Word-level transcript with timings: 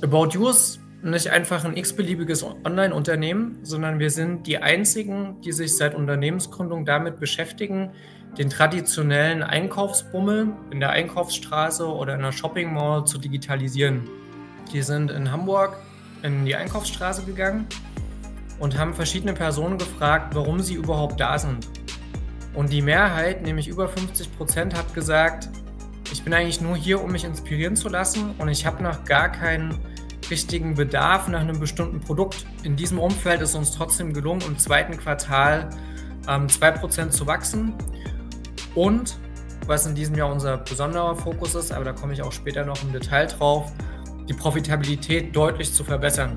About 0.00 0.28
You 0.28 0.48
ist 0.48 0.78
nicht 1.02 1.28
einfach 1.28 1.64
ein 1.64 1.76
x-beliebiges 1.76 2.44
Online-Unternehmen, 2.44 3.58
sondern 3.64 3.98
wir 3.98 4.10
sind 4.10 4.46
die 4.46 4.58
einzigen, 4.58 5.40
die 5.40 5.50
sich 5.50 5.76
seit 5.76 5.96
Unternehmensgründung 5.96 6.84
damit 6.84 7.18
beschäftigen, 7.18 7.90
den 8.36 8.48
traditionellen 8.48 9.42
Einkaufsbummel 9.42 10.52
in 10.70 10.78
der 10.78 10.90
Einkaufsstraße 10.90 11.84
oder 11.84 12.14
in 12.14 12.22
der 12.22 12.30
Shopping 12.30 12.72
Mall 12.72 13.06
zu 13.06 13.18
digitalisieren. 13.18 14.08
Die 14.72 14.82
sind 14.82 15.10
in 15.10 15.32
Hamburg 15.32 15.76
in 16.22 16.44
die 16.44 16.54
Einkaufsstraße 16.54 17.24
gegangen 17.24 17.66
und 18.60 18.78
haben 18.78 18.94
verschiedene 18.94 19.32
Personen 19.32 19.78
gefragt, 19.78 20.32
warum 20.36 20.60
sie 20.60 20.74
überhaupt 20.74 21.18
da 21.18 21.40
sind. 21.40 21.66
Und 22.54 22.72
die 22.72 22.82
Mehrheit, 22.82 23.42
nämlich 23.42 23.66
über 23.66 23.88
50 23.88 24.36
Prozent, 24.36 24.76
hat 24.76 24.94
gesagt, 24.94 25.48
ich 26.12 26.22
bin 26.22 26.32
eigentlich 26.32 26.60
nur 26.60 26.76
hier, 26.76 27.02
um 27.02 27.12
mich 27.12 27.24
inspirieren 27.24 27.76
zu 27.76 27.88
lassen 27.88 28.34
und 28.38 28.48
ich 28.48 28.64
habe 28.64 28.82
noch 28.82 29.04
gar 29.04 29.30
keinen 29.30 29.78
richtigen 30.30 30.74
Bedarf 30.74 31.28
nach 31.28 31.40
einem 31.40 31.60
bestimmten 31.60 32.00
Produkt. 32.00 32.46
In 32.62 32.76
diesem 32.76 32.98
Umfeld 32.98 33.40
ist 33.40 33.54
uns 33.54 33.72
trotzdem 33.72 34.12
gelungen, 34.12 34.42
im 34.46 34.58
zweiten 34.58 34.96
Quartal 34.96 35.70
ähm, 36.28 36.46
2% 36.46 37.10
zu 37.10 37.26
wachsen. 37.26 37.74
Und 38.74 39.16
was 39.66 39.86
in 39.86 39.94
diesem 39.94 40.16
Jahr 40.16 40.30
unser 40.30 40.58
besonderer 40.58 41.14
Fokus 41.16 41.54
ist, 41.54 41.72
aber 41.72 41.84
da 41.84 41.92
komme 41.92 42.12
ich 42.12 42.22
auch 42.22 42.32
später 42.32 42.64
noch 42.64 42.82
im 42.82 42.92
Detail 42.92 43.26
drauf, 43.26 43.72
die 44.28 44.34
Profitabilität 44.34 45.34
deutlich 45.34 45.72
zu 45.72 45.84
verbessern. 45.84 46.36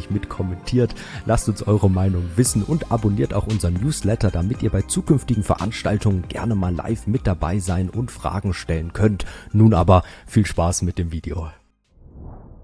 fleißig 0.00 0.10
mit 0.10 0.28
kommentiert. 0.28 0.94
Lasst 1.26 1.48
uns 1.48 1.66
eure 1.66 1.90
Meinung 1.90 2.30
wissen 2.36 2.62
und 2.62 2.90
abonniert 2.90 3.34
auch 3.34 3.46
unseren 3.46 3.74
Newsletter, 3.74 4.30
damit 4.30 4.62
ihr 4.62 4.70
bei 4.70 4.82
zukünftigen 4.82 5.42
Veranstaltungen 5.42 6.26
gerne 6.28 6.54
mal 6.54 6.74
live 6.74 7.06
mit 7.06 7.26
dabei 7.26 7.58
sein 7.58 7.90
und 7.90 8.10
Fragen 8.10 8.54
stellen 8.54 8.92
könnt. 8.92 9.24
Nun 9.52 9.74
aber 9.74 10.02
viel 10.26 10.46
Spaß 10.46 10.82
mit 10.82 10.98
dem 10.98 11.12
Video. 11.12 11.50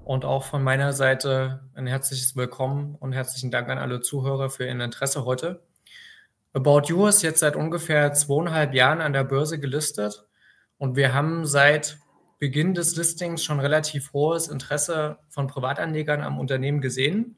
Und 0.05 0.25
auch 0.25 0.45
von 0.45 0.63
meiner 0.63 0.93
Seite 0.93 1.69
ein 1.75 1.87
herzliches 1.87 2.37
Willkommen 2.37 2.95
und 2.95 3.13
herzlichen 3.13 3.51
Dank 3.51 3.69
an 3.69 3.79
alle 3.79 4.01
Zuhörer 4.01 4.51
für 4.51 4.65
Ihr 4.65 4.71
Interesse 4.71 5.25
heute. 5.25 5.63
About 6.53 6.83
You 6.87 7.07
ist 7.07 7.23
jetzt 7.23 7.41
seit 7.41 7.57
ungefähr 7.57 8.13
zweieinhalb 8.13 8.73
Jahren 8.73 9.01
an 9.01 9.13
der 9.13 9.25
Börse 9.25 9.59
gelistet 9.59 10.25
und 10.79 10.97
wir 10.97 11.13
haben 11.13 11.45
seit 11.45 11.99
Beginn 12.39 12.75
des 12.75 12.97
Listings 12.97 13.43
schon 13.43 13.61
relativ 13.61 14.13
hohes 14.13 14.49
Interesse 14.49 15.19
von 15.29 15.47
Privatanlegern 15.47 16.23
am 16.23 16.39
Unternehmen 16.39 16.81
gesehen. 16.81 17.37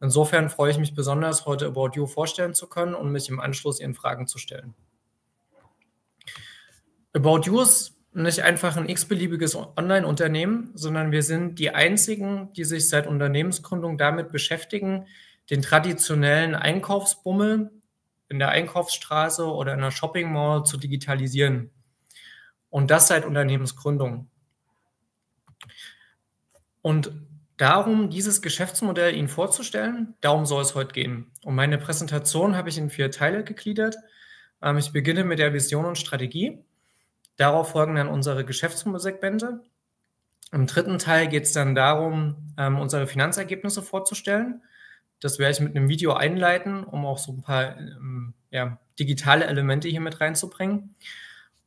Insofern 0.00 0.50
freue 0.50 0.70
ich 0.70 0.78
mich 0.78 0.94
besonders, 0.94 1.46
heute 1.46 1.66
About 1.66 1.90
You 1.94 2.06
vorstellen 2.06 2.54
zu 2.54 2.68
können 2.68 2.94
und 2.94 3.12
mich 3.12 3.28
im 3.28 3.40
Anschluss 3.40 3.80
Ihren 3.80 3.94
Fragen 3.94 4.26
zu 4.26 4.38
stellen. 4.38 4.74
About 7.12 7.42
You 7.44 7.60
ist 7.60 7.96
nicht 8.12 8.42
einfach 8.42 8.76
ein 8.76 8.88
x-beliebiges 8.88 9.56
Online-Unternehmen, 9.56 10.70
sondern 10.74 11.12
wir 11.12 11.22
sind 11.22 11.58
die 11.58 11.70
einzigen, 11.70 12.52
die 12.54 12.64
sich 12.64 12.88
seit 12.88 13.06
Unternehmensgründung 13.06 13.98
damit 13.98 14.32
beschäftigen, 14.32 15.06
den 15.48 15.62
traditionellen 15.62 16.54
Einkaufsbummel 16.54 17.70
in 18.28 18.38
der 18.38 18.50
Einkaufsstraße 18.50 19.44
oder 19.44 19.74
in 19.74 19.80
der 19.80 19.90
Shopping 19.90 20.32
Mall 20.32 20.64
zu 20.64 20.76
digitalisieren. 20.76 21.70
Und 22.70 22.90
das 22.90 23.08
seit 23.08 23.24
Unternehmensgründung. 23.24 24.28
Und 26.82 27.12
darum, 27.56 28.08
dieses 28.10 28.40
Geschäftsmodell 28.40 29.14
Ihnen 29.14 29.28
vorzustellen, 29.28 30.14
darum 30.20 30.46
soll 30.46 30.62
es 30.62 30.74
heute 30.74 30.92
gehen. 30.92 31.30
Und 31.44 31.54
meine 31.54 31.78
Präsentation 31.78 32.56
habe 32.56 32.70
ich 32.70 32.78
in 32.78 32.90
vier 32.90 33.10
Teile 33.10 33.44
gegliedert. 33.44 33.96
Ähm, 34.62 34.78
ich 34.78 34.92
beginne 34.92 35.24
mit 35.24 35.38
der 35.38 35.52
Vision 35.52 35.84
und 35.84 35.98
Strategie. 35.98 36.64
Darauf 37.36 37.70
folgen 37.70 37.96
dann 37.96 38.08
unsere 38.08 38.44
Geschäftssegmente. 38.44 39.60
Im 40.52 40.66
dritten 40.66 40.98
Teil 40.98 41.28
geht 41.28 41.44
es 41.44 41.52
dann 41.52 41.74
darum, 41.74 42.52
ähm, 42.58 42.78
unsere 42.78 43.06
Finanzergebnisse 43.06 43.82
vorzustellen. 43.82 44.62
Das 45.20 45.38
werde 45.38 45.52
ich 45.52 45.60
mit 45.60 45.76
einem 45.76 45.88
Video 45.88 46.14
einleiten, 46.14 46.82
um 46.82 47.04
auch 47.06 47.18
so 47.18 47.32
ein 47.32 47.42
paar 47.42 47.76
ähm, 47.78 48.34
ja, 48.50 48.78
digitale 48.98 49.44
Elemente 49.44 49.88
hier 49.88 50.00
mit 50.00 50.20
reinzubringen. 50.20 50.94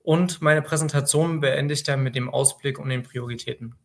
Und 0.03 0.41
meine 0.41 0.61
Präsentation 0.61 1.39
beende 1.39 1.73
ich 1.73 1.83
dann 1.83 2.03
mit 2.03 2.13
dem 2.13 2.29
Ausblick 2.29 2.77
und 2.77 2.89
den 2.89 3.03
Prioritäten. 3.03 3.75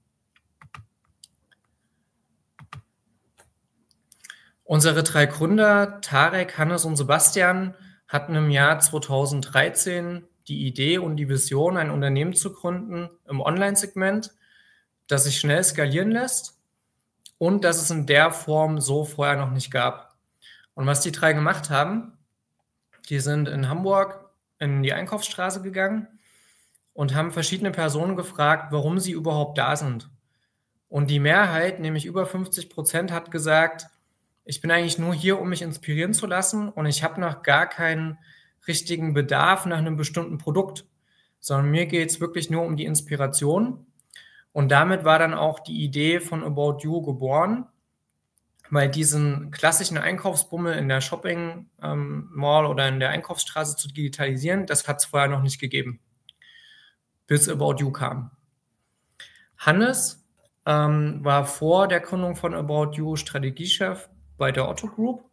Unsere 4.64 5.02
drei 5.02 5.24
Gründer, 5.24 6.00
Tarek, 6.02 6.58
Hannes 6.58 6.84
und 6.84 6.96
Sebastian, 6.96 7.74
hatten 8.06 8.34
im 8.34 8.50
Jahr 8.50 8.80
2013 8.80 10.24
die 10.48 10.66
Idee 10.66 10.98
und 10.98 11.16
die 11.16 11.28
Vision, 11.28 11.76
ein 11.76 11.90
Unternehmen 11.90 12.34
zu 12.34 12.52
gründen 12.52 13.08
im 13.28 13.40
Online-Segment, 13.40 14.34
das 15.06 15.24
sich 15.24 15.38
schnell 15.38 15.62
skalieren 15.62 16.10
lässt 16.10 16.60
und 17.38 17.64
das 17.64 17.80
es 17.80 17.90
in 17.90 18.06
der 18.06 18.32
Form 18.32 18.80
so 18.80 19.04
vorher 19.04 19.36
noch 19.36 19.50
nicht 19.50 19.70
gab. 19.70 20.16
Und 20.74 20.86
was 20.86 21.00
die 21.00 21.12
drei 21.12 21.32
gemacht 21.32 21.70
haben, 21.70 22.18
die 23.08 23.20
sind 23.20 23.48
in 23.48 23.68
Hamburg 23.68 24.27
in 24.58 24.82
die 24.82 24.92
Einkaufsstraße 24.92 25.62
gegangen 25.62 26.08
und 26.94 27.14
haben 27.14 27.32
verschiedene 27.32 27.70
Personen 27.70 28.16
gefragt, 28.16 28.72
warum 28.72 28.98
sie 28.98 29.12
überhaupt 29.12 29.58
da 29.58 29.76
sind. 29.76 30.10
Und 30.88 31.10
die 31.10 31.20
Mehrheit, 31.20 31.80
nämlich 31.80 32.06
über 32.06 32.26
50 32.26 32.70
Prozent, 32.70 33.12
hat 33.12 33.30
gesagt, 33.30 33.86
ich 34.44 34.60
bin 34.60 34.70
eigentlich 34.70 34.98
nur 34.98 35.14
hier, 35.14 35.38
um 35.38 35.50
mich 35.50 35.62
inspirieren 35.62 36.14
zu 36.14 36.26
lassen 36.26 36.70
und 36.70 36.86
ich 36.86 37.04
habe 37.04 37.20
noch 37.20 37.42
gar 37.42 37.66
keinen 37.66 38.18
richtigen 38.66 39.12
Bedarf 39.12 39.66
nach 39.66 39.78
einem 39.78 39.96
bestimmten 39.96 40.38
Produkt, 40.38 40.86
sondern 41.38 41.70
mir 41.70 41.86
geht 41.86 42.10
es 42.10 42.20
wirklich 42.20 42.50
nur 42.50 42.64
um 42.64 42.74
die 42.74 42.86
Inspiration. 42.86 43.86
Und 44.52 44.70
damit 44.70 45.04
war 45.04 45.18
dann 45.18 45.34
auch 45.34 45.60
die 45.60 45.84
Idee 45.84 46.20
von 46.20 46.42
About 46.42 46.78
You 46.82 47.02
geboren, 47.02 47.66
weil 48.70 48.90
diesen 48.90 49.50
klassischen 49.50 49.98
Einkaufsbummel 49.98 50.74
in 50.74 50.88
der 50.88 51.00
Shopping 51.00 51.68
ähm, 51.82 52.28
Mall 52.32 52.66
oder 52.66 52.88
in 52.88 53.00
der 53.00 53.10
Einkaufsstraße 53.10 53.76
zu 53.76 53.88
digitalisieren, 53.88 54.66
das 54.66 54.86
hat 54.86 54.98
es 54.98 55.06
vorher 55.06 55.28
noch 55.28 55.42
nicht 55.42 55.60
gegeben, 55.60 56.00
bis 57.26 57.48
About 57.48 57.76
You 57.78 57.90
kam. 57.90 58.30
Hannes 59.56 60.24
ähm, 60.66 61.24
war 61.24 61.46
vor 61.46 61.88
der 61.88 62.00
Gründung 62.00 62.36
von 62.36 62.54
About 62.54 62.92
You 62.92 63.16
Strategiechef 63.16 64.08
bei 64.36 64.52
der 64.52 64.68
Otto 64.68 64.88
Group 64.88 65.24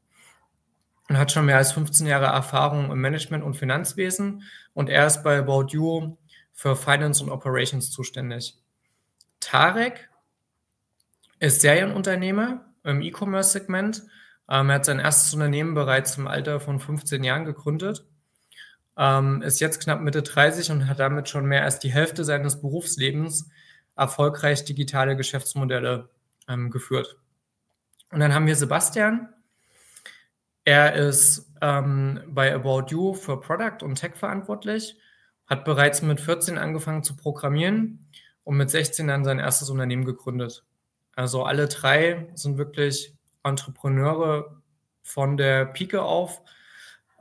und 1.09 1.17
hat 1.17 1.31
schon 1.31 1.46
mehr 1.46 1.57
als 1.57 1.73
15 1.73 2.07
Jahre 2.07 2.25
Erfahrung 2.25 2.91
im 2.91 3.00
Management 3.00 3.44
und 3.44 3.56
Finanzwesen 3.56 4.44
und 4.73 4.90
er 4.90 5.06
ist 5.06 5.23
bei 5.23 5.38
About 5.38 5.67
You 5.69 6.17
für 6.53 6.75
Finance 6.75 7.23
und 7.23 7.29
Operations 7.29 7.91
zuständig. 7.91 8.57
Tarek 9.41 10.09
ist 11.40 11.62
Serienunternehmer 11.62 12.66
im 12.85 13.01
E-Commerce-Segment. 13.01 14.03
Ähm, 14.50 14.69
er 14.69 14.75
hat 14.75 14.85
sein 14.85 15.00
erstes 15.00 15.34
Unternehmen 15.34 15.73
bereits 15.73 16.18
im 16.18 16.28
Alter 16.28 16.59
von 16.59 16.79
15 16.79 17.23
Jahren 17.23 17.46
gegründet, 17.46 18.06
ähm, 18.97 19.41
ist 19.41 19.59
jetzt 19.59 19.81
knapp 19.81 20.01
Mitte 20.01 20.22
30 20.22 20.72
und 20.72 20.88
hat 20.88 21.00
damit 21.00 21.28
schon 21.29 21.46
mehr 21.46 21.64
als 21.64 21.79
die 21.79 21.91
Hälfte 21.91 22.23
seines 22.23 22.61
Berufslebens 22.61 23.49
erfolgreich 23.96 24.66
digitale 24.66 25.16
Geschäftsmodelle 25.16 26.09
ähm, 26.47 26.70
geführt. 26.70 27.17
Und 28.11 28.20
dann 28.20 28.34
haben 28.34 28.47
wir 28.47 28.55
Sebastian. 28.55 29.29
Er 30.64 30.93
ist 30.96 31.52
ähm, 31.61 32.22
bei 32.28 32.53
About 32.53 32.85
You 32.90 33.14
für 33.14 33.40
Product 33.40 33.84
und 33.84 33.96
Tech 33.96 34.16
verantwortlich, 34.16 34.97
hat 35.47 35.66
bereits 35.66 36.02
mit 36.02 36.20
14 36.20 36.58
angefangen 36.58 37.03
zu 37.03 37.16
programmieren 37.16 38.08
und 38.43 38.58
mit 38.58 38.70
16 38.70 39.08
dann 39.08 39.23
sein 39.23 39.40
erstes 39.40 39.70
Unternehmen 39.70 40.05
gegründet. 40.05 40.64
Also 41.16 41.44
alle 41.44 41.67
drei 41.67 42.28
sind 42.35 42.58
wirklich 42.58 43.16
Entrepreneure 43.44 44.62
von 45.02 45.38
der 45.38 45.66
Pike 45.66 46.02
auf 46.02 46.41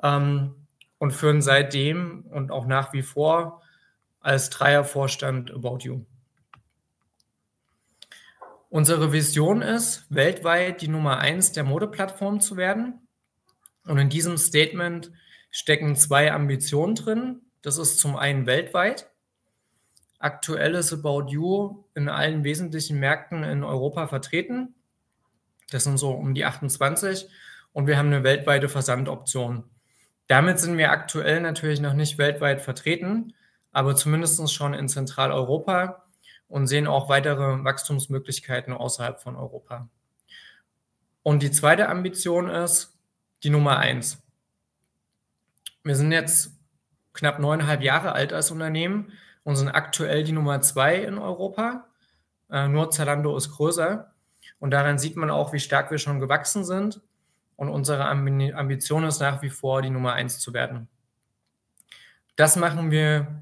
ähm, 0.03 0.67
und 0.99 1.13
führen 1.13 1.43
seitdem 1.43 2.25
und 2.31 2.51
auch 2.51 2.67
nach 2.67 2.93
wie 2.93 3.03
vor 3.03 3.63
als 4.21 4.51
Dreiervorstand 4.51 5.53
About 5.53 5.79
You. 5.81 6.05
Unsere 8.71 9.13
Vision 9.13 9.63
ist, 9.63 10.05
weltweit 10.09 10.81
die 10.81 10.89
Nummer 10.89 11.19
eins 11.19 11.53
der 11.53 11.63
Modeplattform 11.63 12.41
zu 12.41 12.57
werden. 12.57 13.07
Und 13.87 13.99
in 13.99 14.09
diesem 14.09 14.37
Statement 14.37 15.13
stecken 15.51 15.95
zwei 15.95 16.33
Ambitionen 16.33 16.97
drin. 16.97 17.43
Das 17.63 17.79
ist 17.79 18.01
zum 18.01 18.17
einen 18.17 18.47
weltweit. 18.47 19.14
Aktuell 20.25 20.75
ist 20.75 20.91
About 20.91 21.27
You 21.29 21.85
in 21.95 22.09
allen 22.09 22.45
wesentlichen 22.45 22.99
Märkten 22.99 23.45
in 23.45 23.63
Europa 23.63 24.07
vertreten. 24.07 24.75
Das 25.69 25.85
sind 25.85 25.99
so 25.99 26.13
um 26.13 26.33
die 26.33 26.47
28 26.47 27.29
und 27.75 27.87
wir 27.87 27.99
haben 27.99 28.07
eine 28.07 28.25
weltweite 28.25 28.71
Versandoption. 28.71 29.65
Damit 30.27 30.61
sind 30.61 30.79
wir 30.79 30.93
aktuell 30.93 31.43
natürlich 31.43 31.83
noch 31.83 31.93
nicht 31.93 32.17
weltweit 32.17 32.63
vertreten, 32.63 33.35
aber 33.71 33.97
zumindest 33.97 34.51
schon 34.51 34.73
in 34.73 34.89
Zentraleuropa 34.89 36.07
und 36.49 36.69
sehen 36.69 36.87
auch 36.87 37.11
weitere 37.11 37.63
Wachstumsmöglichkeiten 37.63 38.73
außerhalb 38.73 39.21
von 39.21 39.37
Europa. 39.37 39.91
Und 41.23 41.43
die 41.43 41.51
zweite 41.51 41.91
Ambition 41.91 42.49
ist 42.49 42.99
die 43.43 43.51
Nummer 43.51 43.77
eins. 43.77 44.23
Wir 45.83 45.97
sind 45.97 46.13
jetzt 46.13 46.57
knapp 47.13 47.41
neuneinhalb 47.41 47.83
Jahre 47.83 48.13
alt 48.13 48.33
als 48.33 48.51
Unternehmen 48.51 49.13
und 49.45 49.57
sind 49.57 49.69
aktuell 49.69 50.25
die 50.25 50.33
Nummer 50.33 50.61
zwei 50.63 50.97
in 50.97 51.19
Europa. 51.19 51.87
Äh, 52.51 52.69
nur 52.69 52.91
Zalando 52.91 53.37
ist 53.37 53.51
größer. 53.51 54.11
Und 54.59 54.71
daran 54.71 54.99
sieht 54.99 55.17
man 55.17 55.31
auch, 55.31 55.53
wie 55.53 55.61
stark 55.61 55.91
wir 55.91 55.99
schon 55.99 56.21
gewachsen 56.21 56.65
sind. 56.65 57.01
Und 57.57 57.69
unsere 57.69 58.07
Ambition 58.07 59.05
ist 59.05 59.21
nach 59.21 59.43
wie 59.43 59.51
vor, 59.51 59.83
die 59.83 59.91
Nummer 59.91 60.15
eins 60.15 60.41
zu 60.41 60.53
werden. 60.53 60.89
Das 62.37 62.57
machen 62.57 62.91
wir 62.91 63.41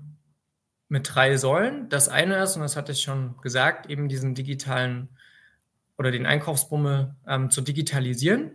mit 0.89 1.15
drei 1.15 1.39
Säulen. 1.39 1.89
Das 1.89 2.11
eine 2.11 2.43
ist, 2.43 2.57
und 2.57 2.63
das 2.63 2.77
hatte 2.77 2.93
ich 2.93 3.01
schon 3.01 3.39
gesagt, 3.41 3.89
eben 3.89 4.09
diesen 4.09 4.35
digitalen 4.35 5.09
oder 5.97 6.11
den 6.11 6.27
Einkaufsbummel 6.27 7.15
ähm, 7.27 7.51
zu 7.51 7.63
digitalisieren. 7.63 8.53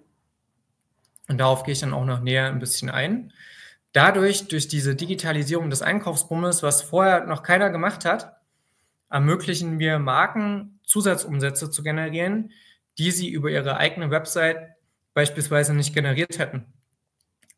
Und 1.27 1.39
darauf 1.39 1.63
gehe 1.63 1.71
ich 1.71 1.79
dann 1.79 1.93
auch 1.93 2.05
noch 2.05 2.19
näher 2.21 2.47
ein 2.47 2.59
bisschen 2.59 2.89
ein. 2.89 3.33
Dadurch, 3.97 4.47
durch 4.47 4.67
diese 4.67 4.93
Digitalisierung 4.93 5.71
des 5.71 5.81
Einkaufsbummels, 5.81 6.61
was 6.61 6.83
vorher 6.83 7.25
noch 7.25 7.41
keiner 7.41 7.71
gemacht 7.71 8.05
hat, 8.05 8.37
ermöglichen 9.09 9.79
wir 9.79 9.97
Marken 9.97 10.79
Zusatzumsätze 10.83 11.71
zu 11.71 11.81
generieren, 11.81 12.51
die 12.99 13.09
sie 13.09 13.27
über 13.27 13.49
ihre 13.49 13.77
eigene 13.77 14.11
Website 14.11 14.75
beispielsweise 15.15 15.73
nicht 15.73 15.95
generiert 15.95 16.37
hätten. 16.37 16.71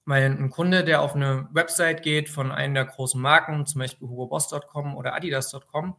Weil 0.05 0.31
ein 0.31 0.49
Kunde, 0.49 0.85
der 0.85 1.01
auf 1.01 1.13
eine 1.13 1.49
Website 1.51 2.03
geht 2.03 2.29
von 2.29 2.53
einer 2.53 2.85
der 2.85 2.93
großen 2.93 3.19
Marken, 3.19 3.65
zum 3.65 3.79
Beispiel 3.79 4.07
hugoboss.com 4.07 4.95
oder 4.95 5.15
adidas.com, 5.15 5.97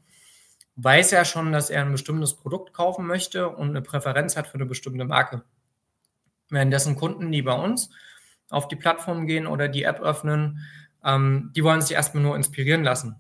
weiß 0.77 1.11
ja 1.11 1.27
schon, 1.27 1.53
dass 1.53 1.69
er 1.69 1.83
ein 1.83 1.93
bestimmtes 1.93 2.35
Produkt 2.35 2.73
kaufen 2.73 3.07
möchte 3.07 3.51
und 3.51 3.69
eine 3.69 3.83
Präferenz 3.83 4.39
hat 4.39 4.47
für 4.47 4.55
eine 4.55 4.65
bestimmte 4.65 5.05
Marke. 5.05 5.43
Währenddessen 6.49 6.97
Kunden, 6.97 7.31
die 7.31 7.43
bei 7.43 7.53
uns 7.53 7.91
auf 8.51 8.69
die 8.69 8.77
Plattform 8.77 9.27
gehen 9.27 9.47
oder 9.47 9.69
die 9.69 9.85
App 9.85 10.01
öffnen, 10.01 10.61
ähm, 11.05 11.53
die 11.55 11.65
wollen 11.65 11.81
sich 11.81 11.93
erstmal 11.93 12.23
nur 12.23 12.37
inspirieren 12.37 12.85
lassen. 12.85 13.17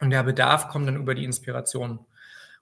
Und 0.00 0.10
der 0.10 0.22
Bedarf 0.22 0.68
kommt 0.68 0.86
dann 0.88 0.96
über 0.96 1.14
die 1.14 1.24
Inspiration. 1.24 2.04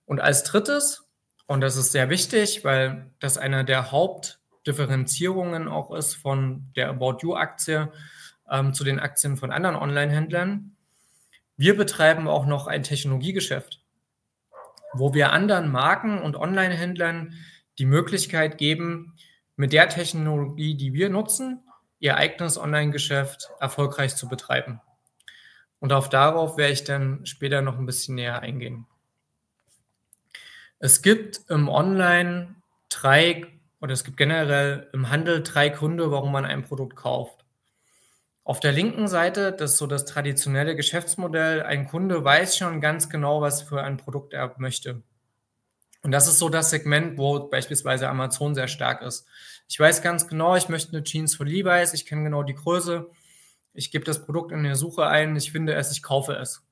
Und 0.06 0.20
als 0.20 0.44
drittes, 0.44 1.08
und 1.46 1.61
das 1.61 1.76
ist 1.76 1.93
sehr 1.93 2.11
wichtig, 2.11 2.64
weil 2.64 3.11
das 3.20 3.38
einer 3.38 3.64
der 3.64 3.91
Hauptdifferenzierungen 3.91 5.69
auch 5.69 5.93
ist 5.94 6.14
von 6.14 6.70
der 6.76 6.88
About 6.91 7.19
You-Aktie 7.23 7.93
ähm, 8.50 8.75
zu 8.75 8.85
den 8.85 8.99
Aktien 8.99 9.37
von 9.37 9.50
anderen 9.50 9.76
Online-Händlern, 9.76 10.75
wir 11.56 11.76
betreiben 11.76 12.26
auch 12.26 12.46
noch 12.46 12.67
ein 12.67 12.82
Technologiegeschäft, 12.82 13.81
wo 14.93 15.14
wir 15.14 15.32
anderen 15.32 15.70
Marken 15.70 16.20
und 16.20 16.37
Online-Händlern 16.37 17.35
die 17.79 17.87
Möglichkeit 17.87 18.58
geben, 18.58 19.14
mit 19.56 19.72
der 19.72 19.88
Technologie, 19.88 20.74
die 20.74 20.92
wir 20.92 21.10
nutzen, 21.10 21.62
ihr 21.98 22.16
eigenes 22.16 22.58
Online-Geschäft 22.58 23.50
erfolgreich 23.60 24.16
zu 24.16 24.28
betreiben. 24.28 24.80
Und 25.80 25.92
auf 25.92 26.08
darauf 26.08 26.56
werde 26.56 26.72
ich 26.72 26.84
dann 26.84 27.24
später 27.26 27.62
noch 27.62 27.78
ein 27.78 27.86
bisschen 27.86 28.14
näher 28.14 28.40
eingehen. 28.40 28.86
Es 30.78 31.02
gibt 31.02 31.42
im 31.48 31.68
Online 31.68 32.56
drei 32.88 33.46
oder 33.80 33.92
es 33.92 34.04
gibt 34.04 34.16
generell 34.16 34.88
im 34.92 35.10
Handel 35.10 35.42
drei 35.42 35.68
Gründe, 35.68 36.10
warum 36.10 36.32
man 36.32 36.44
ein 36.44 36.64
Produkt 36.64 36.96
kauft. 36.96 37.44
Auf 38.42 38.60
der 38.60 38.72
linken 38.72 39.08
Seite, 39.08 39.52
das 39.52 39.72
ist 39.72 39.78
so 39.78 39.86
das 39.86 40.04
traditionelle 40.04 40.76
Geschäftsmodell, 40.76 41.62
ein 41.62 41.86
Kunde 41.88 42.22
weiß 42.24 42.56
schon 42.58 42.80
ganz 42.80 43.08
genau, 43.08 43.40
was 43.40 43.62
für 43.62 43.82
ein 43.82 43.96
Produkt 43.96 44.34
er 44.34 44.54
möchte. 44.58 45.02
Und 46.02 46.12
das 46.12 46.28
ist 46.28 46.38
so 46.38 46.50
das 46.50 46.68
Segment, 46.68 47.16
wo 47.16 47.48
beispielsweise 47.48 48.08
Amazon 48.10 48.54
sehr 48.54 48.68
stark 48.68 49.00
ist. 49.00 49.26
Ich 49.69 49.81
weiß 49.81 50.02
ganz 50.02 50.28
genau, 50.28 50.56
ich 50.56 50.69
möchte 50.69 50.93
eine 50.93 51.05
Jeans 51.05 51.34
von 51.34 51.46
Levi's, 51.46 51.94
ich 51.94 52.06
kenne 52.06 52.25
genau 52.25 52.43
die 52.43 52.55
Größe, 52.55 53.08
ich 53.72 53.90
gebe 53.90 54.05
das 54.05 54.25
Produkt 54.25 54.52
in 54.52 54.62
der 54.62 54.76
Suche 54.76 55.06
ein, 55.06 55.34
ich 55.37 55.52
finde 55.52 55.75
es, 55.75 55.90
ich 55.90 56.02
kaufe 56.02 56.34
es. 56.34 56.62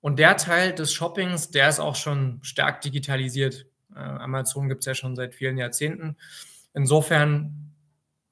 Und 0.00 0.18
der 0.18 0.36
Teil 0.36 0.74
des 0.74 0.92
Shoppings, 0.92 1.50
der 1.50 1.68
ist 1.68 1.78
auch 1.78 1.96
schon 1.96 2.40
stark 2.42 2.80
digitalisiert. 2.80 3.66
Äh, 3.94 3.98
Amazon 3.98 4.68
gibt 4.68 4.80
es 4.80 4.86
ja 4.86 4.94
schon 4.94 5.14
seit 5.14 5.34
vielen 5.34 5.58
Jahrzehnten. 5.58 6.16
Insofern 6.72 7.74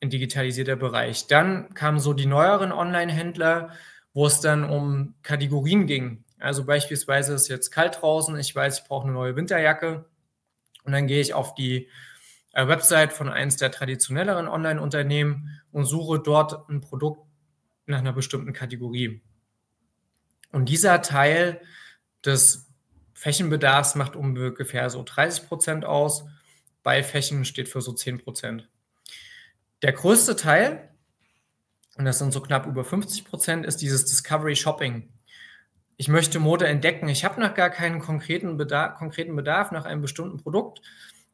ein 0.00 0.10
digitalisierter 0.10 0.76
Bereich. 0.76 1.26
Dann 1.26 1.74
kamen 1.74 2.00
so 2.00 2.12
die 2.12 2.26
neueren 2.26 2.72
Online-Händler, 2.72 3.70
wo 4.14 4.26
es 4.26 4.40
dann 4.40 4.64
um 4.64 5.14
Kategorien 5.22 5.86
ging. 5.86 6.24
Also 6.38 6.64
beispielsweise 6.64 7.34
ist 7.34 7.48
jetzt 7.48 7.70
kalt 7.70 8.00
draußen, 8.00 8.38
ich 8.38 8.54
weiß, 8.54 8.80
ich 8.80 8.84
brauche 8.84 9.04
eine 9.04 9.12
neue 9.12 9.34
Winterjacke 9.34 10.04
und 10.84 10.92
dann 10.92 11.06
gehe 11.06 11.20
ich 11.20 11.34
auf 11.34 11.54
die 11.54 11.88
Website 12.66 13.12
von 13.12 13.28
eines 13.28 13.56
der 13.56 13.70
traditionelleren 13.70 14.48
Online-Unternehmen 14.48 15.60
und 15.70 15.84
suche 15.84 16.18
dort 16.18 16.68
ein 16.68 16.80
Produkt 16.80 17.24
nach 17.86 17.98
einer 17.98 18.12
bestimmten 18.12 18.52
Kategorie. 18.52 19.22
Und 20.50 20.68
dieser 20.68 21.02
Teil 21.02 21.60
des 22.24 22.66
Flächenbedarfs 23.14 23.94
macht 23.94 24.16
ungefähr 24.16 24.90
so 24.90 25.02
30 25.04 25.46
Prozent 25.46 25.84
aus. 25.84 26.24
Bei 26.82 27.04
Flächen 27.04 27.44
steht 27.44 27.68
für 27.68 27.80
so 27.80 27.92
10 27.92 28.18
Prozent. 28.18 28.68
Der 29.82 29.92
größte 29.92 30.34
Teil, 30.34 30.88
und 31.96 32.06
das 32.06 32.18
sind 32.18 32.32
so 32.32 32.40
knapp 32.40 32.66
über 32.66 32.84
50 32.84 33.24
Prozent, 33.24 33.66
ist 33.66 33.82
dieses 33.82 34.06
Discovery 34.06 34.56
Shopping 34.56 35.08
ich 36.00 36.06
möchte 36.08 36.38
Mode 36.38 36.66
entdecken. 36.66 37.08
Ich 37.08 37.24
habe 37.24 37.40
noch 37.40 37.54
gar 37.54 37.70
keinen 37.70 37.98
konkreten 37.98 38.56
Bedarf, 38.56 38.96
konkreten 38.96 39.34
Bedarf 39.34 39.72
nach 39.72 39.84
einem 39.84 40.00
bestimmten 40.00 40.38
Produkt. 40.38 40.80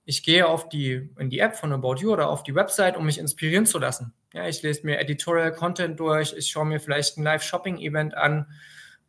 Ich 0.04 0.22
gehe 0.22 0.46
auf 0.46 0.68
die, 0.68 1.10
in 1.18 1.30
die 1.30 1.38
App 1.38 1.56
von 1.56 1.72
About 1.72 1.96
You 1.96 2.12
oder 2.12 2.28
auf 2.28 2.42
die 2.42 2.54
Website, 2.54 2.96
um 2.96 3.06
mich 3.06 3.18
inspirieren 3.18 3.66
zu 3.66 3.78
lassen. 3.78 4.12
Ja, 4.32 4.46
ich 4.46 4.62
lese 4.62 4.84
mir 4.84 4.98
Editorial 4.98 5.52
Content 5.52 5.98
durch, 5.98 6.34
ich 6.36 6.48
schaue 6.48 6.66
mir 6.66 6.80
vielleicht 6.80 7.16
ein 7.16 7.22
Live-Shopping-Event 7.22 8.16
an, 8.16 8.46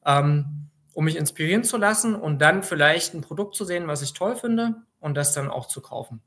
ähm, 0.06 0.70
um 0.94 1.06
mich 1.06 1.18
inspirieren 1.18 1.64
zu 1.64 1.78
lassen 1.78 2.16
und 2.16 2.40
dann 2.40 2.64
vielleicht 2.64 3.14
ein 3.14 3.22
Produkt 3.22 3.56
zu 3.56 3.66
sehen, 3.66 3.88
was 3.88 4.02
ich 4.02 4.14
toll 4.14 4.36
finde 4.36 4.76
und 5.00 5.16
das 5.16 5.34
dann 5.34 5.50
auch 5.50 5.68
zu 5.68 5.82
kaufen. 5.82 6.22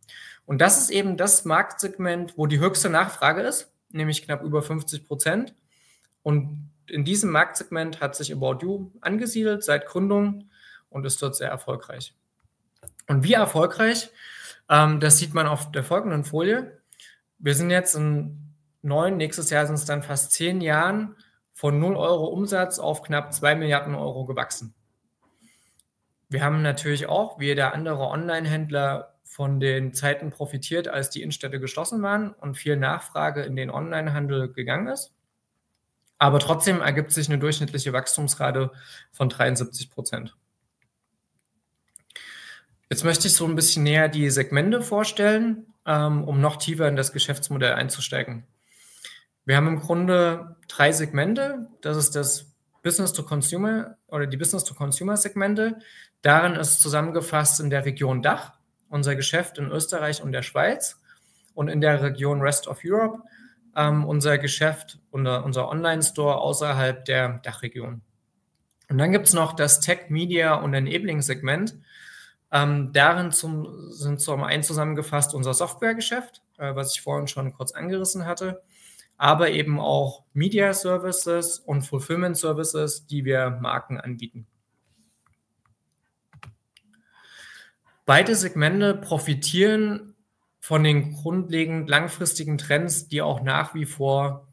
Und 0.44 0.60
das 0.60 0.78
ist 0.78 0.90
eben 0.90 1.16
das 1.16 1.44
Marktsegment, 1.44 2.36
wo 2.36 2.46
die 2.46 2.58
höchste 2.58 2.90
Nachfrage 2.90 3.42
ist, 3.42 3.72
nämlich 3.90 4.22
knapp 4.22 4.42
über 4.42 4.62
50 4.62 5.06
Prozent. 5.06 5.54
Und 6.22 6.70
in 6.86 7.04
diesem 7.04 7.30
Marktsegment 7.30 8.00
hat 8.00 8.16
sich 8.16 8.32
About 8.32 8.58
You 8.62 8.90
angesiedelt 9.00 9.62
seit 9.64 9.86
Gründung 9.86 10.50
und 10.90 11.06
ist 11.06 11.22
dort 11.22 11.36
sehr 11.36 11.48
erfolgreich. 11.48 12.14
Und 13.06 13.24
wie 13.24 13.32
erfolgreich, 13.32 14.10
ähm, 14.68 15.00
das 15.00 15.18
sieht 15.18 15.34
man 15.34 15.46
auf 15.46 15.70
der 15.72 15.84
folgenden 15.84 16.24
Folie. 16.24 16.80
Wir 17.38 17.54
sind 17.54 17.70
jetzt 17.70 17.94
in 17.94 18.54
neun, 18.82 19.16
nächstes 19.16 19.50
Jahr 19.50 19.66
sind 19.66 19.76
es 19.76 19.84
dann 19.84 20.02
fast 20.02 20.32
zehn 20.32 20.60
Jahren 20.60 21.16
von 21.52 21.78
0 21.78 21.96
Euro 21.96 22.26
Umsatz 22.26 22.78
auf 22.78 23.02
knapp 23.02 23.32
2 23.32 23.56
Milliarden 23.56 23.94
Euro 23.94 24.24
gewachsen. 24.24 24.74
Wir 26.28 26.44
haben 26.44 26.62
natürlich 26.62 27.08
auch, 27.08 27.38
wie 27.38 27.46
jeder 27.46 27.74
andere 27.74 28.08
Online-Händler, 28.08 29.14
von 29.38 29.60
den 29.60 29.92
Zeiten 29.92 30.30
profitiert, 30.30 30.88
als 30.88 31.10
die 31.10 31.22
Innenstädte 31.22 31.60
geschlossen 31.60 32.02
waren 32.02 32.32
und 32.32 32.56
viel 32.56 32.76
Nachfrage 32.76 33.42
in 33.42 33.54
den 33.54 33.70
Online-Handel 33.70 34.52
gegangen 34.52 34.88
ist. 34.88 35.12
Aber 36.18 36.40
trotzdem 36.40 36.80
ergibt 36.80 37.12
sich 37.12 37.28
eine 37.28 37.38
durchschnittliche 37.38 37.92
Wachstumsrate 37.92 38.72
von 39.12 39.28
73 39.28 39.90
Prozent. 39.90 40.34
Jetzt 42.90 43.04
möchte 43.04 43.28
ich 43.28 43.34
so 43.34 43.44
ein 43.46 43.54
bisschen 43.54 43.82
näher 43.82 44.08
die 44.08 44.30
Segmente 44.30 44.80
vorstellen, 44.80 45.66
ähm, 45.86 46.24
um 46.24 46.40
noch 46.40 46.56
tiefer 46.56 46.88
in 46.88 46.96
das 46.96 47.12
Geschäftsmodell 47.12 47.74
einzusteigen. 47.74 48.44
Wir 49.44 49.56
haben 49.56 49.68
im 49.68 49.80
Grunde 49.80 50.56
drei 50.68 50.92
Segmente. 50.92 51.68
Das 51.80 51.96
ist 51.96 52.16
das 52.16 52.52
Business 52.82 53.12
to 53.12 53.22
Consumer 53.22 53.96
oder 54.06 54.26
die 54.26 54.36
Business 54.36 54.64
to 54.64 54.74
Consumer 54.74 55.16
Segmente. 55.16 55.78
Darin 56.22 56.54
ist 56.54 56.80
zusammengefasst 56.80 57.60
in 57.60 57.70
der 57.70 57.84
Region 57.84 58.22
Dach 58.22 58.52
unser 58.88 59.16
Geschäft 59.16 59.58
in 59.58 59.70
Österreich 59.70 60.22
und 60.22 60.32
der 60.32 60.42
Schweiz 60.42 60.98
und 61.54 61.68
in 61.68 61.80
der 61.80 62.02
Region 62.02 62.40
Rest 62.40 62.68
of 62.68 62.80
Europe 62.84 63.22
ähm, 63.76 64.04
unser 64.04 64.38
Geschäft, 64.38 64.98
unser, 65.10 65.44
unser 65.44 65.68
Online-Store 65.68 66.38
außerhalb 66.38 67.04
der 67.04 67.38
Dachregion. 67.42 68.02
Und 68.90 68.98
dann 68.98 69.12
gibt 69.12 69.26
es 69.26 69.34
noch 69.34 69.52
das 69.52 69.80
Tech, 69.80 70.08
Media 70.08 70.54
und 70.54 70.72
Enabling-Segment. 70.72 71.76
Ähm, 72.50 72.92
darin 72.92 73.30
zum, 73.30 73.92
sind 73.92 74.20
zum 74.20 74.42
einen 74.42 74.62
zusammengefasst 74.62 75.34
unser 75.34 75.52
Softwaregeschäft, 75.52 76.42
äh, 76.56 76.74
was 76.74 76.94
ich 76.94 77.02
vorhin 77.02 77.28
schon 77.28 77.52
kurz 77.52 77.72
angerissen 77.72 78.24
hatte, 78.24 78.62
aber 79.18 79.50
eben 79.50 79.78
auch 79.78 80.24
Media 80.32 80.72
Services 80.72 81.58
und 81.58 81.82
Fulfillment 81.82 82.36
Services, 82.36 83.06
die 83.06 83.24
wir 83.24 83.50
Marken 83.50 84.00
anbieten. 84.00 84.46
Beide 88.06 88.34
Segmente 88.34 88.94
profitieren 88.94 90.14
von 90.60 90.82
den 90.82 91.12
grundlegend 91.12 91.90
langfristigen 91.90 92.56
Trends, 92.56 93.08
die 93.08 93.20
auch 93.20 93.42
nach 93.42 93.74
wie 93.74 93.84
vor 93.84 94.48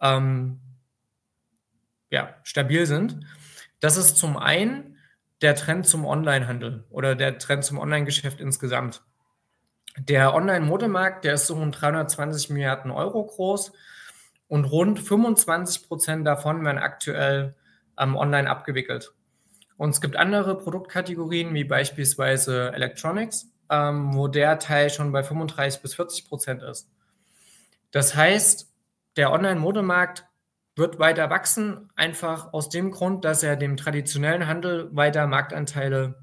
ähm, 0.00 0.60
ja, 2.10 2.36
stabil 2.44 2.86
sind. 2.86 3.18
Das 3.80 3.96
ist 3.96 4.16
zum 4.16 4.36
einen 4.36 4.91
der 5.42 5.54
Trend 5.54 5.86
zum 5.86 6.04
Onlinehandel 6.04 6.84
oder 6.90 7.14
der 7.14 7.38
Trend 7.38 7.64
zum 7.64 7.78
Online-Geschäft 7.78 8.40
insgesamt. 8.40 9.02
Der 9.98 10.34
Online-Modemarkt, 10.34 11.24
der 11.24 11.34
ist 11.34 11.46
so 11.46 11.54
rund 11.54 11.78
320 11.78 12.50
Milliarden 12.50 12.90
Euro 12.90 13.24
groß 13.26 13.72
und 14.48 14.64
rund 14.64 15.00
25 15.00 15.86
Prozent 15.86 16.26
davon 16.26 16.64
werden 16.64 16.78
aktuell 16.78 17.54
ähm, 17.98 18.16
online 18.16 18.48
abgewickelt. 18.48 19.12
Und 19.76 19.90
es 19.90 20.00
gibt 20.00 20.16
andere 20.16 20.56
Produktkategorien 20.56 21.52
wie 21.54 21.64
beispielsweise 21.64 22.72
Electronics, 22.72 23.50
ähm, 23.68 24.14
wo 24.14 24.28
der 24.28 24.58
Teil 24.58 24.90
schon 24.90 25.12
bei 25.12 25.22
35 25.22 25.82
bis 25.82 25.94
40 25.94 26.28
Prozent 26.28 26.62
ist. 26.62 26.88
Das 27.90 28.14
heißt, 28.14 28.72
der 29.16 29.32
Online-Modemarkt 29.32 30.24
wird 30.76 30.98
weiter 30.98 31.28
wachsen, 31.30 31.90
einfach 31.96 32.52
aus 32.52 32.68
dem 32.68 32.90
Grund, 32.90 33.24
dass 33.24 33.42
er 33.42 33.56
dem 33.56 33.76
traditionellen 33.76 34.46
Handel 34.46 34.88
weiter 34.94 35.26
Marktanteile, 35.26 36.22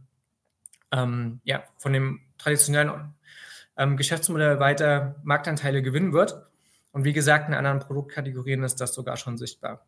ähm, 0.92 1.40
ja, 1.44 1.64
von 1.78 1.94
dem 1.94 2.22
traditionellen 2.38 3.14
ähm, 3.78 3.96
Geschäftsmodell 3.96 4.60
weiter 4.60 5.16
Marktanteile 5.24 5.82
gewinnen 5.82 6.14
wird. 6.14 6.42
Und 6.92 7.04
wie 7.04 7.14
gesagt, 7.14 7.48
in 7.48 7.54
anderen 7.54 7.80
Produktkategorien 7.80 8.64
ist 8.64 8.82
das 8.82 8.94
sogar 8.94 9.18
schon 9.18 9.38
sichtbar. 9.38 9.86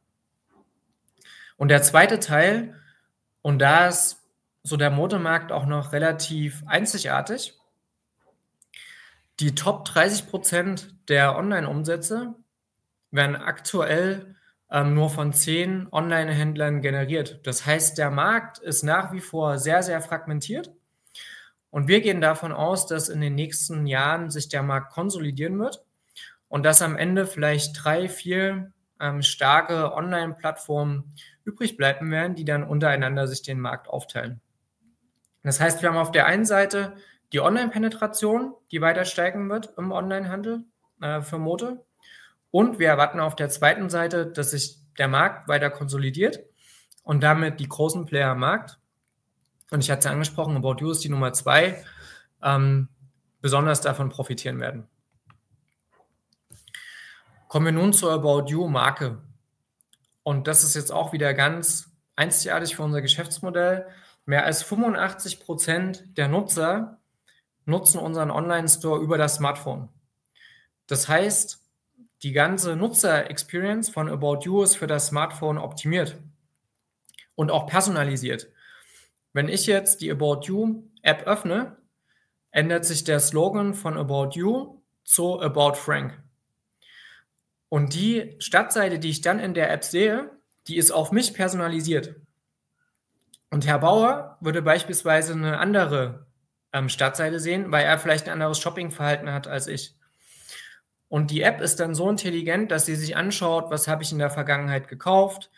Und 1.58 1.70
der 1.70 1.82
zweite 1.82 2.20
Teil, 2.20 2.76
und 3.42 3.60
da 3.60 3.88
ist 3.88 4.22
so 4.64 4.78
der 4.78 4.92
Modemarkt 4.92 5.52
auch 5.52 5.66
noch 5.66 5.92
relativ 5.92 6.64
einzigartig. 6.68 7.58
Die 9.40 9.56
Top 9.56 9.86
30 9.86 10.28
Prozent 10.28 10.96
der 11.10 11.36
Online-Umsätze 11.36 12.36
werden 13.10 13.36
aktuell 13.36 14.36
ähm, 14.72 14.94
nur 14.94 15.10
von 15.10 15.34
zehn 15.34 15.88
Online-Händlern 15.92 16.82
generiert. 16.82 17.46
Das 17.46 17.66
heißt, 17.66 17.98
der 17.98 18.10
Markt 18.10 18.58
ist 18.60 18.84
nach 18.84 19.12
wie 19.12 19.20
vor 19.20 19.58
sehr, 19.58 19.84
sehr 19.84 20.02
fragmentiert. 20.02 20.72
Und 21.70 21.88
wir 21.88 22.02
gehen 22.02 22.22
davon 22.22 22.52
aus, 22.52 22.88
dass 22.88 23.10
in 23.10 23.22
den 23.22 23.36
nächsten 23.36 23.86
Jahren 23.86 24.30
sich 24.30 24.50
der 24.50 24.64
Markt 24.64 24.94
konsolidieren 24.94 25.60
wird 25.60 25.84
und 26.48 26.64
dass 26.64 26.82
am 26.82 26.98
Ende 26.98 27.26
vielleicht 27.26 27.84
drei, 27.84 28.10
vier 28.10 28.74
ähm, 29.00 29.22
starke 29.22 29.94
Online-Plattformen 29.94 31.14
übrig 31.44 31.78
bleiben 31.78 32.12
werden, 32.12 32.36
die 32.36 32.46
dann 32.46 32.64
untereinander 32.64 33.28
sich 33.28 33.42
den 33.42 33.60
Markt 33.60 33.88
aufteilen. 33.88 34.42
Das 35.44 35.60
heißt, 35.60 35.82
wir 35.82 35.90
haben 35.90 35.98
auf 35.98 36.12
der 36.12 36.28
einen 36.28 36.46
Seite 36.46 36.94
die 37.34 37.40
Online-Penetration, 37.40 38.54
die 38.72 38.82
weiter 38.82 39.06
steigen 39.06 39.50
wird 39.50 39.74
im 39.78 39.92
Online-Handel 39.92 40.66
äh, 41.02 41.22
für 41.22 41.40
Mode. 41.40 41.84
Und 42.52 42.80
wir 42.80 42.90
erwarten 42.90 43.20
auf 43.20 43.36
der 43.36 43.50
zweiten 43.50 43.90
Seite, 43.90 44.28
dass 44.28 44.52
sich 44.52 44.78
der 44.98 45.08
Markt 45.08 45.48
weiter 45.48 45.70
konsolidiert 45.70 46.40
und 47.04 47.24
damit 47.24 47.60
die 47.60 47.68
großen 47.68 48.06
Player 48.06 48.32
am 48.32 48.40
Markt 48.40 48.78
und 49.72 49.80
ich 49.80 49.90
hatte 49.90 50.00
es 50.00 50.06
ja 50.06 50.12
angesprochen, 50.12 50.58
About 50.58 50.76
You 50.80 50.92
ist 50.92 51.04
die 51.04 51.10
Nummer 51.10 51.32
zwei, 51.32 51.84
ähm, 52.44 52.90
besonders 53.40 53.82
davon 53.82 54.10
profitieren 54.10 54.60
werden. 54.60 54.88
Kommen 57.48 57.66
wir 57.68 57.72
nun 57.72 57.94
zur 57.94 58.12
About 58.12 58.50
You 58.50 58.68
Marke. 58.68 59.22
Und 60.24 60.48
das 60.48 60.64
ist 60.64 60.76
jetzt 60.76 60.92
auch 60.92 61.14
wieder 61.14 61.34
ganz 61.34 61.90
einzigartig 62.16 62.76
für 62.76 62.84
unser 62.84 63.02
Geschäftsmodell. 63.02 63.88
Mehr 64.26 64.46
als 64.46 64.62
85 64.62 65.40
Prozent 65.40 66.18
der 66.18 66.28
Nutzer 66.28 67.00
nutzen 67.66 68.00
unseren 68.00 68.30
Online-Store 68.30 69.02
über 69.02 69.18
das 69.18 69.36
Smartphone. 69.36 69.88
Das 70.88 71.08
heißt, 71.08 71.61
die 72.24 72.34
ganze 72.34 72.76
Nutzer-Experience 72.76 73.90
von 73.90 74.10
About 74.10 74.40
You 74.44 74.64
ist 74.64 74.76
für 74.76 74.88
das 74.88 75.08
Smartphone 75.08 75.58
optimiert 75.58 76.18
und 77.36 77.50
auch 77.50 77.66
personalisiert. 77.66 78.48
Wenn 79.34 79.48
ich 79.48 79.66
jetzt 79.66 80.02
die 80.02 80.12
About 80.12 80.42
You 80.44 80.84
App 81.02 81.24
öffne, 81.26 81.78
ändert 82.52 82.86
sich 82.86 83.04
der 83.04 83.20
Slogan 83.20 83.74
von 83.74 83.98
About 83.98 84.32
You 84.34 84.82
zu 85.04 85.42
About 85.42 85.76
Frank. 85.76 86.22
Und 87.70 87.94
die 87.96 88.36
Stadtseite, 88.40 89.00
die 89.00 89.10
ich 89.10 89.22
dann 89.22 89.40
in 89.40 89.54
der 89.54 89.72
App 89.72 89.84
sehe, 89.84 90.30
die 90.68 90.78
ist 90.78 90.92
auf 90.92 91.12
mich 91.12 91.34
personalisiert. 91.34 92.16
Und 93.50 93.66
Herr 93.66 93.80
Bauer 93.80 94.38
würde 94.42 94.62
beispielsweise 94.62 95.34
eine 95.34 95.58
andere 95.58 96.28
ähm, 96.74 96.90
Stadtseite 96.90 97.40
sehen, 97.40 97.72
weil 97.72 97.86
er 97.86 97.98
vielleicht 97.98 98.28
ein 98.28 98.34
anderes 98.34 98.60
Shoppingverhalten 98.60 99.32
hat 99.32 99.48
als 99.48 99.68
ich. 99.68 99.96
Und 101.12 101.30
die 101.30 101.42
App 101.42 101.60
ist 101.60 101.82
dann 101.82 101.94
so 101.94 102.10
intelligent, 102.10 102.72
dass 102.72 102.86
sie 102.86 102.96
sich 102.96 103.18
anschaut, 103.18 103.70
was 103.70 103.90
habe 103.90 104.02
ich 104.02 104.14
in 104.14 104.18
der 104.18 104.30
Vergangenheit 104.30 104.88
gekauft, 104.88 105.50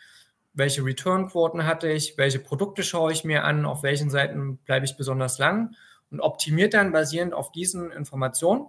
welche 0.52 0.84
Return-Quoten 0.84 1.64
hatte 1.64 1.88
ich, 1.88 2.18
welche 2.18 2.40
Produkte 2.40 2.82
schaue 2.82 3.12
ich 3.12 3.22
mir 3.22 3.44
an, 3.44 3.64
auf 3.64 3.84
welchen 3.84 4.10
Seiten 4.10 4.56
bleibe 4.56 4.84
ich 4.84 4.96
besonders 4.96 5.38
lang 5.38 5.76
und 6.10 6.18
optimiert 6.18 6.74
dann 6.74 6.90
basierend 6.90 7.34
auf 7.34 7.52
diesen 7.52 7.92
Informationen 7.92 8.66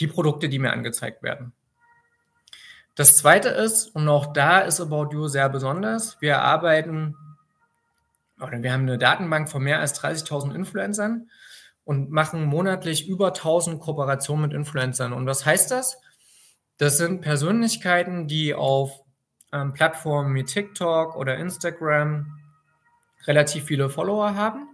die 0.00 0.06
Produkte, 0.06 0.48
die 0.48 0.58
mir 0.58 0.72
angezeigt 0.72 1.22
werden. 1.22 1.52
Das 2.94 3.18
zweite 3.18 3.50
ist, 3.50 3.94
und 3.94 4.08
auch 4.08 4.32
da 4.32 4.60
ist 4.60 4.80
About 4.80 5.10
You 5.12 5.28
sehr 5.28 5.50
besonders, 5.50 6.18
wir 6.22 6.40
arbeiten 6.40 7.18
oder 8.40 8.62
wir 8.62 8.72
haben 8.72 8.88
eine 8.88 8.96
Datenbank 8.96 9.50
von 9.50 9.62
mehr 9.62 9.80
als 9.80 10.02
30.000 10.02 10.54
Influencern 10.54 11.28
und 11.84 12.10
machen 12.10 12.44
monatlich 12.44 13.08
über 13.08 13.28
1000 13.28 13.80
Kooperationen 13.80 14.42
mit 14.42 14.52
Influencern. 14.52 15.12
Und 15.12 15.26
was 15.26 15.44
heißt 15.44 15.70
das? 15.70 16.00
Das 16.78 16.96
sind 16.96 17.20
Persönlichkeiten, 17.20 18.28
die 18.28 18.54
auf 18.54 19.02
ähm, 19.52 19.72
Plattformen 19.72 20.34
wie 20.34 20.44
TikTok 20.44 21.16
oder 21.16 21.36
Instagram 21.36 22.38
relativ 23.26 23.64
viele 23.64 23.88
Follower 23.88 24.34
haben 24.34 24.68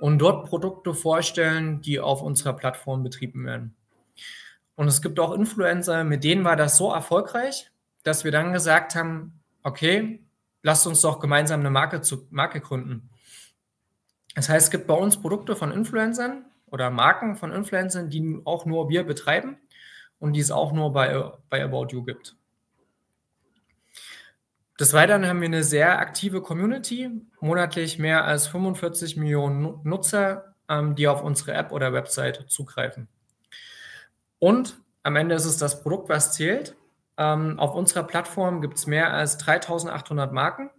und 0.00 0.18
dort 0.18 0.48
Produkte 0.48 0.94
vorstellen, 0.94 1.80
die 1.82 2.00
auf 2.00 2.22
unserer 2.22 2.54
Plattform 2.54 3.02
betrieben 3.02 3.44
werden. 3.44 3.74
Und 4.74 4.88
es 4.88 5.02
gibt 5.02 5.20
auch 5.20 5.32
Influencer, 5.32 6.04
mit 6.04 6.24
denen 6.24 6.44
war 6.44 6.56
das 6.56 6.76
so 6.78 6.90
erfolgreich, 6.90 7.70
dass 8.02 8.24
wir 8.24 8.32
dann 8.32 8.52
gesagt 8.52 8.94
haben, 8.94 9.40
okay, 9.62 10.20
lasst 10.62 10.86
uns 10.86 11.02
doch 11.02 11.20
gemeinsam 11.20 11.60
eine 11.60 11.70
Marke, 11.70 12.00
zu, 12.00 12.26
Marke 12.30 12.60
gründen. 12.60 13.10
Das 14.34 14.48
heißt, 14.48 14.66
es 14.66 14.70
gibt 14.70 14.86
bei 14.86 14.94
uns 14.94 15.20
Produkte 15.20 15.56
von 15.56 15.72
Influencern 15.72 16.44
oder 16.66 16.90
Marken 16.90 17.36
von 17.36 17.52
Influencern, 17.52 18.10
die 18.10 18.40
auch 18.44 18.64
nur 18.64 18.88
wir 18.88 19.04
betreiben 19.04 19.58
und 20.18 20.34
die 20.34 20.40
es 20.40 20.50
auch 20.50 20.72
nur 20.72 20.92
bei, 20.92 21.32
bei 21.48 21.62
About 21.64 21.88
You 21.90 22.04
gibt. 22.04 22.36
Des 24.78 24.94
Weiteren 24.94 25.26
haben 25.26 25.40
wir 25.40 25.46
eine 25.46 25.62
sehr 25.62 25.98
aktive 25.98 26.40
Community, 26.40 27.10
monatlich 27.40 27.98
mehr 27.98 28.24
als 28.24 28.46
45 28.46 29.16
Millionen 29.18 29.80
Nutzer, 29.82 30.54
ähm, 30.70 30.94
die 30.94 31.06
auf 31.06 31.22
unsere 31.22 31.52
App 31.52 31.70
oder 31.70 31.92
Website 31.92 32.46
zugreifen. 32.48 33.08
Und 34.38 34.80
am 35.02 35.16
Ende 35.16 35.34
ist 35.34 35.44
es 35.44 35.58
das 35.58 35.82
Produkt, 35.82 36.08
was 36.08 36.32
zählt. 36.32 36.76
Ähm, 37.18 37.58
auf 37.58 37.74
unserer 37.74 38.04
Plattform 38.04 38.62
gibt 38.62 38.78
es 38.78 38.86
mehr 38.86 39.12
als 39.12 39.36
3800 39.36 40.32
Marken. 40.32 40.70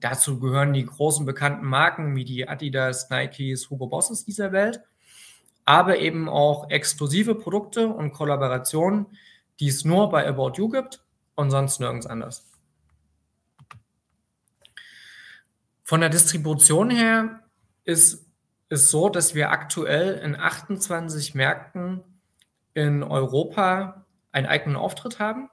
Dazu 0.00 0.38
gehören 0.38 0.72
die 0.72 0.84
großen 0.84 1.24
bekannten 1.24 1.66
Marken 1.66 2.14
wie 2.14 2.24
die 2.24 2.48
Adidas, 2.48 3.08
Nikes, 3.10 3.70
Hugo 3.70 3.86
Bosses 3.86 4.24
dieser 4.24 4.52
Welt, 4.52 4.80
aber 5.64 5.98
eben 5.98 6.28
auch 6.28 6.70
exklusive 6.70 7.34
Produkte 7.34 7.88
und 7.88 8.12
Kollaborationen, 8.12 9.06
die 9.60 9.68
es 9.68 9.84
nur 9.84 10.10
bei 10.10 10.26
About 10.26 10.52
You 10.56 10.68
gibt 10.68 11.02
und 11.34 11.50
sonst 11.50 11.80
nirgends 11.80 12.06
anders. 12.06 12.46
Von 15.82 16.00
der 16.00 16.10
Distribution 16.10 16.90
her 16.90 17.40
ist 17.84 18.26
es 18.68 18.90
so, 18.90 19.08
dass 19.08 19.34
wir 19.34 19.50
aktuell 19.50 20.18
in 20.18 20.36
28 20.36 21.34
Märkten 21.34 22.02
in 22.74 23.02
Europa 23.02 24.04
einen 24.30 24.46
eigenen 24.46 24.76
Auftritt 24.76 25.18
haben. 25.18 25.48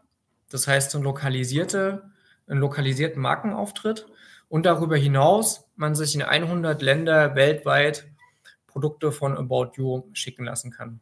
Das 0.50 0.68
heißt, 0.68 0.94
einen, 0.96 1.04
lokalisierte, 1.04 2.12
einen 2.48 2.60
lokalisierten 2.60 3.22
Markenauftritt. 3.22 4.08
Und 4.56 4.66
darüber 4.66 4.96
hinaus 4.96 5.66
man 5.76 5.96
sich 5.96 6.16
in 6.16 6.22
100 6.22 6.82
Länder 6.82 7.36
weltweit 7.36 8.08
Produkte 8.68 9.12
von 9.12 9.36
About 9.38 9.74
You 9.76 10.04
schicken 10.14 10.46
lassen 10.46 10.72
kann. 10.72 11.02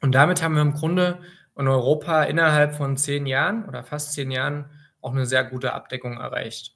Und 0.00 0.12
damit 0.12 0.42
haben 0.42 0.54
wir 0.54 0.62
im 0.62 0.72
Grunde 0.72 1.20
in 1.58 1.68
Europa 1.68 2.22
innerhalb 2.22 2.74
von 2.74 2.96
zehn 2.96 3.26
Jahren 3.26 3.66
oder 3.66 3.84
fast 3.84 4.14
zehn 4.14 4.30
Jahren 4.30 4.70
auch 5.02 5.12
eine 5.12 5.26
sehr 5.26 5.44
gute 5.44 5.74
Abdeckung 5.74 6.16
erreicht. 6.16 6.74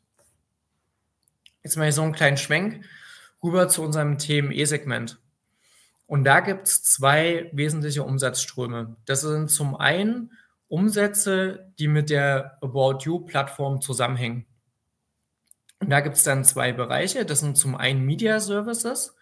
Jetzt 1.62 1.78
mache 1.78 1.88
ich 1.88 1.94
so 1.94 2.02
einen 2.02 2.12
kleinen 2.12 2.36
Schwenk 2.36 2.84
rüber 3.42 3.66
zu 3.68 3.80
unserem 3.80 4.18
TME-Segment. 4.18 5.22
Und 6.06 6.24
da 6.24 6.40
gibt 6.40 6.68
es 6.68 6.82
zwei 6.82 7.48
wesentliche 7.54 8.02
Umsatzströme. 8.02 8.96
Das 9.06 9.22
sind 9.22 9.50
zum 9.50 9.74
einen 9.74 10.32
Umsätze, 10.68 11.72
die 11.78 11.88
mit 11.88 12.10
der 12.10 12.58
About 12.60 12.98
You-Plattform 13.06 13.80
zusammenhängen. 13.80 14.44
Und 15.82 15.90
da 15.90 16.00
gibt 16.00 16.16
es 16.16 16.22
dann 16.22 16.44
zwei 16.44 16.72
Bereiche. 16.72 17.24
Das 17.26 17.40
sind 17.40 17.56
zum 17.56 17.74
einen 17.74 18.04
Media 18.04 18.38
Services. 18.38 19.16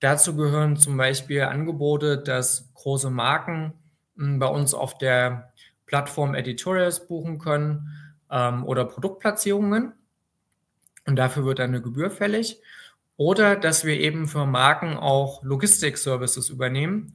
Dazu 0.00 0.34
gehören 0.34 0.76
zum 0.76 0.96
Beispiel 0.96 1.42
Angebote, 1.42 2.16
dass 2.18 2.72
große 2.72 3.10
Marken 3.10 3.74
hm, 4.16 4.38
bei 4.38 4.46
uns 4.46 4.72
auf 4.72 4.96
der 4.96 5.52
Plattform 5.84 6.34
Editorials 6.34 7.06
buchen 7.06 7.38
können 7.38 7.90
ähm, 8.30 8.64
oder 8.64 8.86
Produktplatzierungen. 8.86 9.92
Und 11.06 11.16
dafür 11.16 11.44
wird 11.44 11.58
dann 11.58 11.68
eine 11.68 11.82
Gebühr 11.82 12.10
fällig. 12.10 12.62
Oder 13.18 13.56
dass 13.56 13.84
wir 13.84 14.00
eben 14.00 14.26
für 14.26 14.46
Marken 14.46 14.96
auch 14.96 15.44
Logistik-Services 15.44 16.48
übernehmen. 16.48 17.12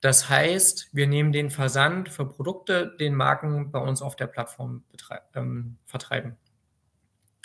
Das 0.00 0.28
heißt, 0.28 0.90
wir 0.92 1.06
nehmen 1.06 1.30
den 1.30 1.50
Versand 1.50 2.08
für 2.08 2.26
Produkte, 2.26 2.96
den 2.98 3.14
Marken 3.14 3.70
bei 3.70 3.78
uns 3.78 4.02
auf 4.02 4.16
der 4.16 4.26
Plattform 4.26 4.82
ähm, 5.34 5.76
vertreiben. 5.86 6.36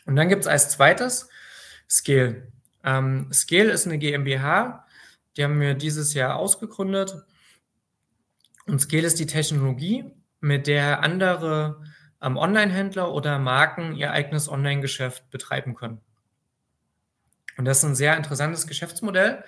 Und 0.06 0.16
dann 0.16 0.30
gibt 0.30 0.42
es 0.42 0.48
als 0.48 0.70
zweites 0.70 1.30
Scale. 1.90 2.48
Ähm, 2.84 3.32
Scale 3.32 3.72
ist 3.72 3.86
eine 3.86 3.98
GmbH, 3.98 4.86
die 5.38 5.44
haben 5.44 5.60
wir 5.60 5.74
dieses 5.74 6.14
Jahr 6.14 6.36
ausgegründet. 6.36 7.16
Und 8.66 8.80
Scale 8.80 9.08
ist 9.08 9.20
die 9.20 9.26
Technologie, 9.26 10.06
mit 10.44 10.68
der 10.68 11.02
andere 11.02 11.82
ähm, 12.22 12.38
Online-Händler 12.38 13.14
oder 13.14 13.40
Marken 13.40 13.96
ihr 13.96 14.12
eigenes 14.12 14.50
Online-Geschäft 14.50 15.30
betreiben 15.32 15.74
können. 15.74 16.02
Und 17.58 17.66
das 17.66 17.80
ist 17.80 17.86
ein 17.86 17.96
sehr 17.96 18.18
interessantes 18.18 18.68
Geschäftsmodell, 18.68 19.44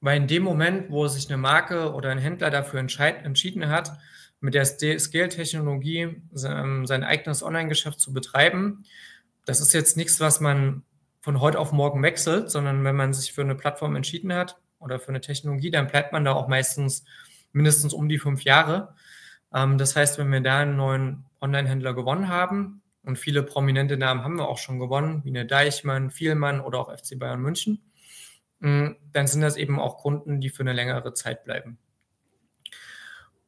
weil 0.00 0.18
in 0.18 0.26
dem 0.26 0.42
Moment, 0.42 0.90
wo 0.90 1.08
sich 1.08 1.28
eine 1.28 1.38
Marke 1.38 1.94
oder 1.94 2.10
ein 2.10 2.18
Händler 2.18 2.50
dafür 2.50 2.80
entschieden 2.80 3.68
hat, 3.68 3.96
mit 4.40 4.52
der 4.52 4.66
Scale-Technologie 4.66 6.20
ähm, 6.44 6.86
sein 6.86 7.04
eigenes 7.04 7.42
Online-Geschäft 7.42 8.00
zu 8.00 8.12
betreiben, 8.12 8.84
das 9.44 9.60
ist 9.60 9.72
jetzt 9.72 9.96
nichts, 9.96 10.20
was 10.20 10.40
man 10.40 10.82
von 11.20 11.40
heute 11.40 11.58
auf 11.58 11.72
morgen 11.72 12.02
wechselt, 12.02 12.50
sondern 12.50 12.84
wenn 12.84 12.96
man 12.96 13.12
sich 13.12 13.32
für 13.32 13.42
eine 13.42 13.54
Plattform 13.54 13.96
entschieden 13.96 14.32
hat 14.32 14.58
oder 14.78 15.00
für 15.00 15.08
eine 15.08 15.20
Technologie, 15.20 15.70
dann 15.70 15.88
bleibt 15.88 16.12
man 16.12 16.24
da 16.24 16.32
auch 16.32 16.48
meistens 16.48 17.04
mindestens 17.52 17.94
um 17.94 18.08
die 18.08 18.18
fünf 18.18 18.42
Jahre. 18.42 18.94
Ähm, 19.54 19.78
das 19.78 19.96
heißt, 19.96 20.18
wenn 20.18 20.30
wir 20.30 20.40
da 20.40 20.58
einen 20.58 20.76
neuen 20.76 21.24
Online-Händler 21.40 21.94
gewonnen 21.94 22.28
haben, 22.28 22.82
und 23.04 23.18
viele 23.18 23.42
prominente 23.42 23.96
Namen 23.96 24.24
haben 24.24 24.36
wir 24.36 24.48
auch 24.48 24.58
schon 24.58 24.78
gewonnen, 24.78 25.22
wie 25.24 25.28
eine 25.28 25.46
Deichmann, 25.46 26.10
Vielmann 26.10 26.60
oder 26.60 26.80
auch 26.80 26.90
FC 26.90 27.18
Bayern 27.18 27.40
München, 27.40 27.82
mm, 28.60 28.88
dann 29.12 29.26
sind 29.26 29.42
das 29.42 29.56
eben 29.56 29.78
auch 29.78 29.98
Kunden, 29.98 30.40
die 30.40 30.48
für 30.48 30.62
eine 30.62 30.72
längere 30.72 31.12
Zeit 31.12 31.44
bleiben. 31.44 31.78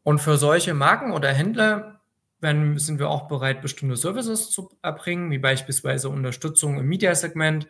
Und 0.02 0.20
für 0.20 0.36
solche 0.36 0.74
Marken 0.74 1.12
oder 1.12 1.32
Händler 1.32 1.95
dann 2.40 2.78
sind 2.78 2.98
wir 2.98 3.08
auch 3.08 3.28
bereit, 3.28 3.62
bestimmte 3.62 3.96
Services 3.96 4.50
zu 4.50 4.70
erbringen, 4.82 5.30
wie 5.30 5.38
beispielsweise 5.38 6.08
Unterstützung 6.08 6.78
im 6.78 6.86
Media-Segment. 6.86 7.66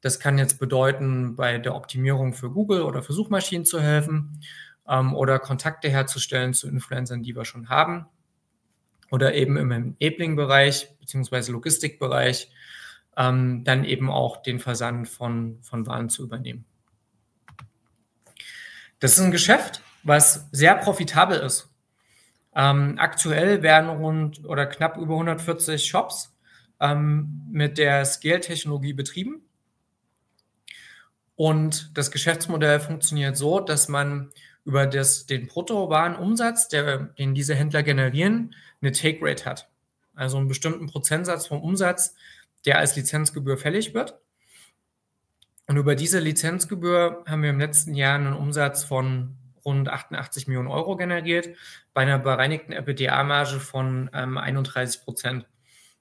Das 0.00 0.18
kann 0.18 0.38
jetzt 0.38 0.58
bedeuten, 0.58 1.36
bei 1.36 1.58
der 1.58 1.74
Optimierung 1.74 2.34
für 2.34 2.50
Google 2.50 2.82
oder 2.82 3.02
für 3.02 3.12
Suchmaschinen 3.12 3.64
zu 3.64 3.80
helfen 3.80 4.40
ähm, 4.88 5.14
oder 5.14 5.38
Kontakte 5.38 5.88
herzustellen 5.88 6.54
zu 6.54 6.68
Influencern, 6.68 7.22
die 7.22 7.36
wir 7.36 7.44
schon 7.44 7.68
haben. 7.68 8.06
Oder 9.10 9.34
eben 9.34 9.56
im 9.56 9.70
Enabling-Bereich 9.70 10.96
bzw. 10.98 11.52
Logistikbereich 11.52 12.50
ähm, 13.16 13.64
dann 13.64 13.84
eben 13.84 14.10
auch 14.10 14.42
den 14.42 14.60
Versand 14.60 15.08
von, 15.08 15.58
von 15.62 15.86
Waren 15.86 16.08
zu 16.08 16.22
übernehmen. 16.22 16.64
Das 19.00 19.12
ist 19.12 19.24
ein 19.24 19.30
Geschäft, 19.30 19.82
was 20.02 20.48
sehr 20.52 20.74
profitabel 20.76 21.38
ist. 21.38 21.69
Ähm, 22.54 22.96
aktuell 22.98 23.62
werden 23.62 23.90
rund 23.90 24.44
oder 24.44 24.66
knapp 24.66 24.96
über 24.96 25.14
140 25.14 25.84
Shops 25.84 26.36
ähm, 26.80 27.46
mit 27.50 27.78
der 27.78 28.04
Scale-Technologie 28.04 28.92
betrieben. 28.92 29.42
Und 31.36 31.96
das 31.96 32.10
Geschäftsmodell 32.10 32.80
funktioniert 32.80 33.36
so, 33.36 33.60
dass 33.60 33.88
man 33.88 34.30
über 34.64 34.86
das, 34.86 35.26
den 35.26 35.46
Bruttowarenumsatz, 35.46 36.68
der, 36.68 36.98
den 37.18 37.34
diese 37.34 37.54
Händler 37.54 37.82
generieren, 37.82 38.54
eine 38.82 38.92
Take-Rate 38.92 39.44
hat. 39.46 39.70
Also 40.14 40.36
einen 40.36 40.48
bestimmten 40.48 40.86
Prozentsatz 40.86 41.46
vom 41.46 41.62
Umsatz, 41.62 42.14
der 42.66 42.78
als 42.78 42.94
Lizenzgebühr 42.96 43.56
fällig 43.56 43.94
wird. 43.94 44.18
Und 45.66 45.76
über 45.76 45.94
diese 45.94 46.18
Lizenzgebühr 46.18 47.24
haben 47.26 47.42
wir 47.42 47.50
im 47.50 47.60
letzten 47.60 47.94
Jahr 47.94 48.16
einen 48.16 48.34
Umsatz 48.34 48.84
von 48.84 49.36
rund 49.64 49.88
88 49.88 50.46
Millionen 50.46 50.68
Euro 50.68 50.96
generiert, 50.96 51.48
bei 51.94 52.02
einer 52.02 52.18
bereinigten 52.18 52.72
EBITDA-Marge 52.72 53.60
von 53.60 54.10
ähm, 54.12 54.38
31 54.38 55.02
Prozent. 55.02 55.46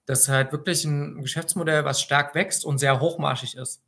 Das 0.05 0.21
ist 0.21 0.29
halt 0.29 0.51
wirklich 0.51 0.85
ein 0.85 1.21
Geschäftsmodell, 1.21 1.85
was 1.85 2.01
stark 2.01 2.33
wächst 2.35 2.65
und 2.65 2.79
sehr 2.79 2.99
hochmarschig 2.99 3.55
ist. 3.55 3.83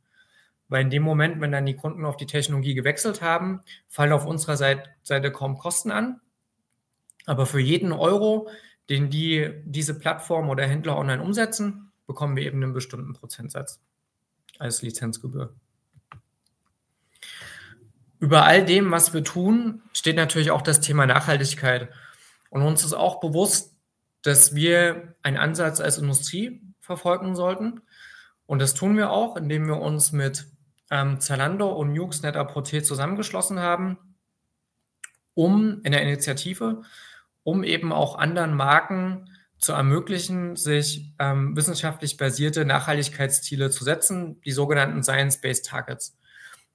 Weil 0.68 0.82
in 0.82 0.90
dem 0.90 1.02
Moment, 1.02 1.40
wenn 1.40 1.52
dann 1.52 1.66
die 1.66 1.76
Kunden 1.76 2.04
auf 2.04 2.16
die 2.16 2.26
Technologie 2.26 2.74
gewechselt 2.74 3.20
haben, 3.20 3.60
fallen 3.88 4.12
auf 4.12 4.24
unserer 4.24 4.56
Seite, 4.56 5.32
kaum 5.32 5.58
Kosten 5.58 5.90
an. 5.90 6.20
Aber 7.26 7.46
für 7.46 7.60
jeden 7.60 7.92
Euro, 7.92 8.48
den 8.88 9.10
die 9.10 9.50
diese 9.64 9.98
Plattform 9.98 10.48
oder 10.48 10.66
Händler 10.66 10.96
online 10.96 11.22
umsetzen, 11.22 11.92
bekommen 12.06 12.36
wir 12.36 12.44
eben 12.44 12.62
einen 12.62 12.72
bestimmten 12.72 13.12
Prozentsatz 13.12 13.80
als 14.58 14.82
Lizenzgebühr. 14.82 15.54
Über 18.22 18.44
all 18.44 18.64
dem, 18.64 18.92
was 18.92 19.12
wir 19.12 19.24
tun, 19.24 19.82
steht 19.92 20.14
natürlich 20.14 20.52
auch 20.52 20.62
das 20.62 20.80
Thema 20.80 21.06
Nachhaltigkeit. 21.06 21.88
Und 22.50 22.62
uns 22.62 22.84
ist 22.84 22.92
auch 22.92 23.18
bewusst, 23.18 23.74
dass 24.22 24.54
wir 24.54 25.16
einen 25.24 25.38
Ansatz 25.38 25.80
als 25.80 25.98
Industrie 25.98 26.62
verfolgen 26.80 27.34
sollten. 27.34 27.80
Und 28.46 28.60
das 28.62 28.74
tun 28.74 28.96
wir 28.96 29.10
auch, 29.10 29.34
indem 29.36 29.66
wir 29.66 29.80
uns 29.80 30.12
mit 30.12 30.46
ähm, 30.88 31.18
Zalando 31.18 31.72
und 31.72 31.94
Nukes 31.94 32.22
Net-a-Porter 32.22 32.84
zusammengeschlossen 32.84 33.58
haben, 33.58 33.98
um 35.34 35.80
in 35.82 35.90
der 35.90 36.02
Initiative, 36.02 36.82
um 37.42 37.64
eben 37.64 37.92
auch 37.92 38.16
anderen 38.16 38.54
Marken 38.54 39.30
zu 39.58 39.72
ermöglichen, 39.72 40.54
sich 40.54 41.12
ähm, 41.18 41.56
wissenschaftlich 41.56 42.18
basierte 42.18 42.64
Nachhaltigkeitsziele 42.64 43.70
zu 43.70 43.82
setzen, 43.82 44.40
die 44.42 44.52
sogenannten 44.52 45.02
Science-Based 45.02 45.66
Targets. 45.66 46.16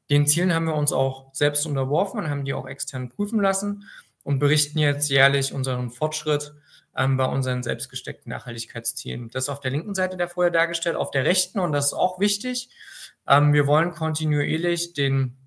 Den 0.09 0.25
Zielen 0.27 0.53
haben 0.53 0.65
wir 0.65 0.75
uns 0.75 0.93
auch 0.93 1.33
selbst 1.33 1.65
unterworfen 1.65 2.19
und 2.19 2.29
haben 2.29 2.45
die 2.45 2.53
auch 2.53 2.67
extern 2.67 3.09
prüfen 3.09 3.41
lassen 3.41 3.83
und 4.23 4.39
berichten 4.39 4.79
jetzt 4.79 5.09
jährlich 5.09 5.53
unseren 5.53 5.89
Fortschritt 5.89 6.53
ähm, 6.95 7.17
bei 7.17 7.25
unseren 7.25 7.63
selbstgesteckten 7.63 8.29
Nachhaltigkeitszielen. 8.29 9.29
Das 9.29 9.45
ist 9.45 9.49
auf 9.49 9.59
der 9.59 9.71
linken 9.71 9.95
Seite 9.95 10.17
der 10.17 10.29
Folie 10.29 10.51
dargestellt, 10.51 10.95
auf 10.95 11.11
der 11.11 11.25
rechten, 11.25 11.59
und 11.59 11.71
das 11.71 11.87
ist 11.87 11.93
auch 11.93 12.19
wichtig, 12.19 12.69
ähm, 13.27 13.53
wir 13.53 13.67
wollen 13.67 13.91
kontinuierlich 13.91 14.93
den 14.93 15.37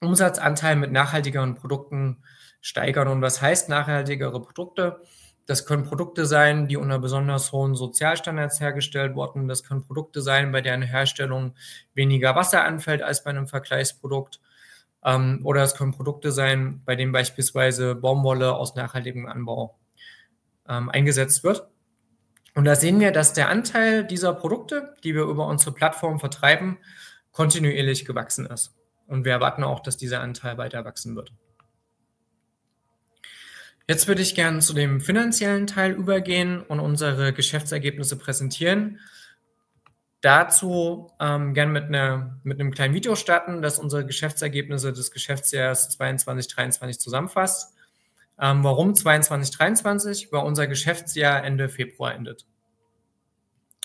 Umsatzanteil 0.00 0.76
mit 0.76 0.92
nachhaltigeren 0.92 1.54
Produkten 1.54 2.22
steigern. 2.60 3.08
Und 3.08 3.22
was 3.22 3.40
heißt 3.40 3.68
nachhaltigere 3.68 4.40
Produkte? 4.40 5.00
Das 5.46 5.66
können 5.66 5.84
Produkte 5.84 6.24
sein, 6.24 6.68
die 6.68 6.76
unter 6.76 6.98
besonders 6.98 7.52
hohen 7.52 7.74
Sozialstandards 7.74 8.60
hergestellt 8.60 9.14
wurden. 9.14 9.46
Das 9.46 9.62
können 9.62 9.84
Produkte 9.84 10.22
sein, 10.22 10.52
bei 10.52 10.62
deren 10.62 10.82
Herstellung 10.82 11.54
weniger 11.92 12.34
Wasser 12.34 12.64
anfällt 12.64 13.02
als 13.02 13.24
bei 13.24 13.30
einem 13.30 13.46
Vergleichsprodukt. 13.46 14.40
Ähm, 15.04 15.40
oder 15.44 15.62
es 15.62 15.74
können 15.74 15.92
Produkte 15.92 16.32
sein, 16.32 16.82
bei 16.86 16.96
denen 16.96 17.12
beispielsweise 17.12 17.94
Baumwolle 17.94 18.54
aus 18.54 18.74
nachhaltigem 18.74 19.26
Anbau 19.26 19.78
ähm, 20.66 20.88
eingesetzt 20.88 21.44
wird. 21.44 21.68
Und 22.54 22.64
da 22.64 22.76
sehen 22.76 23.00
wir, 23.00 23.10
dass 23.10 23.34
der 23.34 23.48
Anteil 23.48 24.04
dieser 24.06 24.32
Produkte, 24.32 24.94
die 25.02 25.14
wir 25.14 25.24
über 25.24 25.46
unsere 25.46 25.72
Plattform 25.72 26.20
vertreiben, 26.20 26.78
kontinuierlich 27.32 28.04
gewachsen 28.04 28.46
ist. 28.46 28.74
Und 29.06 29.24
wir 29.24 29.32
erwarten 29.32 29.64
auch, 29.64 29.80
dass 29.80 29.96
dieser 29.96 30.20
Anteil 30.20 30.56
weiter 30.56 30.84
wachsen 30.84 31.16
wird. 31.16 31.32
Jetzt 33.86 34.08
würde 34.08 34.22
ich 34.22 34.34
gerne 34.34 34.60
zu 34.60 34.72
dem 34.72 35.00
finanziellen 35.00 35.66
Teil 35.66 35.92
übergehen 35.92 36.62
und 36.62 36.80
unsere 36.80 37.34
Geschäftsergebnisse 37.34 38.16
präsentieren. 38.16 38.98
Dazu 40.22 41.12
ähm, 41.20 41.52
gerne 41.52 41.70
mit, 41.70 41.84
einer, 41.84 42.40
mit 42.44 42.58
einem 42.58 42.72
kleinen 42.72 42.94
Video 42.94 43.14
starten, 43.14 43.60
das 43.60 43.78
unsere 43.78 44.06
Geschäftsergebnisse 44.06 44.94
des 44.94 45.10
Geschäftsjahres 45.10 45.98
22-23 45.98 46.98
zusammenfasst. 46.98 47.74
Ähm, 48.40 48.64
warum 48.64 48.94
22-23? 48.94 50.32
Weil 50.32 50.46
unser 50.46 50.66
Geschäftsjahr 50.66 51.44
Ende 51.44 51.68
Februar 51.68 52.14
endet. 52.14 52.46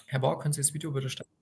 Herr 0.06 0.20
Bauer, 0.20 0.40
können 0.40 0.54
Sie 0.54 0.62
das 0.62 0.74
Video 0.74 0.92
bitte 0.92 1.10
starten? 1.10 1.39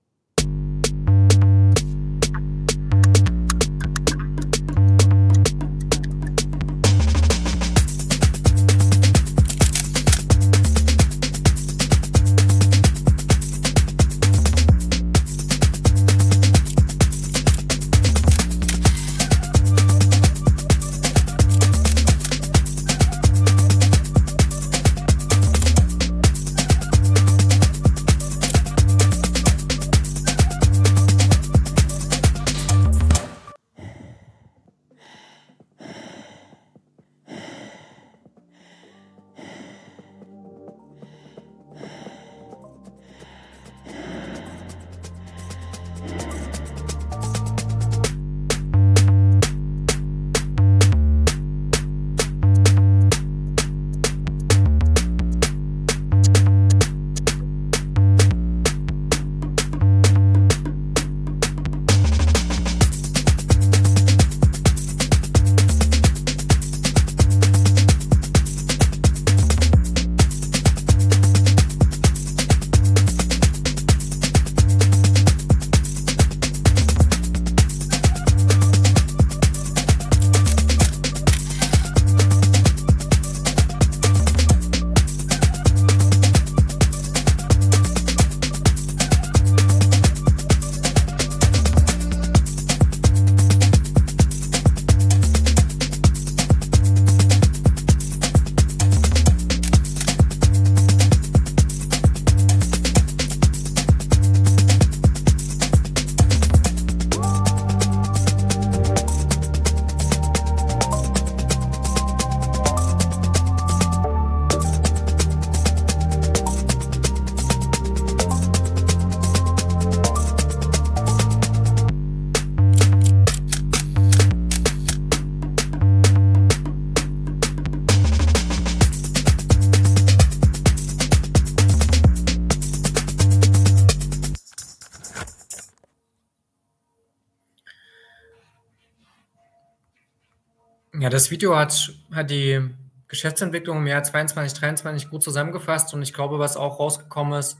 Ja, 141.00 141.10
das 141.10 141.30
Video 141.30 141.56
hat, 141.56 141.92
hat 142.10 142.28
die 142.28 142.60
Geschäftsentwicklung 143.06 143.78
im 143.78 143.86
Jahr 143.86 144.02
22, 144.02 144.58
23 144.58 145.08
gut 145.08 145.22
zusammengefasst 145.22 145.94
und 145.94 146.02
ich 146.02 146.12
glaube, 146.12 146.40
was 146.40 146.56
auch 146.56 146.80
rausgekommen 146.80 147.38
ist, 147.38 147.56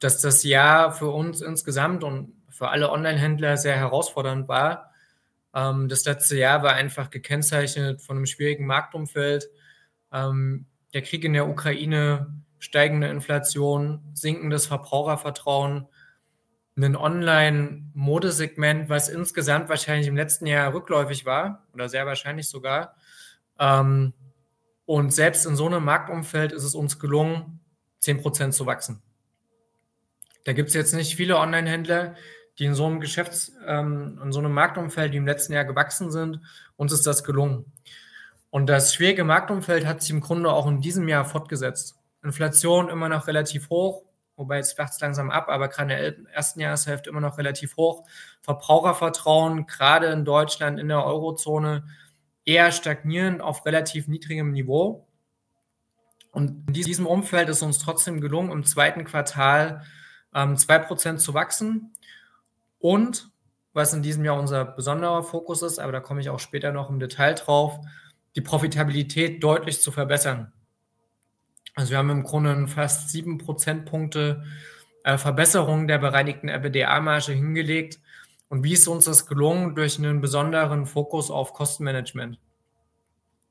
dass 0.00 0.22
das 0.22 0.42
Jahr 0.42 0.92
für 0.92 1.08
uns 1.08 1.42
insgesamt 1.42 2.02
und 2.02 2.32
für 2.48 2.68
alle 2.68 2.90
Online-Händler 2.90 3.58
sehr 3.58 3.76
herausfordernd 3.76 4.48
war. 4.48 4.94
Ähm, 5.54 5.88
das 5.88 6.06
letzte 6.06 6.38
Jahr 6.38 6.62
war 6.62 6.72
einfach 6.72 7.10
gekennzeichnet 7.10 8.00
von 8.00 8.16
einem 8.16 8.26
schwierigen 8.26 8.64
Marktumfeld. 8.64 9.50
Ähm, 10.10 10.64
der 10.94 11.02
Krieg 11.02 11.24
in 11.24 11.34
der 11.34 11.46
Ukraine, 11.46 12.32
steigende 12.58 13.08
Inflation, 13.08 14.00
sinkendes 14.14 14.66
Verbrauchervertrauen, 14.66 15.86
ein 16.86 16.96
Online-Modesegment, 16.96 18.88
was 18.88 19.08
insgesamt 19.08 19.68
wahrscheinlich 19.68 20.06
im 20.06 20.16
letzten 20.16 20.46
Jahr 20.46 20.72
rückläufig 20.72 21.26
war 21.26 21.66
oder 21.74 21.88
sehr 21.88 22.06
wahrscheinlich 22.06 22.48
sogar. 22.48 22.94
Ähm, 23.58 24.12
und 24.86 25.12
selbst 25.12 25.44
in 25.44 25.56
so 25.56 25.66
einem 25.66 25.84
Marktumfeld 25.84 26.52
ist 26.52 26.64
es 26.64 26.74
uns 26.74 26.98
gelungen, 26.98 27.60
10% 28.02 28.52
zu 28.52 28.66
wachsen. 28.66 29.02
Da 30.44 30.52
gibt 30.52 30.68
es 30.68 30.74
jetzt 30.74 30.94
nicht 30.94 31.16
viele 31.16 31.36
Online-Händler, 31.36 32.14
die 32.58 32.64
in 32.64 32.74
so 32.74 32.86
einem 32.86 33.00
Geschäfts-, 33.00 33.52
ähm, 33.66 34.18
in 34.22 34.32
so 34.32 34.38
einem 34.38 34.52
Marktumfeld, 34.52 35.12
die 35.12 35.18
im 35.18 35.26
letzten 35.26 35.52
Jahr 35.52 35.64
gewachsen 35.64 36.10
sind. 36.10 36.40
Uns 36.76 36.92
ist 36.92 37.06
das 37.06 37.22
gelungen. 37.22 37.66
Und 38.50 38.66
das 38.66 38.94
schwierige 38.94 39.24
Marktumfeld 39.24 39.84
hat 39.84 40.00
sich 40.00 40.10
im 40.10 40.20
Grunde 40.20 40.50
auch 40.50 40.66
in 40.66 40.80
diesem 40.80 41.06
Jahr 41.06 41.24
fortgesetzt. 41.24 41.96
Inflation 42.22 42.88
immer 42.88 43.08
noch 43.08 43.26
relativ 43.26 43.68
hoch, 43.68 44.02
wobei 44.38 44.56
jetzt 44.56 44.74
flacht 44.74 44.92
es 44.94 45.00
langsam 45.00 45.30
ab, 45.30 45.48
aber 45.48 45.68
gerade 45.68 45.94
in 45.94 46.24
der 46.24 46.34
ersten 46.34 46.60
Jahreshälfte 46.60 47.10
immer 47.10 47.20
noch 47.20 47.36
relativ 47.36 47.76
hoch. 47.76 48.06
Verbrauchervertrauen, 48.40 49.66
gerade 49.66 50.06
in 50.06 50.24
Deutschland, 50.24 50.78
in 50.80 50.88
der 50.88 51.04
Eurozone, 51.04 51.84
eher 52.44 52.72
stagnierend 52.72 53.42
auf 53.42 53.66
relativ 53.66 54.08
niedrigem 54.08 54.52
Niveau. 54.52 55.06
Und 56.30 56.68
in 56.68 56.72
diesem 56.72 57.06
Umfeld 57.06 57.48
ist 57.48 57.62
uns 57.62 57.78
trotzdem 57.78 58.20
gelungen, 58.20 58.52
im 58.52 58.64
zweiten 58.64 59.04
Quartal 59.04 59.82
ähm, 60.34 60.54
2% 60.54 61.16
zu 61.16 61.34
wachsen. 61.34 61.94
Und 62.78 63.30
was 63.72 63.92
in 63.92 64.02
diesem 64.02 64.24
Jahr 64.24 64.38
unser 64.38 64.64
besonderer 64.64 65.22
Fokus 65.22 65.62
ist, 65.62 65.78
aber 65.78 65.92
da 65.92 66.00
komme 66.00 66.20
ich 66.20 66.30
auch 66.30 66.40
später 66.40 66.72
noch 66.72 66.90
im 66.90 67.00
Detail 67.00 67.34
drauf, 67.34 67.78
die 68.34 68.40
Profitabilität 68.40 69.42
deutlich 69.42 69.82
zu 69.82 69.90
verbessern. 69.90 70.52
Also 71.78 71.92
wir 71.92 71.98
haben 71.98 72.10
im 72.10 72.24
Grunde 72.24 72.66
fast 72.66 73.08
sieben 73.08 73.38
Prozentpunkte 73.38 74.42
äh, 75.04 75.16
Verbesserung 75.16 75.86
der 75.86 75.98
bereinigten 75.98 76.48
EBITDA-Marge 76.48 77.30
hingelegt 77.30 78.00
und 78.48 78.64
wie 78.64 78.72
ist 78.72 78.88
uns 78.88 79.04
das 79.04 79.26
gelungen? 79.26 79.76
Durch 79.76 79.96
einen 79.96 80.20
besonderen 80.20 80.86
Fokus 80.86 81.30
auf 81.30 81.52
Kostenmanagement. 81.52 82.40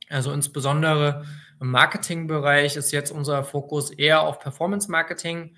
Also 0.10 0.34
insbesondere 0.34 1.26
im 1.62 1.72
Marketingbereich 1.72 2.76
ist 2.76 2.92
jetzt 2.92 3.12
unser 3.12 3.46
Fokus 3.46 3.92
eher 3.92 4.24
auf 4.24 4.40
Performance 4.40 4.92
Marketing, 4.92 5.56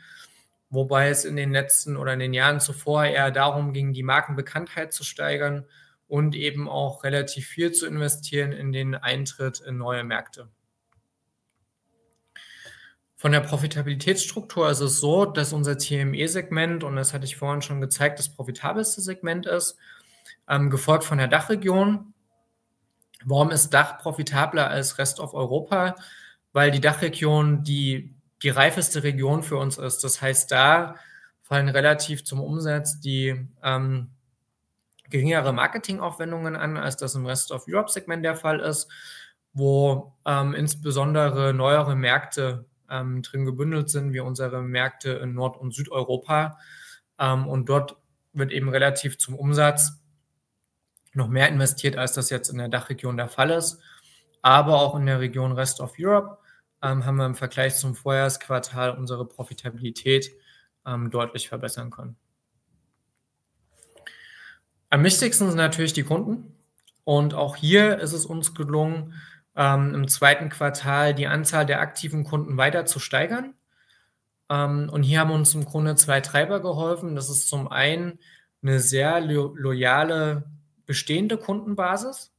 wobei 0.70 1.10
es 1.10 1.26
in 1.26 1.36
den 1.36 1.52
letzten 1.52 1.98
oder 1.98 2.14
in 2.14 2.20
den 2.20 2.36
Jahren 2.36 2.60
zuvor 2.60 3.04
eher 3.06 3.32
darum 3.32 3.74
ging, 3.74 3.94
die 3.94 4.04
Markenbekanntheit 4.04 4.94
zu 4.94 5.04
steigern 5.04 5.66
und 6.08 6.36
eben 6.36 6.70
auch 6.70 7.04
relativ 7.04 7.48
viel 7.48 7.72
zu 7.72 7.88
investieren 7.88 8.52
in 8.52 8.72
den 8.72 8.94
Eintritt 8.94 9.60
in 9.60 9.78
neue 9.78 10.04
Märkte. 10.04 10.50
Von 13.20 13.34
der 13.34 13.42
Profitabilitätsstruktur 13.42 14.70
ist 14.70 14.80
es 14.80 15.02
so, 15.02 15.26
dass 15.26 15.52
unser 15.52 15.78
TME-Segment, 15.78 16.86
und 16.86 16.96
das 16.96 17.14
hatte 17.14 17.26
ich 17.26 17.36
vorhin 17.36 17.62
schon 17.62 17.82
gezeigt, 17.82 18.18
das 18.18 18.30
profitabelste 18.30 19.02
Segment 19.02 19.46
ist, 19.46 19.76
ähm, 20.48 20.70
gefolgt 20.70 21.04
von 21.04 21.18
der 21.18 21.28
Dachregion. 21.28 22.14
Warum 23.26 23.52
ist 23.52 23.72
Dach 23.72 23.98
profitabler 23.98 24.70
als 24.70 25.00
Rest 25.00 25.20
of 25.20 25.34
Europa? 25.34 25.96
Weil 26.54 26.72
die 26.72 26.80
Dachregion 26.80 27.62
die, 27.66 28.16
die 28.42 28.52
reifeste 28.52 29.04
Region 29.04 29.44
für 29.44 29.58
uns 29.58 29.78
ist. 29.78 30.02
Das 30.06 30.22
heißt, 30.22 30.50
da 30.50 30.96
fallen 31.42 31.68
relativ 31.68 32.24
zum 32.24 32.40
Umsatz 32.40 33.02
die 33.02 33.36
ähm, 33.62 34.12
geringere 35.10 35.52
Marketingaufwendungen 35.52 36.56
an, 36.56 36.78
als 36.78 36.96
das 36.96 37.16
im 37.16 37.26
Rest 37.26 37.52
of 37.52 37.66
Europe-Segment 37.68 38.24
der 38.24 38.38
Fall 38.38 38.62
ist, 38.62 38.88
wo 39.52 40.14
ähm, 40.26 40.54
insbesondere 40.54 41.54
neuere 41.54 41.98
Märkte 41.98 42.64
ähm, 42.90 43.22
drin 43.22 43.46
gebündelt 43.46 43.90
sind, 43.90 44.14
wie 44.14 44.20
unsere 44.20 44.62
Märkte 44.62 45.12
in 45.12 45.34
Nord- 45.34 45.58
und 45.58 45.74
Südeuropa. 45.74 46.58
Ähm, 47.18 47.48
und 47.48 47.70
dort 47.70 47.98
wird 48.34 48.52
eben 48.52 48.70
relativ 48.70 49.18
zum 49.18 49.36
Umsatz 49.36 50.00
noch 51.14 51.28
mehr 51.28 51.50
investiert, 51.50 51.98
als 51.98 52.14
das 52.14 52.30
jetzt 52.30 52.50
in 52.50 52.58
der 52.58 52.70
Dachregion 52.70 53.18
der 53.18 53.28
Fall 53.28 53.50
ist. 53.50 53.80
Aber 54.42 54.80
auch 54.82 54.96
in 54.96 55.06
der 55.06 55.20
Region 55.20 55.52
Rest 55.52 55.82
of 55.82 55.94
Europe 56.00 56.38
ähm, 56.82 57.06
haben 57.06 57.18
wir 57.18 57.26
im 57.26 57.36
Vergleich 57.36 57.76
zum 57.76 57.96
Vorjahresquartal 57.96 58.98
unsere 58.98 59.28
Profitabilität 59.28 60.32
ähm, 60.86 61.10
deutlich 61.10 61.50
verbessern 61.50 61.90
können. 61.90 62.16
Am 64.90 65.04
wichtigsten 65.04 65.48
sind 65.48 65.58
natürlich 65.58 65.94
die 65.94 66.04
Kunden. 66.04 66.56
Und 67.04 67.34
auch 67.34 67.56
hier 67.56 67.98
ist 68.00 68.14
es 68.14 68.26
uns 68.26 68.54
gelungen, 68.54 69.14
ähm, 69.60 69.94
im 69.94 70.08
zweiten 70.08 70.50
Quartal 70.50 71.14
die 71.14 71.28
Anzahl 71.28 71.66
der 71.66 71.82
aktiven 71.82 72.24
Kunden 72.24 72.56
weiter 72.56 72.86
zu 72.86 72.98
steigern. 73.00 73.54
Ähm, 74.50 74.90
und 74.90 75.04
hier 75.04 75.20
haben 75.20 75.32
uns 75.32 75.54
im 75.54 75.66
Grunde 75.66 75.96
zwei 75.96 76.22
Treiber 76.22 76.62
geholfen. 76.62 77.14
Das 77.14 77.30
ist 77.30 77.50
zum 77.50 77.68
einen 77.68 78.20
eine 78.64 78.80
sehr 78.80 79.20
lo 79.20 79.54
loyale 79.56 80.46
bestehende 80.86 81.38
Kundenbasis. 81.38 82.32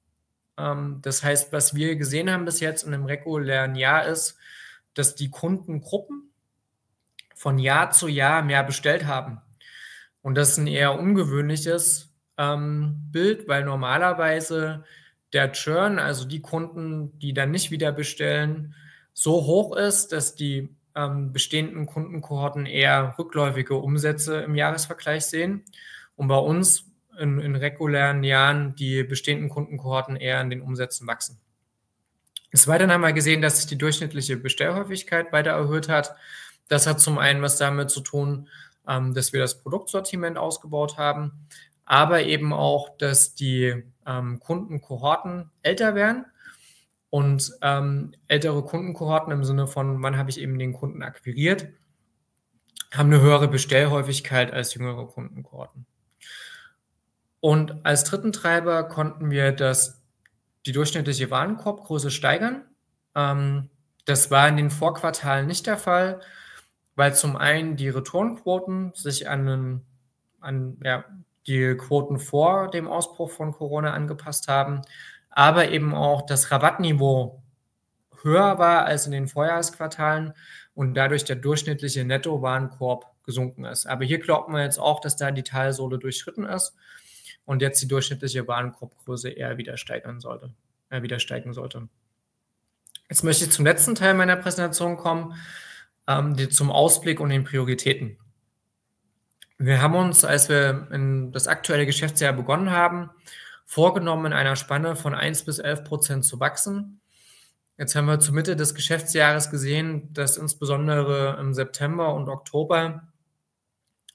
Ähm, 0.56 1.00
das 1.02 1.22
heißt, 1.22 1.52
was 1.52 1.74
wir 1.74 1.96
gesehen 1.96 2.30
haben 2.30 2.46
bis 2.46 2.60
jetzt 2.60 2.84
in 2.84 2.94
einem 2.94 3.04
regulären 3.04 3.74
Jahr 3.74 4.06
ist, 4.06 4.38
dass 4.94 5.14
die 5.14 5.30
Kundengruppen 5.30 6.32
von 7.34 7.58
Jahr 7.58 7.90
zu 7.90 8.08
Jahr 8.08 8.42
mehr 8.42 8.64
bestellt 8.64 9.04
haben. 9.06 9.42
Und 10.22 10.36
das 10.36 10.52
ist 10.52 10.58
ein 10.58 10.66
eher 10.66 10.98
ungewöhnliches 10.98 12.14
ähm, 12.38 13.08
Bild, 13.12 13.46
weil 13.46 13.64
normalerweise 13.64 14.84
der 15.32 15.52
Churn, 15.52 15.98
also 15.98 16.26
die 16.26 16.40
Kunden, 16.40 17.18
die 17.18 17.32
dann 17.32 17.50
nicht 17.50 17.70
wieder 17.70 17.92
bestellen, 17.92 18.74
so 19.12 19.44
hoch 19.46 19.76
ist, 19.76 20.12
dass 20.12 20.34
die 20.34 20.68
ähm, 20.94 21.32
bestehenden 21.32 21.86
Kundenkohorten 21.86 22.66
eher 22.66 23.14
rückläufige 23.18 23.76
Umsätze 23.76 24.40
im 24.40 24.54
Jahresvergleich 24.54 25.26
sehen. 25.26 25.64
Und 26.16 26.28
bei 26.28 26.38
uns 26.38 26.86
in, 27.18 27.40
in 27.40 27.54
regulären 27.54 28.24
Jahren 28.24 28.74
die 28.74 29.02
bestehenden 29.02 29.48
Kundenkohorten 29.48 30.16
eher 30.16 30.40
in 30.40 30.50
den 30.50 30.62
Umsätzen 30.62 31.06
wachsen. 31.06 31.38
Des 32.52 32.66
Weiteren 32.66 32.90
haben 32.90 33.02
wir 33.02 33.12
gesehen, 33.12 33.42
dass 33.42 33.58
sich 33.58 33.66
die 33.66 33.78
durchschnittliche 33.78 34.36
Bestellhäufigkeit 34.36 35.32
weiter 35.32 35.52
erhöht 35.52 35.88
hat. 35.88 36.14
Das 36.68 36.86
hat 36.86 37.00
zum 37.00 37.18
einen 37.18 37.42
was 37.42 37.58
damit 37.58 37.90
zu 37.90 38.00
tun, 38.00 38.48
ähm, 38.88 39.14
dass 39.14 39.32
wir 39.32 39.40
das 39.40 39.60
Produktsortiment 39.62 40.36
ausgebaut 40.36 40.96
haben, 40.96 41.32
aber 41.90 42.22
eben 42.22 42.52
auch, 42.52 42.96
dass 42.98 43.34
die 43.34 43.82
ähm, 44.06 44.38
Kundenkohorten 44.38 45.50
älter 45.62 45.96
werden 45.96 46.24
und 47.10 47.50
ähm, 47.62 48.12
ältere 48.28 48.62
Kundenkohorten 48.62 49.32
im 49.32 49.42
Sinne 49.42 49.66
von, 49.66 50.00
wann 50.00 50.16
habe 50.16 50.30
ich 50.30 50.38
eben 50.38 50.56
den 50.56 50.72
Kunden 50.72 51.02
akquiriert, 51.02 51.66
haben 52.92 53.12
eine 53.12 53.20
höhere 53.20 53.48
Bestellhäufigkeit 53.48 54.52
als 54.52 54.72
jüngere 54.74 55.04
Kundenkohorten. 55.08 55.84
Und 57.40 57.84
als 57.84 58.04
dritten 58.04 58.30
Treiber 58.30 58.84
konnten 58.84 59.32
wir 59.32 59.50
das, 59.50 60.00
die 60.66 60.72
durchschnittliche 60.72 61.28
Warenkorbgröße 61.28 62.12
steigern. 62.12 62.66
Ähm, 63.16 63.68
das 64.04 64.30
war 64.30 64.46
in 64.46 64.56
den 64.56 64.70
Vorquartalen 64.70 65.48
nicht 65.48 65.66
der 65.66 65.76
Fall, 65.76 66.20
weil 66.94 67.16
zum 67.16 67.34
einen 67.36 67.74
die 67.74 67.88
Returnquoten 67.88 68.92
sich 68.94 69.28
an, 69.28 69.48
einen, 69.48 69.86
an 70.38 70.76
ja, 70.84 71.04
die 71.46 71.74
Quoten 71.76 72.18
vor 72.18 72.70
dem 72.70 72.88
Ausbruch 72.88 73.30
von 73.30 73.52
Corona 73.52 73.92
angepasst 73.92 74.48
haben, 74.48 74.82
aber 75.30 75.70
eben 75.70 75.94
auch 75.94 76.26
das 76.26 76.50
Rabattniveau 76.50 77.42
höher 78.22 78.58
war 78.58 78.84
als 78.84 79.06
in 79.06 79.12
den 79.12 79.28
Vorjahresquartalen 79.28 80.34
und 80.74 80.94
dadurch 80.94 81.24
der 81.24 81.36
durchschnittliche 81.36 82.04
Netto-Warenkorb 82.04 83.06
gesunken 83.24 83.64
ist. 83.64 83.86
Aber 83.86 84.04
hier 84.04 84.18
glauben 84.18 84.52
wir 84.52 84.62
jetzt 84.62 84.78
auch, 84.78 85.00
dass 85.00 85.16
da 85.16 85.30
die 85.30 85.42
Talsohle 85.42 85.98
durchschritten 85.98 86.44
ist 86.44 86.74
und 87.44 87.62
jetzt 87.62 87.82
die 87.82 87.88
durchschnittliche 87.88 88.46
Warenkorbgröße 88.46 89.30
eher 89.30 89.56
wieder 89.56 89.76
steigern 89.76 90.20
sollte, 90.20 90.52
äh, 90.90 91.02
wieder 91.02 91.18
steigen 91.18 91.52
sollte. 91.52 91.88
Jetzt 93.08 93.24
möchte 93.24 93.44
ich 93.44 93.50
zum 93.50 93.64
letzten 93.64 93.94
Teil 93.94 94.14
meiner 94.14 94.36
Präsentation 94.36 94.96
kommen, 94.96 95.34
ähm, 96.06 96.36
die, 96.36 96.48
zum 96.48 96.70
Ausblick 96.70 97.18
und 97.20 97.30
den 97.30 97.44
Prioritäten. 97.44 98.18
Wir 99.62 99.82
haben 99.82 99.94
uns, 99.94 100.24
als 100.24 100.48
wir 100.48 100.88
in 100.90 101.32
das 101.32 101.46
aktuelle 101.46 101.84
Geschäftsjahr 101.84 102.32
begonnen 102.32 102.70
haben, 102.70 103.10
vorgenommen, 103.66 104.24
in 104.24 104.32
einer 104.32 104.56
Spanne 104.56 104.96
von 104.96 105.14
1 105.14 105.44
bis 105.44 105.58
11 105.58 105.84
Prozent 105.84 106.24
zu 106.24 106.40
wachsen. 106.40 107.02
Jetzt 107.76 107.94
haben 107.94 108.06
wir 108.06 108.18
zur 108.20 108.32
Mitte 108.32 108.56
des 108.56 108.74
Geschäftsjahres 108.74 109.50
gesehen, 109.50 110.14
dass 110.14 110.38
insbesondere 110.38 111.36
im 111.38 111.52
September 111.52 112.14
und 112.14 112.30
Oktober 112.30 113.02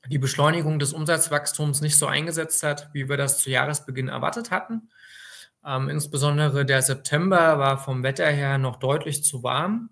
die 0.07 0.17
Beschleunigung 0.17 0.79
des 0.79 0.93
Umsatzwachstums 0.93 1.79
nicht 1.79 1.99
so 1.99 2.07
eingesetzt 2.07 2.63
hat, 2.63 2.89
wie 2.93 3.07
wir 3.07 3.17
das 3.17 3.37
zu 3.37 3.51
Jahresbeginn 3.51 4.07
erwartet 4.07 4.49
hatten. 4.49 4.89
Ähm, 5.63 5.89
insbesondere 5.89 6.65
der 6.65 6.81
September 6.81 7.59
war 7.59 7.77
vom 7.77 8.01
Wetter 8.01 8.31
her 8.31 8.57
noch 8.57 8.77
deutlich 8.77 9.23
zu 9.23 9.43
warm. 9.43 9.91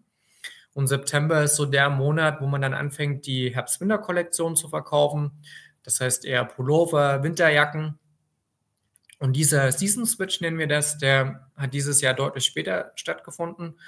Und 0.73 0.87
September 0.87 1.43
ist 1.43 1.55
so 1.55 1.65
der 1.65 1.89
Monat, 1.89 2.41
wo 2.41 2.47
man 2.47 2.61
dann 2.61 2.73
anfängt, 2.73 3.25
die 3.27 3.53
Herbst-Winter-Kollektion 3.53 4.55
zu 4.55 4.69
verkaufen. 4.69 5.31
Das 5.83 5.99
heißt 5.99 6.25
eher 6.25 6.45
Pullover, 6.45 7.23
Winterjacken. 7.23 7.99
Und 9.19 9.35
dieser 9.35 9.71
Season 9.71 10.05
Switch 10.05 10.41
nennen 10.41 10.57
wir 10.57 10.67
das, 10.67 10.97
der 10.97 11.47
hat 11.55 11.73
dieses 11.73 12.01
Jahr 12.01 12.13
deutlich 12.13 12.45
später 12.45 12.91
stattgefunden. 12.95 13.79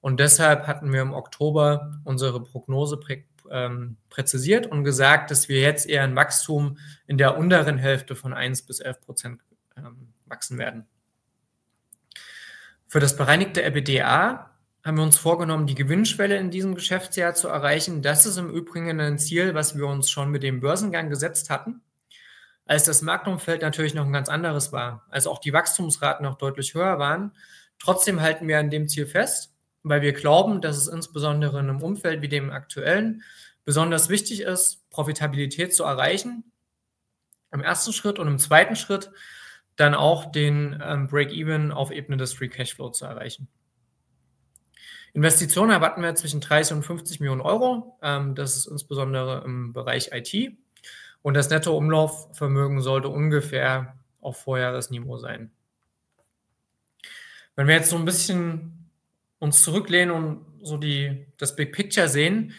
Und 0.00 0.20
deshalb 0.20 0.66
hatten 0.66 0.92
wir 0.92 1.02
im 1.02 1.14
Oktober 1.14 2.00
unsere 2.04 2.42
Prognose 2.42 2.98
prä 2.98 3.24
ähm, 3.50 3.96
präzisiert 4.10 4.66
und 4.66 4.84
gesagt, 4.84 5.30
dass 5.30 5.48
wir 5.48 5.60
jetzt 5.60 5.86
eher 5.86 6.02
ein 6.02 6.16
Wachstum 6.16 6.76
in 7.06 7.16
der 7.16 7.38
unteren 7.38 7.78
Hälfte 7.78 8.14
von 8.14 8.34
1 8.34 8.62
bis 8.62 8.80
11 8.80 9.00
Prozent 9.00 9.40
ähm, 9.74 10.12
wachsen 10.26 10.58
werden. 10.58 10.86
Für 12.86 13.00
das 13.00 13.16
bereinigte 13.16 13.62
EBITDA 13.62 14.50
haben 14.84 14.96
wir 14.96 15.04
uns 15.04 15.18
vorgenommen, 15.18 15.66
die 15.66 15.74
Gewinnschwelle 15.74 16.36
in 16.36 16.50
diesem 16.50 16.74
Geschäftsjahr 16.74 17.34
zu 17.34 17.48
erreichen. 17.48 18.02
Das 18.02 18.26
ist 18.26 18.36
im 18.36 18.50
Übrigen 18.50 19.00
ein 19.00 19.18
Ziel, 19.18 19.54
was 19.54 19.76
wir 19.76 19.86
uns 19.86 20.10
schon 20.10 20.30
mit 20.30 20.42
dem 20.42 20.60
Börsengang 20.60 21.10
gesetzt 21.10 21.50
hatten 21.50 21.82
als 22.68 22.84
das 22.84 23.02
Marktumfeld 23.02 23.62
natürlich 23.62 23.94
noch 23.94 24.04
ein 24.04 24.12
ganz 24.12 24.28
anderes 24.28 24.72
war, 24.72 25.06
als 25.08 25.26
auch 25.26 25.38
die 25.38 25.52
Wachstumsraten 25.52 26.24
noch 26.24 26.36
deutlich 26.36 26.74
höher 26.74 26.98
waren. 26.98 27.32
Trotzdem 27.78 28.20
halten 28.20 28.46
wir 28.46 28.58
an 28.58 28.70
dem 28.70 28.88
Ziel 28.88 29.06
fest, 29.06 29.54
weil 29.82 30.02
wir 30.02 30.12
glauben, 30.12 30.60
dass 30.60 30.76
es 30.76 30.86
insbesondere 30.86 31.58
in 31.58 31.70
einem 31.70 31.82
Umfeld 31.82 32.20
wie 32.20 32.28
dem 32.28 32.50
aktuellen 32.50 33.22
besonders 33.64 34.10
wichtig 34.10 34.42
ist, 34.42 34.88
Profitabilität 34.90 35.74
zu 35.74 35.84
erreichen. 35.84 36.52
Im 37.50 37.62
ersten 37.62 37.94
Schritt 37.94 38.18
und 38.18 38.28
im 38.28 38.38
zweiten 38.38 38.76
Schritt 38.76 39.10
dann 39.76 39.94
auch 39.94 40.30
den 40.30 40.82
ähm, 40.84 41.06
Break-Even 41.08 41.72
auf 41.72 41.90
Ebene 41.90 42.18
des 42.18 42.34
Free 42.34 42.48
Cashflow 42.48 42.90
zu 42.90 43.06
erreichen. 43.06 43.48
Investitionen 45.14 45.70
erwarten 45.70 46.02
wir 46.02 46.14
zwischen 46.14 46.40
30 46.40 46.76
und 46.76 46.82
50 46.82 47.20
Millionen 47.20 47.40
Euro. 47.40 47.98
Ähm, 48.02 48.34
das 48.34 48.56
ist 48.56 48.66
insbesondere 48.66 49.42
im 49.44 49.72
Bereich 49.72 50.10
IT. 50.12 50.52
Und 51.22 51.34
das 51.34 51.50
Nettoumlaufvermögen 51.50 52.80
sollte 52.80 53.08
ungefähr 53.08 53.96
auf 54.20 54.38
Vorjahresniveau 54.38 55.18
sein. 55.18 55.50
Wenn 57.56 57.66
wir 57.66 57.74
jetzt 57.74 57.90
so 57.90 57.96
ein 57.96 58.04
bisschen 58.04 58.90
uns 59.38 59.62
zurücklehnen 59.62 60.14
und 60.14 60.46
so 60.62 60.76
die, 60.76 61.26
das 61.38 61.56
Big 61.56 61.72
Picture 61.72 62.08
sehen, 62.08 62.54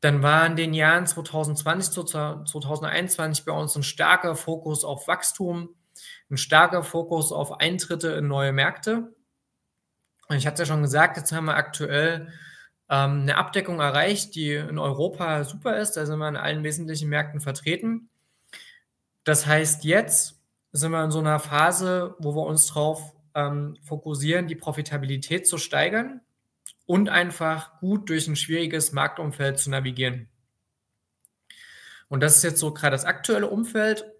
dann 0.00 0.22
war 0.22 0.44
in 0.46 0.56
den 0.56 0.74
Jahren 0.74 1.06
2020 1.06 1.92
zu 1.92 2.04
2021 2.04 3.44
bei 3.44 3.52
uns 3.52 3.76
ein 3.76 3.82
starker 3.82 4.34
Fokus 4.34 4.84
auf 4.84 5.06
Wachstum, 5.06 5.74
ein 6.30 6.36
starker 6.36 6.82
Fokus 6.82 7.30
auf 7.30 7.60
Eintritte 7.60 8.08
in 8.08 8.26
neue 8.26 8.52
Märkte. 8.52 9.14
Und 10.28 10.36
ich 10.36 10.46
hatte 10.46 10.62
ja 10.62 10.66
schon 10.66 10.82
gesagt, 10.82 11.16
jetzt 11.16 11.32
haben 11.32 11.46
wir 11.46 11.56
aktuell 11.56 12.32
ähm, 12.88 13.22
eine 13.22 13.36
Abdeckung 13.36 13.80
erreicht, 13.80 14.34
die 14.34 14.52
in 14.52 14.78
Europa 14.78 15.44
super 15.44 15.78
ist. 15.78 15.92
Da 15.92 16.06
sind 16.06 16.18
wir 16.18 16.28
in 16.28 16.36
allen 16.36 16.62
wesentlichen 16.62 17.08
Märkten 17.08 17.40
vertreten. 17.40 18.08
Das 19.24 19.46
heißt, 19.46 19.84
jetzt 19.84 20.40
sind 20.72 20.90
wir 20.90 21.04
in 21.04 21.10
so 21.10 21.20
einer 21.20 21.38
Phase, 21.38 22.14
wo 22.18 22.34
wir 22.34 22.46
uns 22.46 22.66
darauf 22.68 23.14
ähm, 23.34 23.76
fokussieren, 23.82 24.48
die 24.48 24.56
Profitabilität 24.56 25.46
zu 25.46 25.58
steigern 25.58 26.20
und 26.86 27.08
einfach 27.08 27.78
gut 27.80 28.08
durch 28.10 28.26
ein 28.28 28.36
schwieriges 28.36 28.92
Marktumfeld 28.92 29.58
zu 29.58 29.70
navigieren. 29.70 30.28
Und 32.08 32.20
das 32.20 32.36
ist 32.36 32.42
jetzt 32.42 32.60
so 32.60 32.74
gerade 32.74 32.94
das 32.94 33.06
aktuelle 33.06 33.48
Umfeld. 33.48 34.11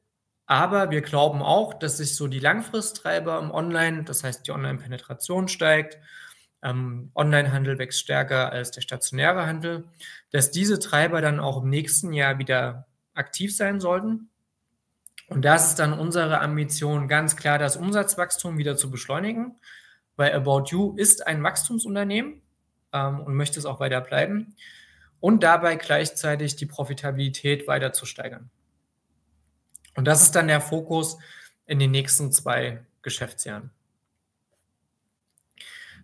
Aber 0.52 0.90
wir 0.90 1.00
glauben 1.00 1.40
auch, 1.40 1.72
dass 1.72 1.96
sich 1.96 2.14
so 2.14 2.28
die 2.28 2.38
Langfristtreiber 2.38 3.38
im 3.38 3.50
Online, 3.50 4.04
das 4.04 4.22
heißt 4.22 4.46
die 4.46 4.50
Online-Penetration 4.50 5.48
steigt, 5.48 5.98
ähm, 6.62 7.10
Onlinehandel 7.14 7.78
wächst 7.78 8.00
stärker 8.00 8.52
als 8.52 8.70
der 8.70 8.82
stationäre 8.82 9.46
Handel, 9.46 9.84
dass 10.30 10.50
diese 10.50 10.78
Treiber 10.78 11.22
dann 11.22 11.40
auch 11.40 11.62
im 11.62 11.70
nächsten 11.70 12.12
Jahr 12.12 12.36
wieder 12.36 12.86
aktiv 13.14 13.56
sein 13.56 13.80
sollten. 13.80 14.28
Und 15.28 15.42
das 15.46 15.68
ist 15.68 15.78
dann 15.78 15.98
unsere 15.98 16.42
Ambition, 16.42 17.08
ganz 17.08 17.36
klar 17.36 17.58
das 17.58 17.78
Umsatzwachstum 17.78 18.58
wieder 18.58 18.76
zu 18.76 18.90
beschleunigen, 18.90 19.56
weil 20.16 20.34
About 20.34 20.64
You 20.66 20.94
ist 20.98 21.26
ein 21.26 21.42
Wachstumsunternehmen 21.42 22.42
ähm, 22.92 23.20
und 23.20 23.36
möchte 23.36 23.58
es 23.58 23.64
auch 23.64 23.80
weiter 23.80 24.02
bleiben 24.02 24.54
und 25.18 25.44
dabei 25.44 25.76
gleichzeitig 25.76 26.56
die 26.56 26.66
Profitabilität 26.66 27.66
weiter 27.66 27.94
zu 27.94 28.04
steigern. 28.04 28.50
Und 29.94 30.06
das 30.06 30.22
ist 30.22 30.32
dann 30.32 30.48
der 30.48 30.60
Fokus 30.60 31.18
in 31.66 31.78
den 31.78 31.90
nächsten 31.90 32.32
zwei 32.32 32.84
Geschäftsjahren. 33.02 33.70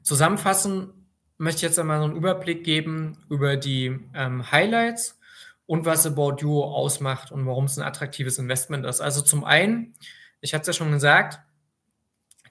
Zusammenfassend 0.02 0.92
möchte 1.38 1.58
ich 1.58 1.62
jetzt 1.62 1.78
einmal 1.78 1.98
so 1.98 2.04
einen 2.04 2.16
Überblick 2.16 2.64
geben 2.64 3.24
über 3.28 3.56
die 3.56 3.98
ähm, 4.14 4.50
Highlights 4.50 5.18
und 5.66 5.84
was 5.84 6.06
About 6.06 6.36
You 6.40 6.62
ausmacht 6.62 7.30
und 7.30 7.46
warum 7.46 7.66
es 7.66 7.78
ein 7.78 7.86
attraktives 7.86 8.38
Investment 8.38 8.86
ist. 8.86 9.00
Also 9.00 9.20
zum 9.20 9.44
einen, 9.44 9.94
ich 10.40 10.54
hatte 10.54 10.62
es 10.62 10.66
ja 10.68 10.72
schon 10.72 10.92
gesagt, 10.92 11.40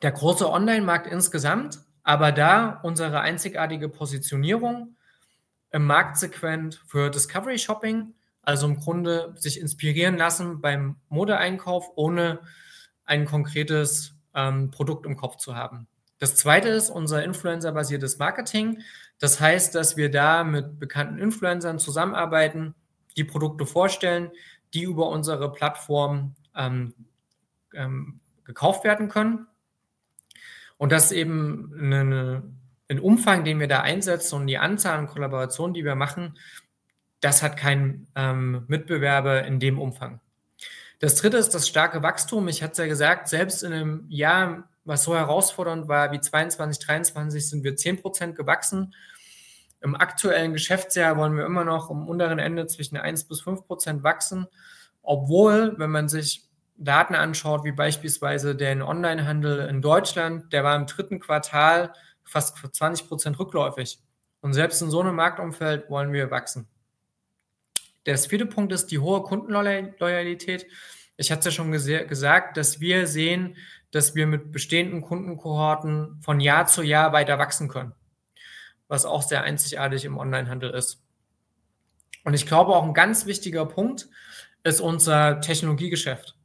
der 0.02 0.12
große 0.12 0.50
Online-Markt 0.50 1.08
insgesamt, 1.08 1.80
aber 2.04 2.32
da 2.32 2.80
unsere 2.84 3.19
einzigartige 3.21 3.89
Positionierung 3.89 4.95
im 5.71 5.86
Marktsegment 5.86 6.82
für 6.88 7.10
Discovery 7.10 7.58
Shopping, 7.58 8.13
also 8.48 8.66
im 8.66 8.78
Grunde 8.78 9.34
sich 9.36 9.60
inspirieren 9.60 10.16
lassen 10.16 10.62
beim 10.62 10.96
Modeeinkauf, 11.10 11.92
ohne 11.96 12.40
ein 13.04 13.26
konkretes 13.26 14.16
ähm, 14.34 14.72
Produkt 14.72 15.06
im 15.06 15.18
Kopf 15.18 15.36
zu 15.36 15.54
haben. 15.54 15.86
Das 16.18 16.38
zweite 16.38 16.70
ist 16.70 16.90
unser 16.90 17.26
Influencer-basiertes 17.26 18.20
Marketing. 18.20 18.80
Das 19.20 19.42
heißt, 19.42 19.76
dass 19.76 19.98
wir 19.98 20.10
da 20.10 20.46
mit 20.46 20.80
bekannten 20.80 21.18
Influencern 21.18 21.78
zusammenarbeiten, 21.78 22.74
die 23.18 23.26
Produkte 23.26 23.66
vorstellen, 23.66 24.32
die 24.74 24.84
über 24.84 25.10
unsere 25.10 25.52
Plattform 25.52 26.34
ähm, 26.56 26.94
ähm, 27.74 28.22
gekauft 28.46 28.86
werden 28.86 29.10
können. 29.10 29.46
Und 30.78 30.94
das 30.94 31.12
eben 31.12 31.74
eine, 31.78 32.44
ein 32.88 33.02
Umfang, 33.02 33.44
den 33.44 33.60
wir 33.60 33.68
da 33.68 33.82
einsetzen 33.82 34.36
und 34.36 34.48
die 34.48 34.58
Anzahl 34.58 34.98
an 34.98 35.08
Kollaborationen, 35.08 35.74
die 35.74 35.84
wir 35.84 35.96
machen, 35.96 36.38
das 37.21 37.43
hat 37.43 37.58
kein 37.58 38.08
ähm, 38.15 38.63
Mitbewerber 38.67 39.43
in 39.45 39.60
dem 39.60 39.80
Umfang. 39.80 40.19
Das 40.99 41.15
dritte 41.15 41.38
ist 41.38 41.53
das 41.53 41.67
starke 41.67 42.01
Wachstum. 42.01 42.47
Ich 42.47 42.63
hatte 42.63 42.73
es 42.73 42.77
ja 42.80 42.88
gesagt, 42.88 43.27
selbst 43.27 43.63
in 43.63 43.73
einem 43.73 44.06
Jahr 44.10 44.67
was 44.88 45.03
so 45.03 45.15
herausfordernd 45.15 45.89
war 45.89 46.12
wie 46.13 46.21
22, 46.21 46.84
23, 46.86 47.47
sind 47.47 47.63
wir 47.63 47.75
10 47.75 48.01
Prozent 48.01 48.36
gewachsen. 48.38 48.95
Im 49.82 49.95
aktuellen 49.95 50.53
Geschäftsjahr 50.53 51.17
wollen 51.17 51.36
wir 51.36 51.45
immer 51.45 51.65
noch 51.65 51.91
am 51.91 52.08
unteren 52.08 52.39
Ende 52.39 52.67
zwischen 52.67 52.95
1 52.95 53.25
bis 53.25 53.41
5 53.41 53.67
Prozent 53.67 54.03
wachsen, 54.03 54.47
obwohl, 55.03 55.75
wenn 55.77 55.91
man 55.91 56.08
sich 56.08 56.47
Daten 56.77 57.15
anschaut, 57.15 57.65
wie 57.65 57.73
beispielsweise 57.73 58.56
den 58.56 58.82
Onlinehandel 58.82 59.67
in 59.67 59.82
Deutschland, 59.82 60.53
der 60.53 60.63
war 60.63 60.75
im 60.75 60.86
dritten 60.86 61.19
Quartal 61.19 61.91
fast 62.23 62.58
20 62.58 63.08
Prozent 63.08 63.39
rückläufig. 63.39 63.99
Und 64.41 64.53
selbst 64.53 64.82
in 64.82 64.89
so 64.89 65.01
einem 65.01 65.15
Marktumfeld 65.15 65.89
wollen 65.89 66.13
wir 66.13 66.32
wachsen. 66.32 66.67
Der 68.08 68.17
vierte 68.17 68.46
Punkt 68.46 68.72
ist 68.72 68.88
die 68.88 69.00
hohe 69.00 69.22
Kundenloyalität. 69.22 70.65
Ich 71.17 71.32
hatte 71.32 71.39
es 71.39 71.46
ja 71.46 71.52
schon 71.52 71.72
gesagt, 71.72 72.58
dass 72.58 72.80
wir 72.80 73.06
sehen, 73.06 73.58
dass 73.91 74.15
wir 74.15 74.26
mit 74.28 74.52
bestehenden 74.52 75.02
Kundenkohorten 75.02 76.20
von 76.22 76.39
Jahr 76.39 76.67
zu 76.67 76.84
Jahr 76.84 77.12
weiter 77.12 77.38
wachsen 77.38 77.67
können, 77.67 77.93
was 78.88 79.06
auch 79.06 79.22
sehr 79.22 79.43
einzigartig 79.43 80.06
im 80.06 80.17
Onlinehandel 80.17 80.70
ist. 80.72 81.04
Und 82.24 82.34
ich 82.34 82.46
glaube, 82.46 82.76
auch 82.76 82.84
ein 82.84 82.93
ganz 82.93 83.26
wichtiger 83.26 83.65
Punkt 83.65 84.08
ist 84.63 84.80
unser 84.80 85.41
Technologiegeschäft. 85.41 86.36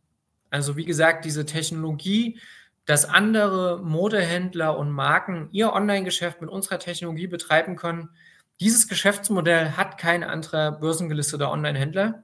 Also 0.50 0.76
wie 0.76 0.84
gesagt, 0.84 1.24
diese 1.24 1.46
Technologie, 1.46 2.40
dass 2.86 3.04
andere 3.04 3.80
Modehändler 3.82 4.76
und 4.76 4.90
Marken 4.90 5.48
ihr 5.52 5.72
Online-Geschäft 5.72 6.40
mit 6.40 6.50
unserer 6.50 6.78
Technologie 6.78 7.28
betreiben 7.28 7.76
können. 7.76 8.10
Dieses 8.62 8.86
Geschäftsmodell 8.86 9.72
hat 9.72 9.98
kein 9.98 10.22
anderer 10.22 10.70
börsengelisteter 10.70 11.50
Online-Händler. 11.50 12.22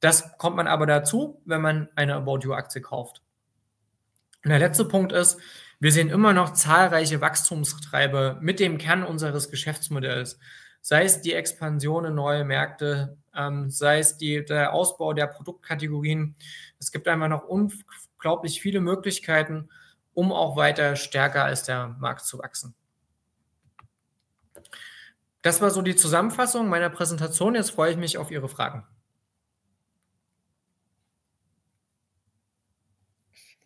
Das 0.00 0.36
kommt 0.36 0.56
man 0.56 0.66
aber 0.66 0.86
dazu, 0.86 1.40
wenn 1.44 1.60
man 1.60 1.88
eine 1.94 2.16
About 2.16 2.40
You-Aktie 2.40 2.80
kauft. 2.80 3.22
Und 4.42 4.50
der 4.50 4.58
letzte 4.58 4.84
Punkt 4.84 5.12
ist, 5.12 5.38
wir 5.78 5.92
sehen 5.92 6.10
immer 6.10 6.32
noch 6.32 6.52
zahlreiche 6.54 7.20
Wachstumstreiber 7.20 8.38
mit 8.40 8.58
dem 8.58 8.76
Kern 8.76 9.04
unseres 9.04 9.50
Geschäftsmodells. 9.50 10.40
Sei 10.80 11.04
es 11.04 11.20
die 11.20 11.34
Expansion 11.34 12.06
in 12.06 12.16
neue 12.16 12.42
Märkte, 12.42 13.16
ähm, 13.32 13.70
sei 13.70 14.00
es 14.00 14.16
die, 14.16 14.44
der 14.44 14.72
Ausbau 14.72 15.12
der 15.12 15.28
Produktkategorien. 15.28 16.34
Es 16.80 16.90
gibt 16.90 17.06
einfach 17.06 17.28
noch 17.28 17.44
unglaublich 17.44 18.60
viele 18.60 18.80
Möglichkeiten, 18.80 19.68
um 20.12 20.32
auch 20.32 20.56
weiter 20.56 20.96
stärker 20.96 21.44
als 21.44 21.62
der 21.62 21.86
Markt 22.00 22.26
zu 22.26 22.40
wachsen. 22.40 22.74
Das 25.42 25.60
war 25.60 25.70
so 25.70 25.82
die 25.82 25.96
Zusammenfassung 25.96 26.68
meiner 26.68 26.88
Präsentation. 26.88 27.56
Jetzt 27.56 27.70
freue 27.70 27.90
ich 27.90 27.96
mich 27.96 28.16
auf 28.16 28.30
Ihre 28.30 28.48
Fragen. 28.48 28.84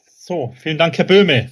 So, 0.07 0.55
vielen 0.59 0.79
Dank, 0.79 0.97
Herr 0.99 1.05
Böhme. 1.05 1.51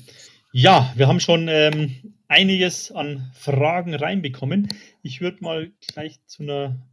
Ja, 0.51 0.93
wir 0.97 1.07
haben 1.09 1.21
schon 1.21 1.49
ähm, 1.49 2.15
einiges 2.27 2.91
an 2.91 3.31
Fragen 3.35 3.95
reinbekommen. 3.95 4.75
Ich 5.03 5.21
würde 5.21 5.45
mal 5.45 5.71
gleich 5.81 6.19
zu 6.27 6.43
einer 6.43 6.85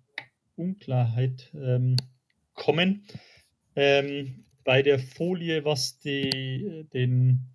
Unklarheit 0.56 1.50
ähm, 1.56 1.96
kommen. 2.54 3.08
Ähm, 3.76 4.44
bei 4.64 4.82
der 4.84 5.00
Folie, 5.00 5.66
was 5.66 6.00
die, 6.00 6.86
den 6.94 7.51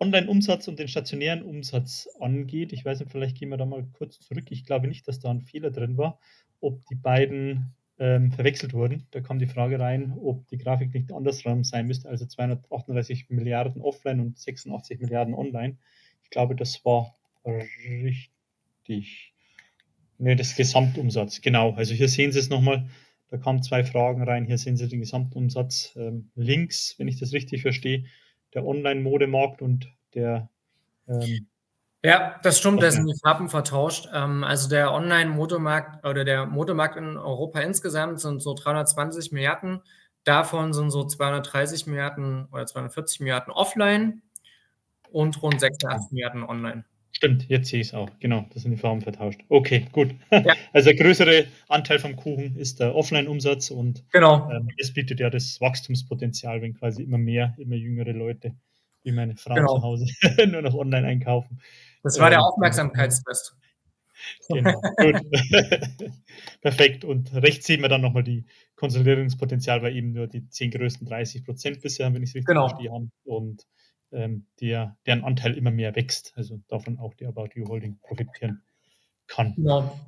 Online-Umsatz 0.00 0.68
und 0.68 0.78
den 0.78 0.88
stationären 0.88 1.42
Umsatz 1.42 2.08
angeht. 2.20 2.72
Ich 2.72 2.84
weiß 2.84 3.00
nicht, 3.00 3.10
vielleicht 3.10 3.36
gehen 3.36 3.48
wir 3.48 3.56
da 3.56 3.66
mal 3.66 3.84
kurz 3.92 4.20
zurück. 4.20 4.46
Ich 4.50 4.64
glaube 4.64 4.86
nicht, 4.88 5.08
dass 5.08 5.18
da 5.18 5.30
ein 5.30 5.42
Fehler 5.42 5.70
drin 5.70 5.96
war, 5.96 6.20
ob 6.60 6.84
die 6.86 6.94
beiden 6.94 7.74
ähm, 7.98 8.30
verwechselt 8.30 8.74
wurden. 8.74 9.06
Da 9.10 9.20
kam 9.20 9.38
die 9.38 9.46
Frage 9.46 9.80
rein, 9.80 10.16
ob 10.20 10.46
die 10.48 10.58
Grafik 10.58 10.94
nicht 10.94 11.12
andersrum 11.12 11.64
sein 11.64 11.86
müsste, 11.86 12.08
also 12.08 12.26
238 12.26 13.30
Milliarden 13.30 13.82
offline 13.82 14.20
und 14.20 14.38
86 14.38 15.00
Milliarden 15.00 15.34
online. 15.34 15.76
Ich 16.22 16.30
glaube, 16.30 16.54
das 16.54 16.84
war 16.84 17.14
richtig. 17.84 19.32
Ne, 20.18 20.36
das 20.36 20.56
Gesamtumsatz, 20.56 21.40
genau. 21.40 21.72
Also 21.72 21.94
hier 21.94 22.08
sehen 22.08 22.32
Sie 22.32 22.38
es 22.38 22.50
nochmal. 22.50 22.88
Da 23.30 23.36
kamen 23.36 23.62
zwei 23.62 23.84
Fragen 23.84 24.22
rein. 24.22 24.46
Hier 24.46 24.58
sehen 24.58 24.76
Sie 24.76 24.88
den 24.88 25.00
Gesamtumsatz 25.00 25.92
ähm, 25.96 26.30
links, 26.34 26.94
wenn 26.98 27.08
ich 27.08 27.18
das 27.18 27.32
richtig 27.32 27.62
verstehe, 27.62 28.04
der 28.54 28.64
Online-Modemarkt 28.64 29.62
und 29.62 29.92
der 30.14 30.48
ähm, 31.08 31.46
ja, 32.04 32.38
das 32.44 32.58
stimmt, 32.58 32.80
da 32.80 32.92
sind 32.92 33.06
die 33.06 33.18
Farben 33.20 33.48
vertauscht. 33.48 34.08
Ähm, 34.14 34.44
also 34.44 34.68
der 34.68 34.92
Online-Modemarkt 34.92 36.06
oder 36.06 36.24
der 36.24 36.46
Modemarkt 36.46 36.96
in 36.96 37.16
Europa 37.16 37.60
insgesamt 37.60 38.20
sind 38.20 38.40
so 38.40 38.54
320 38.54 39.32
Milliarden. 39.32 39.80
Davon 40.22 40.72
sind 40.72 40.90
so 40.90 41.04
230 41.04 41.86
Milliarden 41.86 42.46
oder 42.52 42.66
240 42.66 43.20
Milliarden 43.20 43.52
offline 43.52 44.22
und 45.10 45.42
rund 45.42 45.58
86 45.58 46.12
Milliarden 46.12 46.44
online. 46.44 46.84
Stimmt, 47.18 47.48
jetzt 47.48 47.68
sehe 47.68 47.80
ich 47.80 47.88
es 47.88 47.94
auch. 47.94 48.08
Genau, 48.20 48.46
das 48.54 48.62
sind 48.62 48.70
die 48.70 48.76
Farben 48.76 49.00
vertauscht. 49.00 49.40
Okay, 49.48 49.86
gut. 49.90 50.14
Ja. 50.30 50.54
Also 50.72 50.90
der 50.90 50.94
größere 50.94 51.46
Anteil 51.68 51.98
vom 51.98 52.14
Kuchen 52.14 52.54
ist 52.54 52.78
der 52.78 52.94
Offline-Umsatz 52.94 53.72
und 53.72 54.04
genau. 54.12 54.48
ähm, 54.52 54.68
das 54.78 54.92
bietet 54.92 55.18
ja 55.18 55.28
das 55.28 55.60
Wachstumspotenzial, 55.60 56.62
wenn 56.62 56.74
quasi 56.74 57.02
immer 57.02 57.18
mehr, 57.18 57.56
immer 57.58 57.74
jüngere 57.74 58.12
Leute 58.12 58.54
wie 59.02 59.10
meine 59.10 59.34
Frau 59.34 59.54
genau. 59.54 59.78
zu 59.78 59.82
Hause 59.82 60.06
nur 60.48 60.62
noch 60.62 60.74
online 60.74 61.08
einkaufen. 61.08 61.60
Das 62.04 62.20
war 62.20 62.28
ähm, 62.28 62.34
der 62.34 62.42
Aufmerksamkeitstest. 62.42 63.56
Genau, 64.48 64.80
gut. 64.96 65.20
Perfekt. 66.60 67.04
Und 67.04 67.32
rechts 67.34 67.66
sehen 67.66 67.82
wir 67.82 67.88
dann 67.88 68.00
nochmal 68.00 68.24
die 68.24 68.46
Konsolidierungspotenzial, 68.74 69.80
weil 69.82 69.96
eben 69.96 70.12
nur 70.12 70.26
die 70.26 70.48
10 70.48 70.72
größten 70.72 71.06
30 71.06 71.44
Prozent 71.44 71.80
bisher, 71.80 72.12
wenn 72.12 72.22
ich 72.22 72.30
es 72.30 72.34
richtig 72.34 72.46
genau. 72.46 72.68
verstehe, 72.68 72.90
haben. 72.90 73.12
Und 73.24 73.64
ähm, 74.12 74.46
der, 74.60 74.96
deren 75.06 75.24
Anteil 75.24 75.56
immer 75.56 75.70
mehr 75.70 75.94
wächst. 75.94 76.32
Also 76.36 76.60
davon 76.68 76.98
auch 76.98 77.14
die 77.14 77.26
About 77.26 77.50
You 77.54 77.68
Holding 77.68 77.98
profitieren 78.00 78.62
kann. 79.26 79.54
Genau. 79.56 79.98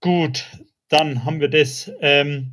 Gut, 0.00 0.46
dann 0.88 1.24
haben 1.24 1.40
wir 1.40 1.48
das. 1.48 1.90
Ähm, 2.00 2.52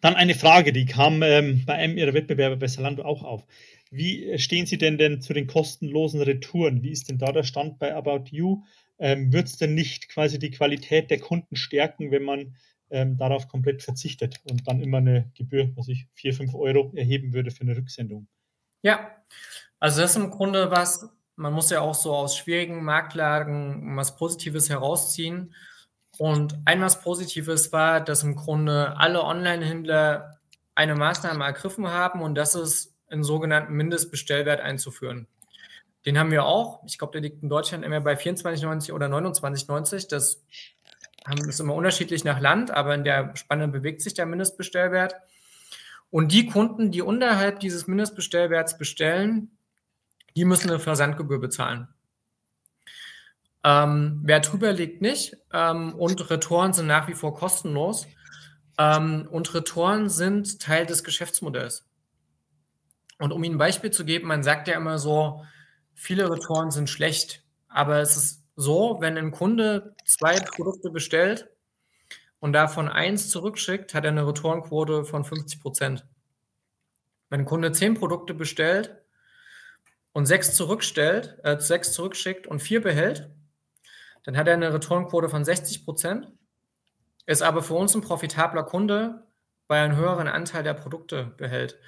dann 0.00 0.14
eine 0.14 0.34
Frage, 0.34 0.72
die 0.72 0.84
kam 0.84 1.22
ähm, 1.22 1.64
bei 1.64 1.74
einem 1.74 1.96
Ihrer 1.96 2.12
Wettbewerber 2.12 2.56
bei 2.56 2.68
Salando 2.68 3.02
auch 3.02 3.22
auf. 3.22 3.46
Wie 3.90 4.38
stehen 4.38 4.66
Sie 4.66 4.78
denn 4.78 4.98
denn 4.98 5.22
zu 5.22 5.32
den 5.32 5.46
kostenlosen 5.46 6.20
Retouren? 6.20 6.82
Wie 6.82 6.90
ist 6.90 7.08
denn 7.08 7.18
da 7.18 7.32
der 7.32 7.44
Stand 7.44 7.78
bei 7.78 7.94
About 7.94 8.24
You? 8.30 8.62
Ähm, 8.98 9.32
Wird 9.32 9.46
es 9.46 9.56
denn 9.56 9.74
nicht 9.74 10.08
quasi 10.08 10.38
die 10.38 10.50
Qualität 10.50 11.10
der 11.10 11.18
Kunden 11.18 11.56
stärken, 11.56 12.10
wenn 12.10 12.24
man 12.24 12.56
ähm, 12.90 13.16
darauf 13.16 13.48
komplett 13.48 13.82
verzichtet 13.82 14.40
und 14.44 14.68
dann 14.68 14.80
immer 14.80 14.98
eine 14.98 15.30
Gebühr, 15.34 15.72
was 15.76 15.88
ich 15.88 16.06
4, 16.14 16.34
5 16.34 16.54
Euro 16.54 16.92
erheben 16.94 17.32
würde 17.32 17.50
für 17.50 17.62
eine 17.62 17.76
Rücksendung? 17.76 18.28
Ja, 18.82 19.10
also 19.86 20.00
das 20.00 20.10
ist 20.10 20.16
im 20.16 20.32
Grunde 20.32 20.72
was, 20.72 21.08
man 21.36 21.52
muss 21.52 21.70
ja 21.70 21.80
auch 21.80 21.94
so 21.94 22.12
aus 22.12 22.36
schwierigen 22.36 22.82
Marktlagen 22.82 23.96
was 23.96 24.16
Positives 24.16 24.68
herausziehen. 24.68 25.54
Und 26.18 26.58
ein 26.64 26.80
was 26.80 27.02
Positives 27.02 27.72
war, 27.72 28.00
dass 28.00 28.24
im 28.24 28.34
Grunde 28.34 28.96
alle 28.96 29.22
Online-Händler 29.22 30.40
eine 30.74 30.96
Maßnahme 30.96 31.44
ergriffen 31.44 31.86
haben 31.86 32.20
und 32.20 32.34
das 32.34 32.56
ist 32.56 32.96
einen 33.08 33.22
sogenannten 33.22 33.74
Mindestbestellwert 33.74 34.60
einzuführen. 34.60 35.28
Den 36.04 36.18
haben 36.18 36.32
wir 36.32 36.46
auch. 36.46 36.82
Ich 36.84 36.98
glaube, 36.98 37.12
der 37.12 37.20
liegt 37.20 37.44
in 37.44 37.48
Deutschland 37.48 37.84
immer 37.84 38.00
bei 38.00 38.14
24,90 38.14 38.92
oder 38.92 39.06
29,90. 39.06 40.08
Das 40.08 40.42
ist 41.46 41.60
immer 41.60 41.74
unterschiedlich 41.74 42.24
nach 42.24 42.40
Land, 42.40 42.72
aber 42.72 42.92
in 42.92 43.04
der 43.04 43.36
Spanne 43.36 43.68
bewegt 43.68 44.02
sich 44.02 44.14
der 44.14 44.26
Mindestbestellwert. 44.26 45.14
Und 46.10 46.32
die 46.32 46.46
Kunden, 46.46 46.90
die 46.90 47.02
unterhalb 47.02 47.60
dieses 47.60 47.86
Mindestbestellwerts 47.86 48.78
bestellen, 48.78 49.55
die 50.36 50.44
müssen 50.44 50.70
eine 50.70 50.78
Versandgebühr 50.78 51.40
bezahlen. 51.40 51.88
Ähm, 53.64 54.20
wer 54.22 54.40
drüber 54.40 54.72
liegt, 54.72 55.02
nicht. 55.02 55.36
Ähm, 55.52 55.94
und 55.94 56.30
Retouren 56.30 56.72
sind 56.72 56.86
nach 56.86 57.08
wie 57.08 57.14
vor 57.14 57.34
kostenlos. 57.34 58.06
Ähm, 58.78 59.26
und 59.30 59.52
Retouren 59.54 60.08
sind 60.08 60.60
Teil 60.60 60.86
des 60.86 61.02
Geschäftsmodells. 61.02 61.88
Und 63.18 63.32
um 63.32 63.42
Ihnen 63.42 63.54
ein 63.56 63.58
Beispiel 63.58 63.90
zu 63.90 64.04
geben, 64.04 64.28
man 64.28 64.42
sagt 64.42 64.68
ja 64.68 64.76
immer 64.76 64.98
so, 64.98 65.42
viele 65.94 66.30
Retouren 66.30 66.70
sind 66.70 66.90
schlecht. 66.90 67.42
Aber 67.68 67.98
es 67.98 68.16
ist 68.16 68.44
so, 68.56 68.98
wenn 69.00 69.16
ein 69.16 69.30
Kunde 69.30 69.96
zwei 70.04 70.38
Produkte 70.38 70.90
bestellt 70.90 71.48
und 72.40 72.52
davon 72.52 72.88
eins 72.88 73.30
zurückschickt, 73.30 73.94
hat 73.94 74.04
er 74.04 74.10
eine 74.10 74.26
Retourenquote 74.26 75.04
von 75.04 75.24
50 75.24 75.60
Prozent. 75.60 76.06
Wenn 77.30 77.40
ein 77.40 77.46
Kunde 77.46 77.72
zehn 77.72 77.94
Produkte 77.94 78.34
bestellt 78.34 79.02
und 80.16 80.24
sechs 80.24 80.54
zurückstellt, 80.54 81.38
äh, 81.44 81.60
sechs 81.60 81.92
zurückschickt 81.92 82.46
und 82.46 82.60
vier 82.60 82.80
behält, 82.80 83.28
dann 84.24 84.38
hat 84.38 84.48
er 84.48 84.54
eine 84.54 84.72
Retourenquote 84.72 85.28
von 85.28 85.44
60 85.44 85.84
Prozent, 85.84 86.32
ist 87.26 87.42
aber 87.42 87.62
für 87.62 87.74
uns 87.74 87.94
ein 87.94 88.00
profitabler 88.00 88.62
Kunde, 88.62 89.26
weil 89.68 89.80
er 89.80 89.84
einen 89.84 89.96
höheren 89.96 90.26
Anteil 90.26 90.62
der 90.62 90.72
Produkte 90.72 91.34
behält. 91.36 91.78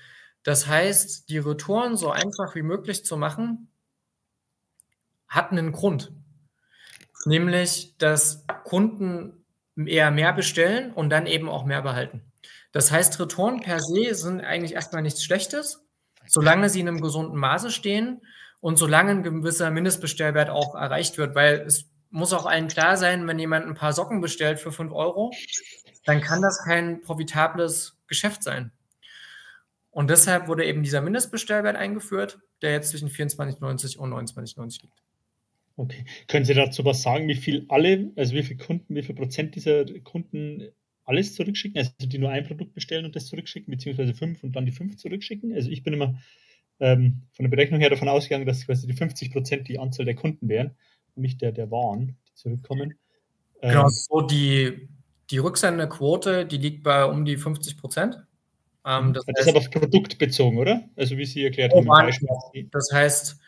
Das 0.42 0.66
heißt, 0.66 1.30
die 1.30 1.38
Retouren 1.38 1.96
so 1.96 2.10
einfach 2.10 2.54
wie 2.54 2.60
möglich 2.60 3.02
zu 3.02 3.16
machen, 3.16 3.72
hat 5.26 5.50
einen 5.50 5.72
Grund. 5.72 6.12
Nämlich, 7.24 7.96
dass 7.96 8.44
Kunden 8.64 9.42
eher 9.74 10.10
mehr 10.10 10.34
bestellen 10.34 10.92
und 10.92 11.08
dann 11.08 11.26
eben 11.26 11.48
auch 11.48 11.64
mehr 11.64 11.80
behalten. 11.80 12.30
Das 12.72 12.92
heißt, 12.92 13.18
Retouren 13.20 13.60
per 13.60 13.80
se 13.80 14.14
sind 14.14 14.42
eigentlich 14.42 14.74
erstmal 14.74 15.00
nichts 15.00 15.24
Schlechtes, 15.24 15.87
solange 16.28 16.68
sie 16.68 16.80
in 16.80 16.88
einem 16.88 17.00
gesunden 17.00 17.38
Maße 17.38 17.70
stehen 17.70 18.20
und 18.60 18.76
solange 18.78 19.10
ein 19.10 19.22
gewisser 19.22 19.70
Mindestbestellwert 19.70 20.50
auch 20.50 20.74
erreicht 20.74 21.18
wird, 21.18 21.34
weil 21.34 21.60
es 21.66 21.90
muss 22.10 22.32
auch 22.32 22.46
allen 22.46 22.68
klar 22.68 22.96
sein, 22.96 23.26
wenn 23.26 23.38
jemand 23.38 23.66
ein 23.66 23.74
paar 23.74 23.92
Socken 23.92 24.20
bestellt 24.20 24.58
für 24.58 24.72
5 24.72 24.92
Euro, 24.92 25.32
dann 26.04 26.20
kann 26.20 26.40
das 26.42 26.64
kein 26.64 27.00
profitables 27.02 27.98
Geschäft 28.06 28.42
sein. 28.42 28.72
Und 29.90 30.10
deshalb 30.10 30.48
wurde 30.48 30.64
eben 30.64 30.82
dieser 30.82 31.00
Mindestbestellwert 31.00 31.76
eingeführt, 31.76 32.38
der 32.62 32.72
jetzt 32.72 32.90
zwischen 32.90 33.08
24,90 33.08 33.98
und 33.98 34.12
29,90 34.12 34.82
liegt. 34.82 35.02
Okay. 35.76 36.04
Können 36.26 36.44
Sie 36.44 36.54
dazu 36.54 36.84
was 36.84 37.02
sagen, 37.02 37.28
wie 37.28 37.36
viel 37.36 37.64
alle, 37.68 38.10
also 38.16 38.34
wie 38.34 38.42
viele 38.42 38.64
Kunden, 38.64 38.94
wie 38.94 39.02
viel 39.02 39.14
Prozent 39.14 39.54
dieser 39.54 39.84
Kunden 40.00 40.68
alles 41.08 41.34
zurückschicken, 41.34 41.78
also 41.78 41.90
die 42.00 42.18
nur 42.18 42.30
ein 42.30 42.44
Produkt 42.44 42.74
bestellen 42.74 43.04
und 43.04 43.16
das 43.16 43.26
zurückschicken, 43.26 43.70
beziehungsweise 43.70 44.14
fünf 44.14 44.44
und 44.44 44.54
dann 44.54 44.66
die 44.66 44.72
fünf 44.72 44.96
zurückschicken? 44.96 45.54
Also 45.54 45.70
ich 45.70 45.82
bin 45.82 45.94
immer 45.94 46.14
ähm, 46.80 47.22
von 47.32 47.44
der 47.44 47.50
Berechnung 47.50 47.80
her 47.80 47.90
davon 47.90 48.08
ausgegangen, 48.08 48.46
dass 48.46 48.66
quasi 48.66 48.86
die 48.86 48.92
50 48.92 49.32
Prozent 49.32 49.68
die 49.68 49.78
Anzahl 49.78 50.04
der 50.04 50.14
Kunden 50.14 50.48
wären 50.48 50.76
und 51.14 51.22
nicht 51.22 51.40
der, 51.40 51.52
der 51.52 51.70
Waren, 51.70 52.18
die 52.28 52.34
zurückkommen. 52.34 52.94
Genau, 53.60 53.84
ähm, 53.84 53.88
so 53.88 54.20
die, 54.20 54.88
die 55.30 55.38
Rücksendequote, 55.38 56.46
die 56.46 56.58
liegt 56.58 56.84
bei 56.84 57.04
um 57.04 57.24
die 57.24 57.36
50 57.36 57.78
Prozent. 57.78 58.22
Ähm, 58.84 59.12
das, 59.12 59.24
das 59.24 59.36
heißt, 59.36 59.48
ist 59.48 59.48
aber 59.48 59.58
auf 59.58 59.70
Produkt 59.70 60.18
bezogen, 60.18 60.58
oder? 60.58 60.88
Also 60.94 61.16
wie 61.16 61.24
Sie 61.24 61.42
erklärt 61.42 61.72
haben. 61.74 61.86
Beispiel. 61.86 62.68
Das 62.70 62.90
heißt, 62.92 63.38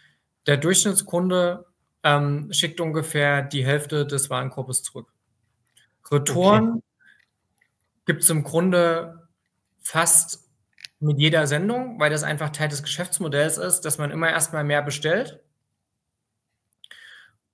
der 0.46 0.56
Durchschnittskunde 0.56 1.66
ähm, 2.02 2.52
schickt 2.52 2.80
ungefähr 2.80 3.42
die 3.42 3.64
Hälfte 3.64 4.06
des 4.06 4.30
Warenkorbes 4.30 4.82
zurück. 4.82 5.12
Retouren 6.10 6.70
okay. 6.70 6.82
Gibt 8.10 8.24
es 8.24 8.30
im 8.30 8.42
Grunde 8.42 9.28
fast 9.78 10.50
mit 10.98 11.20
jeder 11.20 11.46
Sendung, 11.46 12.00
weil 12.00 12.10
das 12.10 12.24
einfach 12.24 12.50
Teil 12.50 12.68
des 12.68 12.82
Geschäftsmodells 12.82 13.56
ist, 13.56 13.82
dass 13.82 13.98
man 13.98 14.10
immer 14.10 14.28
erstmal 14.28 14.64
mehr 14.64 14.82
bestellt 14.82 15.38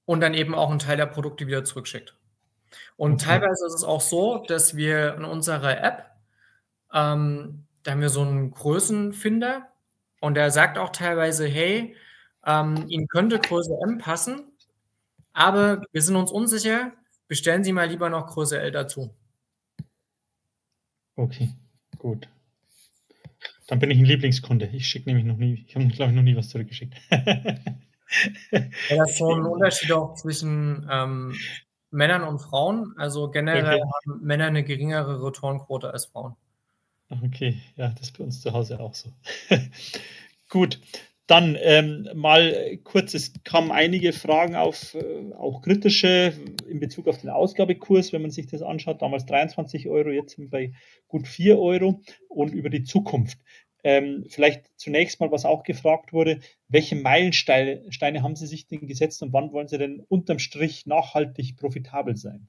und 0.07 0.23
dann 0.23 0.33
eben 0.33 0.55
auch 0.55 0.71
einen 0.71 0.79
Teil 0.79 0.97
der 0.97 1.05
Produkte 1.05 1.47
wieder 1.47 1.63
zurückschickt. 1.63 2.17
Und 2.97 3.17
okay. 3.17 3.25
teilweise 3.27 3.67
ist 3.67 3.75
es 3.75 3.85
auch 3.85 4.01
so, 4.01 4.47
dass 4.49 4.77
wir 4.77 5.17
in 5.17 5.27
unserer 5.27 5.85
App, 5.85 6.07
ähm, 6.91 7.67
da 7.83 7.91
haben 7.91 8.01
wir 8.01 8.09
so 8.09 8.23
einen 8.23 8.51
Größenfinder 8.51 9.69
und 10.23 10.37
der 10.37 10.51
sagt 10.51 10.79
auch 10.79 10.89
teilweise, 10.89 11.47
hey, 11.47 11.95
ähm, 12.47 12.87
Ihnen 12.89 13.09
könnte 13.09 13.41
Größe 13.41 13.77
M 13.85 13.99
passen, 13.99 14.57
aber 15.35 15.83
wir 15.93 16.01
sind 16.01 16.17
uns 16.17 16.33
unsicher. 16.33 16.93
Bestellen 17.29 17.63
Sie 17.63 17.73
mal 17.73 17.89
lieber 17.91 18.09
noch 18.09 18.29
Größe 18.29 18.59
L 18.59 18.71
dazu. 18.71 19.15
Okay, 21.17 21.51
gut. 21.99 22.29
Dann 23.67 23.79
bin 23.79 23.91
ich 23.91 23.99
ein 23.99 24.05
Lieblingskunde. 24.05 24.67
Ich 24.73 24.89
schicke 24.89 25.09
nämlich 25.09 25.25
noch 25.25 25.37
nie, 25.37 25.65
ich 25.67 25.75
habe, 25.75 25.87
glaube 25.89 26.13
ich, 26.13 26.17
noch 26.17 26.23
nie 26.23 26.37
was 26.37 26.49
zurückgeschickt. 26.49 26.95
Ja, 28.53 28.99
das 28.99 29.11
ist 29.11 29.19
so 29.19 29.35
ein 29.35 29.45
Unterschied 29.45 29.91
auch 29.91 30.15
zwischen 30.15 30.89
ähm, 30.91 31.35
Männern 31.91 32.23
und 32.23 32.39
Frauen. 32.39 32.95
Also 32.97 33.31
generell 33.31 33.65
okay. 33.65 33.83
haben 33.83 34.21
Männer 34.23 34.47
eine 34.47 34.63
geringere 34.63 35.23
Returnquote 35.25 35.93
als 35.93 36.07
Frauen. 36.07 36.37
Okay, 37.09 37.61
ja, 37.77 37.89
das 37.89 38.09
ist 38.09 38.19
bei 38.19 38.25
uns 38.25 38.41
zu 38.41 38.53
Hause 38.53 38.81
auch 38.81 38.95
so. 38.95 39.13
Gut, 40.49 40.81
dann 41.27 41.57
ähm, 41.61 42.09
mal 42.15 42.79
kurz, 42.85 43.13
es 43.15 43.33
kamen 43.43 43.73
einige 43.73 44.13
Fragen 44.13 44.55
auf, 44.55 44.95
äh, 44.95 45.33
auch 45.35 45.61
kritische 45.61 46.33
in 46.69 46.79
Bezug 46.79 47.09
auf 47.09 47.21
den 47.21 47.31
Ausgabekurs, 47.31 48.13
wenn 48.13 48.23
man 48.23 48.31
sich 48.31 48.47
das 48.47 48.63
anschaut. 48.63 49.03
Damals 49.03 49.27
23 49.27 49.89
Euro, 49.89 50.11
jetzt 50.11 50.37
sind 50.37 50.45
wir 50.45 50.51
bei 50.51 50.73
gut 51.09 51.27
4 51.27 51.59
Euro 51.59 52.01
und 52.29 52.55
über 52.55 52.71
die 52.71 52.85
Zukunft. 52.85 53.39
Ähm, 53.83 54.25
vielleicht 54.29 54.67
zunächst 54.77 55.21
mal, 55.21 55.31
was 55.31 55.45
auch 55.45 55.63
gefragt 55.63 56.13
wurde, 56.13 56.41
welche 56.69 56.97
Meilensteine 56.97 58.23
haben 58.23 58.37
Sie 58.37 58.47
sich 58.47 58.67
denn 58.67 58.87
gesetzt 58.87 59.23
und 59.23 59.33
wann 59.33 59.53
wollen 59.53 59.69
Sie 59.69 59.79
denn 59.79 60.01
unterm 60.09 60.39
Strich 60.39 60.87
nachhaltig 60.87 61.57
profitabel 61.57 62.17
sein? 62.17 62.49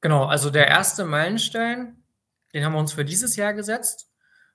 Genau, 0.00 0.24
also 0.24 0.50
der 0.50 0.68
erste 0.68 1.04
Meilenstein, 1.04 2.02
den 2.52 2.64
haben 2.64 2.72
wir 2.72 2.78
uns 2.78 2.92
für 2.92 3.04
dieses 3.04 3.36
Jahr 3.36 3.54
gesetzt. 3.54 4.08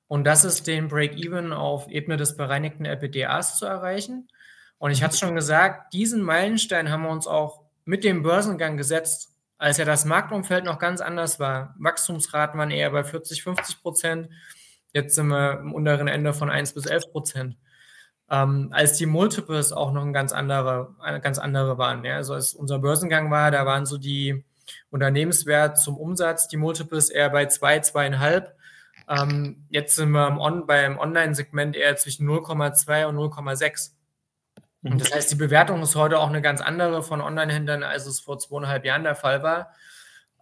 Und 0.09 0.23
das 0.23 0.43
ist 0.43 0.65
den 0.65 0.87
Break-Even 0.87 1.53
auf 1.53 1.87
Ebene 1.87 2.17
des 2.17 2.35
bereinigten 2.35 2.83
LPDAs 2.83 3.59
zu 3.59 3.67
erreichen. 3.67 4.27
Und 4.79 4.89
ich 4.89 5.03
hatte 5.03 5.15
schon 5.15 5.35
gesagt, 5.35 5.93
diesen 5.93 6.23
Meilenstein 6.23 6.89
haben 6.89 7.03
wir 7.03 7.11
uns 7.11 7.27
auch 7.27 7.61
mit 7.85 8.03
dem 8.03 8.23
Börsengang 8.23 8.75
gesetzt, 8.75 9.29
als 9.59 9.77
ja 9.77 9.85
das 9.85 10.05
Marktumfeld 10.05 10.65
noch 10.65 10.79
ganz 10.79 10.99
anders 10.99 11.39
war. 11.39 11.75
Wachstumsraten 11.77 12.57
waren 12.57 12.71
eher 12.71 12.89
bei 12.89 13.03
40, 13.03 13.43
50 13.43 13.83
Prozent. 13.83 14.29
Jetzt 14.93 15.13
sind 15.13 15.27
wir 15.27 15.59
im 15.59 15.75
unteren 15.75 16.07
Ende 16.07 16.33
von 16.33 16.49
1 16.49 16.73
bis 16.73 16.87
11 16.87 17.11
Prozent. 17.11 17.57
Ähm, 18.31 18.69
als 18.71 18.97
die 18.97 19.05
Multiples 19.05 19.71
auch 19.71 19.91
noch 19.91 20.03
ein 20.03 20.13
ganz 20.13 20.31
andere, 20.31 20.95
eine 21.01 21.21
ganz 21.21 21.37
andere 21.37 21.77
waren. 21.77 22.03
Ja? 22.03 22.15
Also 22.15 22.33
als 22.33 22.55
unser 22.55 22.79
Börsengang 22.79 23.29
war, 23.29 23.51
da 23.51 23.63
waren 23.67 23.85
so 23.85 23.99
die 23.99 24.43
Unternehmenswert 24.89 25.77
zum 25.77 25.97
Umsatz, 25.97 26.47
die 26.47 26.57
Multiples 26.57 27.11
eher 27.11 27.29
bei 27.29 27.45
2, 27.45 27.81
2,5 27.81 28.47
ähm, 29.09 29.65
jetzt 29.69 29.95
sind 29.95 30.11
wir 30.11 30.39
On 30.39 30.67
beim 30.67 30.99
Online-Segment 30.99 31.75
eher 31.75 31.97
zwischen 31.97 32.29
0,2 32.29 33.05
und 33.05 33.17
0,6. 33.17 33.93
Und 34.83 34.93
mhm. 34.93 34.97
das 34.99 35.11
heißt, 35.11 35.31
die 35.31 35.35
Bewertung 35.35 35.81
ist 35.81 35.95
heute 35.95 36.19
auch 36.19 36.29
eine 36.29 36.43
ganz 36.43 36.61
andere 36.61 37.01
von 37.01 37.19
Online-Händlern, 37.19 37.81
als 37.83 38.05
es 38.05 38.19
vor 38.19 38.37
zweieinhalb 38.37 38.85
Jahren 38.85 39.01
der 39.03 39.15
Fall 39.15 39.41
war. 39.41 39.71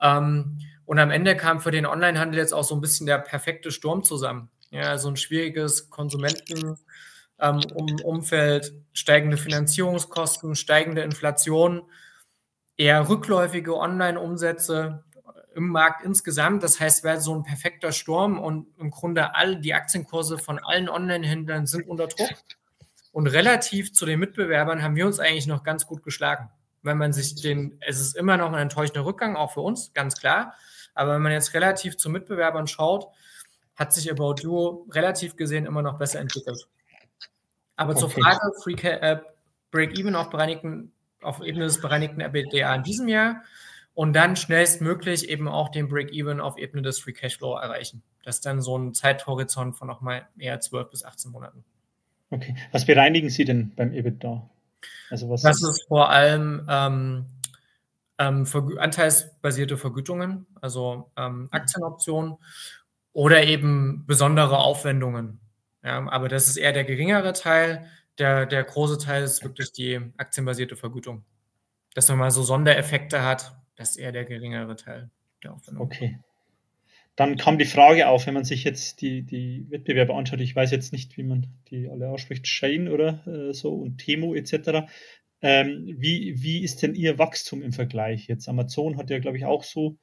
Ähm, 0.02 0.60
und 0.86 1.00
am 1.00 1.12
Ende 1.12 1.38
kam 1.38 1.62
für 1.62 1.72
den 1.72 1.86
Online-Handel 1.86 2.40
jetzt 2.40 2.54
auch 2.54 2.66
so 2.66 2.76
ein 2.76 2.82
bisschen 2.82 3.08
der 3.08 3.20
perfekte 3.20 3.72
Sturm 3.72 4.04
zusammen. 4.04 4.50
Ja, 4.70 4.98
so 4.98 5.10
ein 5.10 5.16
schwieriges 5.16 5.90
Konsumentenumfeld, 5.90 6.82
ähm, 7.40 8.84
steigende 8.92 9.38
Finanzierungskosten, 9.38 10.56
steigende 10.56 11.04
Inflation, 11.04 11.84
eher 12.76 13.08
rückläufige 13.08 13.78
Online-Umsätze, 13.78 15.06
im 15.58 15.70
Markt 15.70 16.06
insgesamt. 16.06 16.64
Das 16.64 16.80
heißt, 16.80 17.04
wäre 17.04 17.20
so 17.20 17.36
ein 17.36 17.44
perfekter 17.44 17.92
Sturm 17.92 18.40
und 18.40 18.68
im 18.78 18.92
Grunde 18.92 19.36
all 19.36 19.60
die 19.60 19.74
Aktienkurse 19.74 20.38
von 20.38 20.60
allen 20.60 20.88
Online-Händlern 20.88 21.66
sind 21.66 21.88
unter 21.88 22.08
Druck. 22.08 22.30
Und 23.12 23.28
relativ 23.28 23.94
zu 23.94 24.06
den 24.06 24.20
Mitbewerbern 24.20 24.84
haben 24.84 24.96
wir 24.96 25.08
uns 25.08 25.20
eigentlich 25.20 25.48
noch 25.48 25.64
ganz 25.64 25.88
gut 25.88 26.04
geschlagen. 26.04 26.50
Wenn 26.84 27.00
man 27.00 27.12
sich 27.12 27.36
den, 27.36 27.78
es 27.82 28.00
ist 28.00 28.16
immer 28.16 28.38
noch 28.38 28.54
ein 28.54 28.60
enttäuschender 28.60 29.04
Rückgang, 29.04 29.36
auch 29.36 29.54
für 29.54 29.62
uns, 29.62 29.92
ganz 29.94 30.18
klar. 30.20 30.54
Aber 30.94 31.16
wenn 31.16 31.24
man 31.24 31.32
jetzt 31.32 31.54
relativ 31.56 31.98
zu 31.98 32.10
Mitbewerbern 32.10 32.68
schaut, 32.68 33.08
hat 33.76 33.94
sich 33.94 34.12
About 34.12 34.36
You 34.42 34.86
relativ 34.92 35.36
gesehen 35.36 35.66
immer 35.66 35.82
noch 35.82 35.98
besser 35.98 36.20
entwickelt. 36.20 36.68
Aber 37.76 37.92
okay. 37.92 38.00
zur 38.00 38.10
Frage, 38.12 38.52
Free 38.62 38.74
äh, 38.74 39.20
Break-Even 39.72 40.16
auf, 40.16 40.34
auf 41.22 41.42
Ebene 41.42 41.66
des 41.66 41.82
bereinigten 41.82 42.22
RBDA 42.22 42.76
in 42.76 42.84
diesem 42.84 43.08
Jahr 43.08 43.44
und 43.98 44.14
dann 44.14 44.36
schnellstmöglich 44.36 45.28
eben 45.28 45.48
auch 45.48 45.70
den 45.70 45.88
Break-Even 45.88 46.40
auf 46.40 46.60
Ebene 46.60 46.84
des 46.84 47.00
Free 47.00 47.14
Cashflow 47.14 47.56
erreichen. 47.56 48.04
Das 48.24 48.36
ist 48.36 48.46
dann 48.46 48.62
so 48.62 48.78
ein 48.78 48.94
Zeithorizont 48.94 49.76
von 49.76 49.88
nochmal 49.88 50.28
eher 50.38 50.60
12 50.60 50.92
bis 50.92 51.04
18 51.04 51.32
Monaten. 51.32 51.66
Okay. 52.30 52.56
Was 52.72 52.86
bereinigen 52.86 53.32
Sie 53.32 53.44
denn 53.44 53.74
beim 53.76 53.94
EBITDA? 53.94 54.48
Also 55.10 55.30
was 55.30 55.42
das 55.42 55.64
ist 55.64 55.88
vor 55.88 56.12
allem 56.12 56.64
ähm, 56.70 57.26
ähm, 58.20 58.46
anteilsbasierte 58.78 59.78
Vergütungen, 59.78 60.46
also 60.62 61.10
ähm, 61.18 61.48
Aktienoptionen 61.50 62.36
oder 63.14 63.46
eben 63.46 64.04
besondere 64.06 64.60
Aufwendungen. 64.60 65.40
Ja, 65.84 66.08
aber 66.08 66.28
das 66.28 66.48
ist 66.48 66.58
eher 66.58 66.72
der 66.72 66.84
geringere 66.84 67.34
Teil. 67.34 67.88
Der, 68.20 68.46
der 68.46 68.64
große 68.64 69.00
Teil 69.00 69.24
ist 69.24 69.44
wirklich 69.44 69.72
die 69.72 70.00
aktienbasierte 70.18 70.76
Vergütung. 70.76 71.26
Dass 71.96 72.08
man 72.10 72.20
mal 72.20 72.30
so 72.30 72.44
Sondereffekte 72.44 73.24
hat, 73.24 73.58
das 73.78 73.92
ist 73.92 73.98
eher 73.98 74.12
der 74.12 74.26
geringere 74.26 74.76
Teil 74.76 75.10
der 75.44 75.54
Aufwendung. 75.54 75.86
Okay. 75.86 76.20
Dann 77.16 77.38
kam 77.38 77.58
die 77.58 77.66
Frage 77.66 78.10
auf, 78.10 78.28
wenn 78.28 78.36
man 78.36 78.44
sich 78.44 78.64
jetzt 78.64 79.02
die, 79.02 79.24
die 79.24 79.66
Wettbewerber 79.70 80.16
anschaut, 80.16 80.40
ich 80.40 80.56
weiß 80.56 80.70
jetzt 80.70 80.92
nicht, 80.94 81.18
wie 81.18 81.24
man 81.24 81.48
die 81.70 81.90
alle 81.90 82.10
ausspricht, 82.10 82.48
Shane 82.48 82.90
oder 82.90 83.26
äh, 83.26 83.54
so 83.54 83.74
und 83.74 83.98
Temo 83.98 84.36
etc. 84.36 84.88
Ähm, 85.42 85.96
wie, 85.98 86.42
wie 86.44 86.64
ist 86.64 86.84
denn 86.84 86.94
Ihr 86.94 87.18
Wachstum 87.18 87.64
im 87.64 87.72
Vergleich 87.72 88.28
jetzt? 88.28 88.48
Amazon 88.48 88.98
hat 88.98 89.10
ja, 89.10 89.18
glaube 89.18 89.38
ich, 89.38 89.46
auch 89.46 89.64
so 89.64 89.98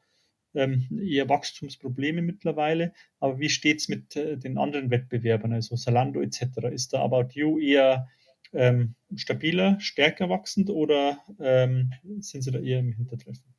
ähm, 0.54 0.88
eher 1.04 1.28
Wachstumsprobleme 1.28 2.22
mittlerweile, 2.22 2.92
aber 3.20 3.38
wie 3.38 3.48
steht 3.48 3.78
es 3.78 3.88
mit 3.88 4.16
äh, 4.16 4.36
den 4.36 4.58
anderen 4.58 4.90
Wettbewerbern, 4.90 5.52
also 5.52 5.76
Salando 5.76 6.20
etc.? 6.20 6.46
Ist 6.72 6.94
da 6.94 7.02
About 7.02 7.28
You 7.34 7.60
eher 7.60 8.08
ähm, 8.52 8.96
stabiler, 9.14 9.78
stärker 9.80 10.28
wachsend 10.30 10.68
oder 10.70 11.18
ähm, 11.40 11.92
sind 12.20 12.42
Sie 12.42 12.50
da 12.50 12.58
eher 12.58 12.80
im 12.80 12.92
Hintertreffen? 12.92 13.53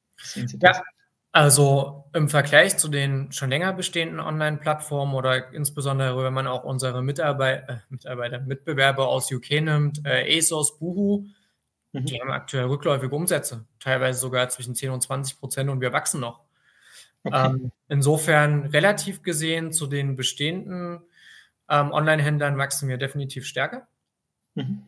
Ja, 0.61 0.81
also 1.31 2.05
im 2.13 2.29
Vergleich 2.29 2.77
zu 2.77 2.87
den 2.87 3.31
schon 3.33 3.49
länger 3.49 3.73
bestehenden 3.73 4.21
Online-Plattformen 4.21 5.13
oder 5.15 5.51
insbesondere, 5.51 6.23
wenn 6.23 6.33
man 6.33 6.47
auch 6.47 6.63
unsere 6.63 7.03
Mitarbeit 7.03 7.67
äh, 7.67 7.77
Mitarbeiter, 7.89 8.39
Mitbewerber 8.39 9.09
aus 9.09 9.29
UK 9.29 9.61
nimmt, 9.61 10.01
äh, 10.05 10.37
ASOS, 10.37 10.77
Boohoo, 10.77 11.25
mhm. 11.91 12.05
die 12.05 12.21
haben 12.21 12.31
aktuell 12.31 12.65
rückläufige 12.65 13.13
Umsätze, 13.13 13.65
teilweise 13.81 14.19
sogar 14.19 14.47
zwischen 14.47 14.75
10 14.75 14.91
und 14.91 15.01
20 15.01 15.39
Prozent 15.39 15.69
und 15.69 15.81
wir 15.81 15.91
wachsen 15.91 16.21
noch. 16.21 16.39
Okay. 17.25 17.47
Ähm, 17.47 17.71
insofern 17.89 18.67
relativ 18.67 19.21
gesehen 19.21 19.73
zu 19.73 19.87
den 19.87 20.15
bestehenden 20.15 21.01
ähm, 21.67 21.91
Online-Händlern 21.91 22.57
wachsen 22.57 22.87
wir 22.87 22.97
definitiv 22.97 23.45
stärker. 23.45 23.87
Mhm. 24.53 24.83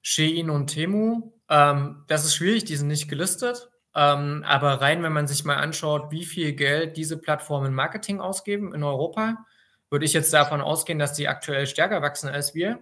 Shein 0.00 0.50
und 0.50 0.68
Temu, 0.68 1.32
ähm, 1.48 2.04
das 2.06 2.24
ist 2.24 2.36
schwierig, 2.36 2.64
die 2.66 2.76
sind 2.76 2.86
nicht 2.86 3.08
gelistet. 3.08 3.68
Ähm, 3.96 4.44
aber 4.46 4.82
rein, 4.82 5.02
wenn 5.02 5.14
man 5.14 5.26
sich 5.26 5.46
mal 5.46 5.56
anschaut, 5.56 6.10
wie 6.10 6.26
viel 6.26 6.52
Geld 6.52 6.98
diese 6.98 7.16
Plattformen 7.16 7.68
in 7.68 7.74
Marketing 7.74 8.20
ausgeben 8.20 8.74
in 8.74 8.82
Europa, 8.82 9.46
würde 9.88 10.04
ich 10.04 10.12
jetzt 10.12 10.34
davon 10.34 10.60
ausgehen, 10.60 10.98
dass 10.98 11.14
die 11.14 11.28
aktuell 11.28 11.66
stärker 11.66 12.02
wachsen 12.02 12.28
als 12.28 12.54
wir. 12.54 12.80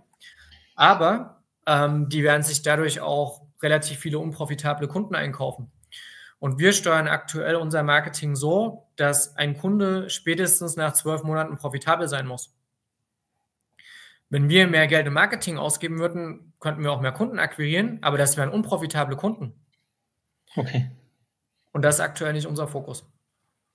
Aber 0.75 1.45
ähm, 1.67 2.09
die 2.09 2.25
werden 2.25 2.43
sich 2.43 2.63
dadurch 2.63 3.01
auch 3.01 3.43
relativ 3.63 3.99
viele 4.01 4.19
unprofitable 4.19 4.89
Kunden 4.89 5.15
einkaufen. 5.15 5.71
Und 6.41 6.59
wir 6.59 6.73
steuern 6.73 7.07
aktuell 7.07 7.55
unser 7.55 7.85
Marketing 7.85 8.35
so, 8.35 8.89
dass 8.97 9.37
ein 9.37 9.57
Kunde 9.57 10.11
spätestens 10.11 10.75
nach 10.75 10.95
zwölf 10.95 11.23
Monaten 11.23 11.57
profitabel 11.57 12.09
sein 12.09 12.27
muss. 12.27 12.53
Wenn 14.31 14.49
wir 14.49 14.67
mehr 14.67 14.89
Geld 14.89 15.07
im 15.07 15.13
Marketing 15.13 15.59
ausgeben 15.59 16.01
würden, 16.01 16.55
könnten 16.59 16.83
wir 16.83 16.91
auch 16.91 17.01
mehr 17.01 17.13
Kunden 17.13 17.39
akquirieren, 17.39 18.01
aber 18.03 18.19
das 18.19 18.37
wären 18.37 18.51
unprofitable 18.51 19.15
Kunden. 19.17 19.55
Okay. 20.57 20.91
Und 21.75 21.83
das 21.83 21.97
ist 21.97 22.01
aktuell 22.01 22.33
nicht 22.33 22.47
unser 22.47 22.69
Fokus. 22.69 23.05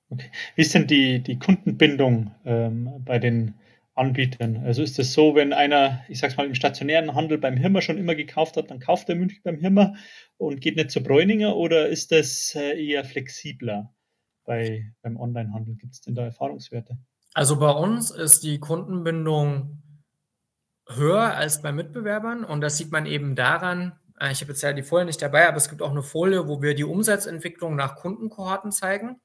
Okay. 0.09 0.31
Wie 0.55 0.61
ist 0.61 0.73
denn 0.73 0.87
die, 0.87 1.21
die 1.21 1.37
Kundenbindung 1.37 2.31
ähm, 2.45 3.03
bei 3.05 3.19
den 3.19 3.55
Anbietern? 3.93 4.63
Also 4.65 4.81
ist 4.81 4.97
es 4.97 5.13
so, 5.13 5.35
wenn 5.35 5.53
einer, 5.53 6.03
ich 6.07 6.19
sag's 6.19 6.37
mal, 6.37 6.47
im 6.47 6.55
stationären 6.55 7.13
Handel 7.13 7.37
beim 7.37 7.57
Hirmer 7.57 7.81
schon 7.81 7.97
immer 7.97 8.15
gekauft 8.15 8.55
hat, 8.57 8.71
dann 8.71 8.79
kauft 8.79 9.09
er 9.09 9.15
München 9.15 9.41
beim 9.43 9.57
Hirmer 9.57 9.95
und 10.37 10.61
geht 10.61 10.77
nicht 10.77 10.91
zu 10.91 11.03
Bräuninger 11.03 11.55
oder 11.55 11.89
ist 11.89 12.11
das 12.11 12.55
äh, 12.55 12.81
eher 12.83 13.03
flexibler 13.03 13.93
bei, 14.45 14.93
beim 15.01 15.17
Onlinehandel? 15.17 15.75
Gibt 15.75 15.93
es 15.93 16.01
denn 16.01 16.15
da 16.15 16.23
Erfahrungswerte? 16.23 16.97
Also 17.33 17.59
bei 17.59 17.71
uns 17.71 18.11
ist 18.11 18.43
die 18.43 18.59
Kundenbindung 18.59 19.83
höher 20.87 21.35
als 21.35 21.61
bei 21.61 21.73
Mitbewerbern 21.73 22.45
und 22.45 22.61
das 22.61 22.77
sieht 22.77 22.91
man 22.91 23.05
eben 23.05 23.35
daran, 23.35 23.98
ich 24.27 24.41
habe 24.41 24.51
jetzt 24.51 24.61
ja 24.61 24.73
die 24.73 24.83
Folie 24.83 25.05
nicht 25.05 25.21
dabei, 25.21 25.47
aber 25.47 25.57
es 25.57 25.69
gibt 25.69 25.81
auch 25.81 25.91
eine 25.91 26.03
Folie, 26.03 26.47
wo 26.47 26.61
wir 26.61 26.75
die 26.75 26.83
Umsatzentwicklung 26.83 27.75
nach 27.75 27.95
Kundenkohorten 27.95 28.71
zeigen. 28.71 29.21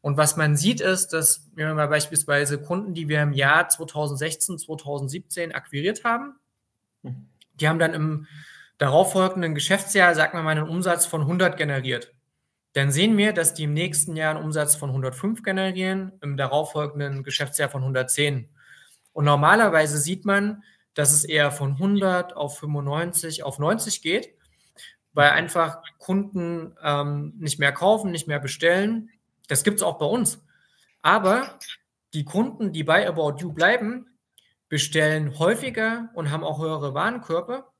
Und 0.00 0.16
was 0.16 0.36
man 0.36 0.56
sieht, 0.56 0.80
ist, 0.80 1.12
dass 1.12 1.48
wir 1.54 1.72
mal 1.72 1.88
beispielsweise 1.88 2.60
Kunden, 2.60 2.94
die 2.94 3.08
wir 3.08 3.22
im 3.22 3.32
Jahr 3.32 3.68
2016, 3.68 4.58
2017 4.58 5.52
akquiriert 5.52 6.04
haben, 6.04 6.34
mhm. 7.02 7.28
die 7.54 7.68
haben 7.68 7.78
dann 7.78 7.94
im 7.94 8.26
darauffolgenden 8.78 9.54
Geschäftsjahr, 9.54 10.14
sagen 10.14 10.36
wir 10.36 10.42
mal, 10.42 10.50
einen 10.50 10.68
Umsatz 10.68 11.06
von 11.06 11.22
100 11.22 11.56
generiert. 11.56 12.12
Dann 12.74 12.90
sehen 12.90 13.16
wir, 13.16 13.32
dass 13.32 13.54
die 13.54 13.64
im 13.64 13.72
nächsten 13.72 14.16
Jahr 14.16 14.34
einen 14.34 14.44
Umsatz 14.44 14.74
von 14.74 14.90
105 14.90 15.42
generieren, 15.42 16.12
im 16.20 16.36
darauffolgenden 16.36 17.22
Geschäftsjahr 17.22 17.68
von 17.68 17.82
110. 17.82 18.48
Und 19.12 19.24
normalerweise 19.24 19.98
sieht 19.98 20.24
man, 20.24 20.64
dass 20.94 21.12
es 21.12 21.24
eher 21.24 21.50
von 21.50 21.72
100 21.72 22.36
auf 22.36 22.58
95 22.58 23.42
auf 23.42 23.58
90 23.58 24.02
geht, 24.02 24.34
weil 25.12 25.30
einfach 25.30 25.82
Kunden 25.98 26.76
ähm, 26.82 27.34
nicht 27.38 27.58
mehr 27.58 27.72
kaufen, 27.72 28.10
nicht 28.10 28.28
mehr 28.28 28.40
bestellen. 28.40 29.10
Das 29.48 29.64
gibt 29.64 29.78
es 29.78 29.82
auch 29.82 29.98
bei 29.98 30.06
uns. 30.06 30.44
Aber 31.02 31.58
die 32.14 32.24
Kunden, 32.24 32.72
die 32.72 32.84
bei 32.84 33.06
About 33.06 33.36
You 33.40 33.52
bleiben, 33.52 34.06
bestellen 34.68 35.38
häufiger 35.38 36.08
und 36.14 36.30
haben 36.30 36.44
auch 36.44 36.60
höhere 36.60 36.94
Warenkörper. 36.94 37.70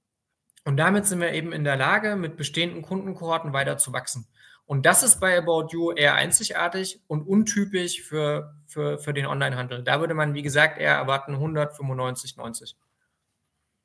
Und 0.64 0.76
damit 0.76 1.06
sind 1.06 1.20
wir 1.20 1.32
eben 1.32 1.52
in 1.52 1.64
der 1.64 1.76
Lage, 1.76 2.16
mit 2.16 2.36
bestehenden 2.36 2.82
Kundenkohorten 2.82 3.52
weiter 3.52 3.78
zu 3.78 3.92
wachsen. 3.92 4.26
Und 4.66 4.86
das 4.86 5.02
ist 5.02 5.20
bei 5.20 5.36
About 5.36 5.68
You 5.72 5.92
eher 5.92 6.14
einzigartig 6.14 7.00
und 7.06 7.22
untypisch 7.22 8.02
für, 8.02 8.54
für, 8.66 8.98
für 8.98 9.12
den 9.12 9.26
Onlinehandel. 9.26 9.82
Da 9.82 10.00
würde 10.00 10.14
man, 10.14 10.32
wie 10.34 10.42
gesagt, 10.42 10.78
eher 10.78 10.94
erwarten 10.94 11.34
195, 11.34 12.36
90. 12.36 12.76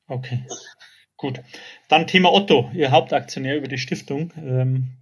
Okay, 0.10 0.44
gut. 1.18 1.40
Dann 1.88 2.08
Thema 2.08 2.34
Otto, 2.34 2.70
Ihr 2.74 2.92
Hauptaktionär 2.92 3.58
über 3.58 3.68
die 3.68 3.78
Stiftung. 3.78 4.34
Ähm, 4.36 4.98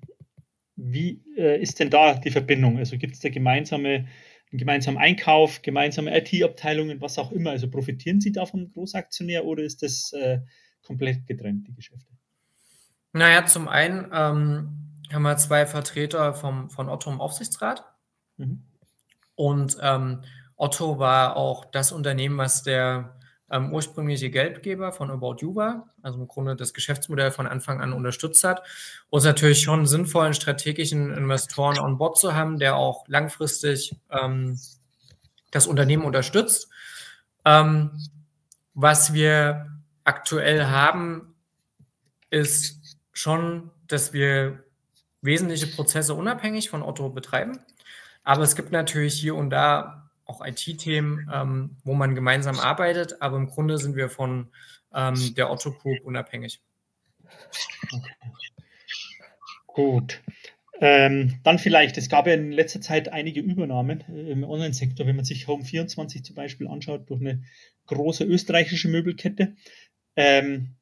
wie 0.75 1.23
äh, 1.37 1.59
ist 1.61 1.79
denn 1.79 1.89
da 1.89 2.13
die 2.13 2.29
Verbindung? 2.29 2.77
Also 2.77 2.97
gibt 2.97 3.15
es 3.15 3.21
da 3.21 3.29
gemeinsame, 3.29 4.07
einen 4.51 4.59
gemeinsamen 4.59 4.97
Einkauf, 4.97 5.61
gemeinsame 5.61 6.15
IT-Abteilungen, 6.15 7.01
was 7.01 7.17
auch 7.17 7.31
immer? 7.31 7.51
Also 7.51 7.69
profitieren 7.69 8.19
Sie 8.19 8.33
da 8.33 8.45
vom 8.45 8.69
Großaktionär 8.71 9.45
oder 9.45 9.63
ist 9.63 9.81
das 9.81 10.11
äh, 10.11 10.41
komplett 10.83 11.25
getrennt, 11.25 11.67
die 11.67 11.73
Geschäfte? 11.73 12.11
Naja, 13.13 13.45
zum 13.45 13.69
einen 13.69 14.11
ähm, 14.13 14.99
haben 15.11 15.23
wir 15.23 15.37
zwei 15.37 15.65
Vertreter 15.65 16.33
vom, 16.33 16.69
von 16.69 16.89
Otto 16.89 17.09
im 17.09 17.21
Aufsichtsrat. 17.21 17.83
Mhm. 18.35 18.63
Und 19.35 19.77
ähm, 19.81 20.21
Otto 20.57 20.99
war 20.99 21.37
auch 21.37 21.65
das 21.65 21.91
Unternehmen, 21.93 22.37
was 22.37 22.63
der 22.63 23.16
ähm, 23.49 23.73
ursprüngliche 23.73 24.29
Geldgeber 24.29 24.91
von 24.91 25.09
About 25.09 25.37
You 25.39 25.55
war, 25.55 25.93
also 26.01 26.19
im 26.19 26.27
Grunde 26.27 26.55
das 26.55 26.73
Geschäftsmodell 26.73 27.31
von 27.31 27.47
Anfang 27.47 27.81
an 27.81 27.93
unterstützt 27.93 28.43
hat. 28.43 28.63
Und 29.09 29.19
es 29.19 29.25
natürlich 29.25 29.61
schon 29.61 29.85
sinnvoll, 29.85 30.25
einen 30.25 30.33
strategischen 30.33 31.13
Investoren 31.13 31.79
on 31.79 31.97
board 31.97 32.17
zu 32.17 32.33
haben, 32.33 32.59
der 32.59 32.75
auch 32.75 33.07
langfristig 33.07 33.95
ähm, 34.09 34.59
das 35.51 35.67
Unternehmen 35.67 36.03
unterstützt. 36.03 36.69
Ähm, 37.45 37.91
was 38.73 39.13
wir 39.13 39.71
aktuell 40.03 40.65
haben, 40.65 41.35
ist 42.29 42.97
schon, 43.13 43.71
dass 43.87 44.13
wir 44.13 44.63
wesentliche 45.21 45.67
Prozesse 45.67 46.13
unabhängig 46.13 46.69
von 46.69 46.83
Otto 46.83 47.09
betreiben. 47.09 47.59
Aber 48.23 48.43
es 48.43 48.55
gibt 48.55 48.71
natürlich 48.71 49.13
hier 49.13 49.35
und 49.35 49.49
da 49.49 50.06
auch 50.27 50.45
IT-Themen, 50.45 51.29
ähm, 51.33 51.77
wo 51.83 51.93
man 51.93 52.15
gemeinsam 52.15 52.59
arbeitet, 52.59 53.21
aber 53.21 53.37
im 53.37 53.47
Grunde 53.47 53.77
sind 53.77 53.95
wir 53.95 54.09
von 54.09 54.51
ähm, 54.93 55.33
der 55.35 55.51
Otto 55.51 55.71
Group 55.71 56.01
unabhängig. 56.03 56.61
Gut. 59.67 60.21
Ähm, 60.79 61.39
dann 61.43 61.57
vielleicht, 61.57 61.97
es 61.97 62.09
gab 62.09 62.27
ja 62.27 62.33
in 62.33 62.51
letzter 62.51 62.81
Zeit 62.81 63.09
einige 63.09 63.39
Übernahmen 63.39 64.01
äh, 64.09 64.31
im 64.31 64.43
Online-Sektor, 64.43 65.07
wenn 65.07 65.15
man 65.15 65.25
sich 65.25 65.47
Home24 65.47 66.23
zum 66.23 66.35
Beispiel 66.35 66.67
anschaut, 66.67 67.09
durch 67.09 67.21
eine 67.21 67.43
große 67.87 68.23
österreichische 68.23 68.87
Möbelkette. 68.87 69.55
Ähm, 70.15 70.75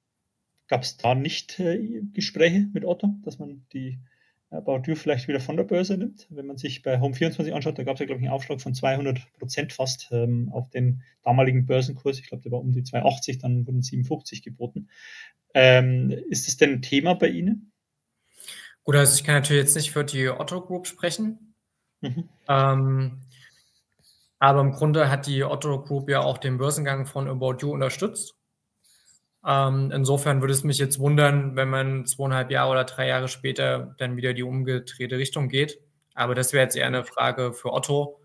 gab 0.67 0.81
es 0.81 0.97
da 0.97 1.15
nicht 1.15 1.59
äh, 1.59 2.01
Gespräche 2.13 2.67
mit 2.73 2.83
Otto, 2.83 3.15
dass 3.23 3.39
man 3.39 3.65
die 3.71 3.99
About 4.51 4.83
You 4.85 4.95
vielleicht 4.95 5.27
wieder 5.27 5.39
von 5.39 5.57
der 5.57 5.63
Börse 5.63 5.97
nimmt. 5.97 6.27
Wenn 6.29 6.45
man 6.45 6.57
sich 6.57 6.81
bei 6.81 6.99
Home24 6.99 7.51
anschaut, 7.51 7.77
da 7.77 7.83
gab 7.83 7.95
es 7.95 7.99
ja, 7.99 8.05
glaube 8.05 8.21
ich, 8.21 8.27
einen 8.27 8.35
Aufschlag 8.35 8.61
von 8.61 8.73
200 8.73 9.33
Prozent 9.33 9.73
fast 9.73 10.09
ähm, 10.11 10.49
auf 10.53 10.69
den 10.69 11.03
damaligen 11.23 11.65
Börsenkurs. 11.65 12.19
Ich 12.19 12.27
glaube, 12.27 12.43
der 12.43 12.51
war 12.51 12.59
um 12.59 12.71
die 12.71 12.83
280, 12.83 13.39
dann 13.39 13.65
wurden 13.67 13.81
57 13.81 14.43
geboten. 14.43 14.89
Ähm, 15.53 16.11
ist 16.29 16.47
das 16.47 16.57
denn 16.57 16.73
ein 16.73 16.81
Thema 16.81 17.15
bei 17.15 17.27
Ihnen? 17.27 17.71
Gut, 18.83 18.95
also 18.95 19.15
ich 19.15 19.23
kann 19.23 19.35
natürlich 19.35 19.63
jetzt 19.63 19.75
nicht 19.75 19.91
für 19.91 20.03
die 20.03 20.29
Otto 20.29 20.61
Group 20.61 20.85
sprechen. 20.85 21.55
Mhm. 22.01 22.29
Ähm, 22.47 23.21
aber 24.37 24.61
im 24.61 24.73
Grunde 24.73 25.09
hat 25.09 25.27
die 25.27 25.43
Otto 25.43 25.81
Group 25.81 26.09
ja 26.09 26.21
auch 26.21 26.37
den 26.37 26.57
Börsengang 26.57 27.05
von 27.05 27.27
About 27.27 27.57
You 27.61 27.71
unterstützt. 27.71 28.34
Ähm, 29.45 29.91
insofern 29.93 30.41
würde 30.41 30.53
es 30.53 30.63
mich 30.63 30.79
jetzt 30.79 30.97
wundern, 30.99 31.55
wenn 31.55 31.69
man 31.69 32.05
zweieinhalb 32.05 32.49
Jahre 32.49 32.71
oder 32.71 32.83
drei 32.83 33.07
Jahre 33.07 33.27
später 33.27 33.95
dann 33.97 34.17
wieder 34.17 34.33
die 34.33 34.43
umgedrehte 34.43 35.17
Richtung 35.17 35.49
geht. 35.49 35.79
Aber 36.15 36.33
das 36.33 36.53
wäre 36.53 36.63
jetzt 36.63 36.75
eher 36.75 36.87
eine 36.87 37.03
Frage 37.03 37.53
für 37.53 37.71
Otto. 37.71 38.19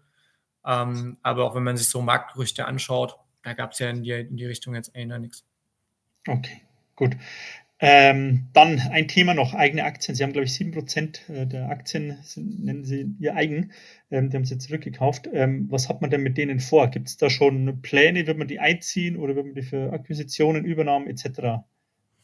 Ähm, 0.64 1.18
aber 1.22 1.44
auch 1.44 1.54
wenn 1.54 1.64
man 1.64 1.76
sich 1.76 1.88
so 1.88 2.00
Marktgerüchte 2.00 2.64
anschaut, 2.64 3.16
da 3.42 3.52
gab 3.52 3.72
es 3.72 3.78
ja 3.78 3.90
in 3.90 4.02
die, 4.02 4.12
in 4.12 4.36
die 4.36 4.46
Richtung 4.46 4.74
jetzt 4.74 4.94
eher 4.94 5.18
nichts. 5.18 5.44
Okay, 6.26 6.62
gut. 6.96 7.16
Ähm, 7.83 8.49
dann 8.53 8.78
ein 8.78 9.09
Thema 9.09 9.33
noch, 9.33 9.55
eigene 9.55 9.85
Aktien. 9.85 10.14
Sie 10.14 10.22
haben, 10.22 10.35
glaube 10.35 10.45
ich, 10.45 10.53
7% 10.53 11.33
äh, 11.33 11.47
der 11.47 11.70
Aktien, 11.70 12.18
nennen 12.37 12.85
Sie 12.85 13.14
Ihr 13.18 13.35
eigen. 13.35 13.72
Ähm, 14.11 14.28
die 14.28 14.37
haben 14.37 14.45
Sie 14.45 14.59
zurückgekauft. 14.59 15.28
Ähm, 15.33 15.66
was 15.70 15.89
hat 15.89 16.03
man 16.03 16.11
denn 16.11 16.22
mit 16.22 16.37
denen 16.37 16.61
vor? 16.61 16.89
Gibt 16.89 17.09
es 17.09 17.16
da 17.16 17.31
schon 17.31 17.81
Pläne? 17.81 18.26
Wird 18.26 18.37
man 18.37 18.49
die 18.49 18.61
einziehen 18.61 19.16
oder 19.16 19.35
wird 19.35 19.47
man 19.47 19.55
die 19.55 19.62
für 19.62 19.95
Akquisitionen, 19.95 20.66
Übernahmen 20.66 21.07
etc. 21.07 21.64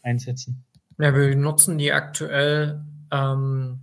einsetzen? 0.02 0.64
Ja, 0.98 1.14
wir 1.14 1.34
nutzen 1.36 1.78
die 1.78 1.90
aktuell 1.90 2.82
ähm, 3.10 3.80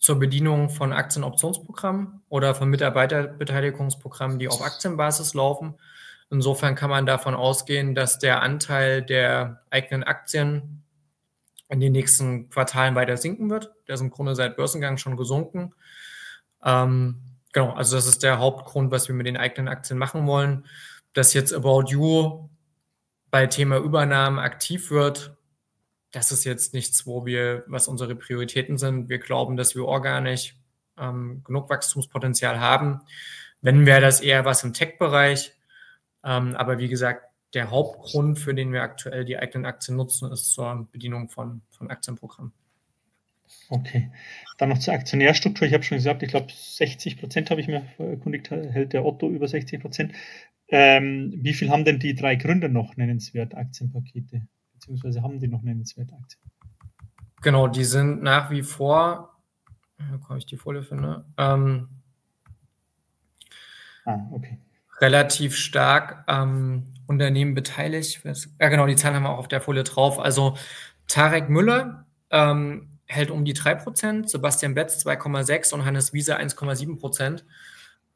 zur 0.00 0.18
Bedienung 0.18 0.70
von 0.70 0.92
Aktienoptionsprogrammen 0.92 2.22
oder 2.28 2.56
von 2.56 2.68
Mitarbeiterbeteiligungsprogrammen, 2.68 4.40
die 4.40 4.48
auf 4.48 4.60
Aktienbasis 4.60 5.34
laufen. 5.34 5.74
Insofern 6.32 6.74
kann 6.74 6.88
man 6.88 7.04
davon 7.04 7.34
ausgehen, 7.34 7.94
dass 7.94 8.18
der 8.18 8.40
Anteil 8.40 9.02
der 9.02 9.60
eigenen 9.68 10.02
Aktien 10.02 10.82
in 11.68 11.78
den 11.78 11.92
nächsten 11.92 12.48
Quartalen 12.48 12.94
weiter 12.94 13.18
sinken 13.18 13.50
wird. 13.50 13.70
Der 13.86 13.96
ist 13.96 14.00
im 14.00 14.08
Grunde 14.08 14.34
seit 14.34 14.56
Börsengang 14.56 14.96
schon 14.96 15.18
gesunken. 15.18 15.74
Ähm, 16.64 17.20
genau, 17.52 17.74
also 17.74 17.96
das 17.96 18.06
ist 18.06 18.22
der 18.22 18.38
Hauptgrund, 18.38 18.90
was 18.90 19.08
wir 19.08 19.14
mit 19.14 19.26
den 19.26 19.36
eigenen 19.36 19.68
Aktien 19.68 19.98
machen 19.98 20.26
wollen. 20.26 20.66
Dass 21.12 21.34
jetzt 21.34 21.52
About 21.52 21.84
You 21.88 22.48
bei 23.30 23.46
Thema 23.46 23.76
Übernahmen 23.76 24.38
aktiv 24.38 24.90
wird, 24.90 25.36
das 26.12 26.32
ist 26.32 26.44
jetzt 26.44 26.72
nichts, 26.72 27.06
wo 27.06 27.26
wir, 27.26 27.64
was 27.66 27.88
unsere 27.88 28.14
Prioritäten 28.14 28.78
sind. 28.78 29.10
Wir 29.10 29.18
glauben, 29.18 29.58
dass 29.58 29.74
wir 29.74 29.84
organisch 29.84 30.56
ähm, 30.98 31.42
genug 31.44 31.68
Wachstumspotenzial 31.68 32.58
haben. 32.58 33.02
Wenn 33.60 33.84
wäre 33.84 34.00
das 34.00 34.22
eher 34.22 34.46
was 34.46 34.64
im 34.64 34.72
Tech-Bereich. 34.72 35.52
Ähm, 36.24 36.54
aber 36.56 36.78
wie 36.78 36.88
gesagt, 36.88 37.26
der 37.54 37.70
Hauptgrund, 37.70 38.38
für 38.38 38.54
den 38.54 38.72
wir 38.72 38.82
aktuell 38.82 39.24
die 39.24 39.38
eigenen 39.38 39.66
Aktien 39.66 39.96
nutzen, 39.96 40.30
ist 40.32 40.52
zur 40.52 40.88
Bedienung 40.90 41.28
von, 41.28 41.62
von 41.70 41.90
Aktienprogrammen. 41.90 42.52
Okay. 43.68 44.10
Dann 44.56 44.70
noch 44.70 44.78
zur 44.78 44.94
Aktionärstruktur. 44.94 45.66
Ich 45.66 45.74
habe 45.74 45.82
schon 45.82 45.98
gesagt, 45.98 46.22
ich 46.22 46.30
glaube 46.30 46.46
60 46.50 47.18
Prozent 47.18 47.50
habe 47.50 47.60
ich 47.60 47.68
mir 47.68 47.84
erkundigt, 47.98 48.50
hält 48.50 48.94
der 48.94 49.04
Otto 49.04 49.28
über 49.28 49.46
60 49.46 49.80
Prozent. 49.80 50.12
Ähm, 50.68 51.34
wie 51.36 51.52
viel 51.52 51.68
haben 51.70 51.84
denn 51.84 51.98
die 51.98 52.14
drei 52.14 52.36
Gründer 52.36 52.68
noch 52.68 52.96
nennenswert 52.96 53.54
Aktienpakete? 53.54 54.46
Beziehungsweise 54.72 55.22
haben 55.22 55.38
die 55.38 55.48
noch 55.48 55.62
nennenswert 55.62 56.10
Aktien? 56.12 56.50
Genau, 57.42 57.68
die 57.68 57.84
sind 57.84 58.22
nach 58.22 58.50
wie 58.50 58.62
vor, 58.62 59.36
da 59.98 60.16
komme 60.18 60.38
ich 60.38 60.46
die 60.46 60.56
Folie 60.56 60.82
finde, 60.82 61.26
ähm, 61.36 61.88
ah, 64.06 64.18
okay 64.30 64.58
relativ 65.00 65.56
stark 65.56 66.24
am 66.26 66.86
Unternehmen 67.06 67.54
beteiligt. 67.54 68.22
Ja, 68.60 68.68
genau, 68.68 68.86
die 68.86 68.96
Zahlen 68.96 69.16
haben 69.16 69.24
wir 69.24 69.30
auch 69.30 69.38
auf 69.38 69.48
der 69.48 69.60
Folie 69.60 69.84
drauf. 69.84 70.18
Also 70.18 70.56
Tarek 71.08 71.48
Müller 71.48 72.06
ähm, 72.30 72.88
hält 73.06 73.30
um 73.30 73.44
die 73.44 73.54
3%, 73.54 74.28
Sebastian 74.28 74.74
Betz 74.74 75.04
2,6% 75.04 75.74
und 75.74 75.84
Hannes 75.84 76.12
Wiese 76.12 76.38
1,7%. 76.38 77.42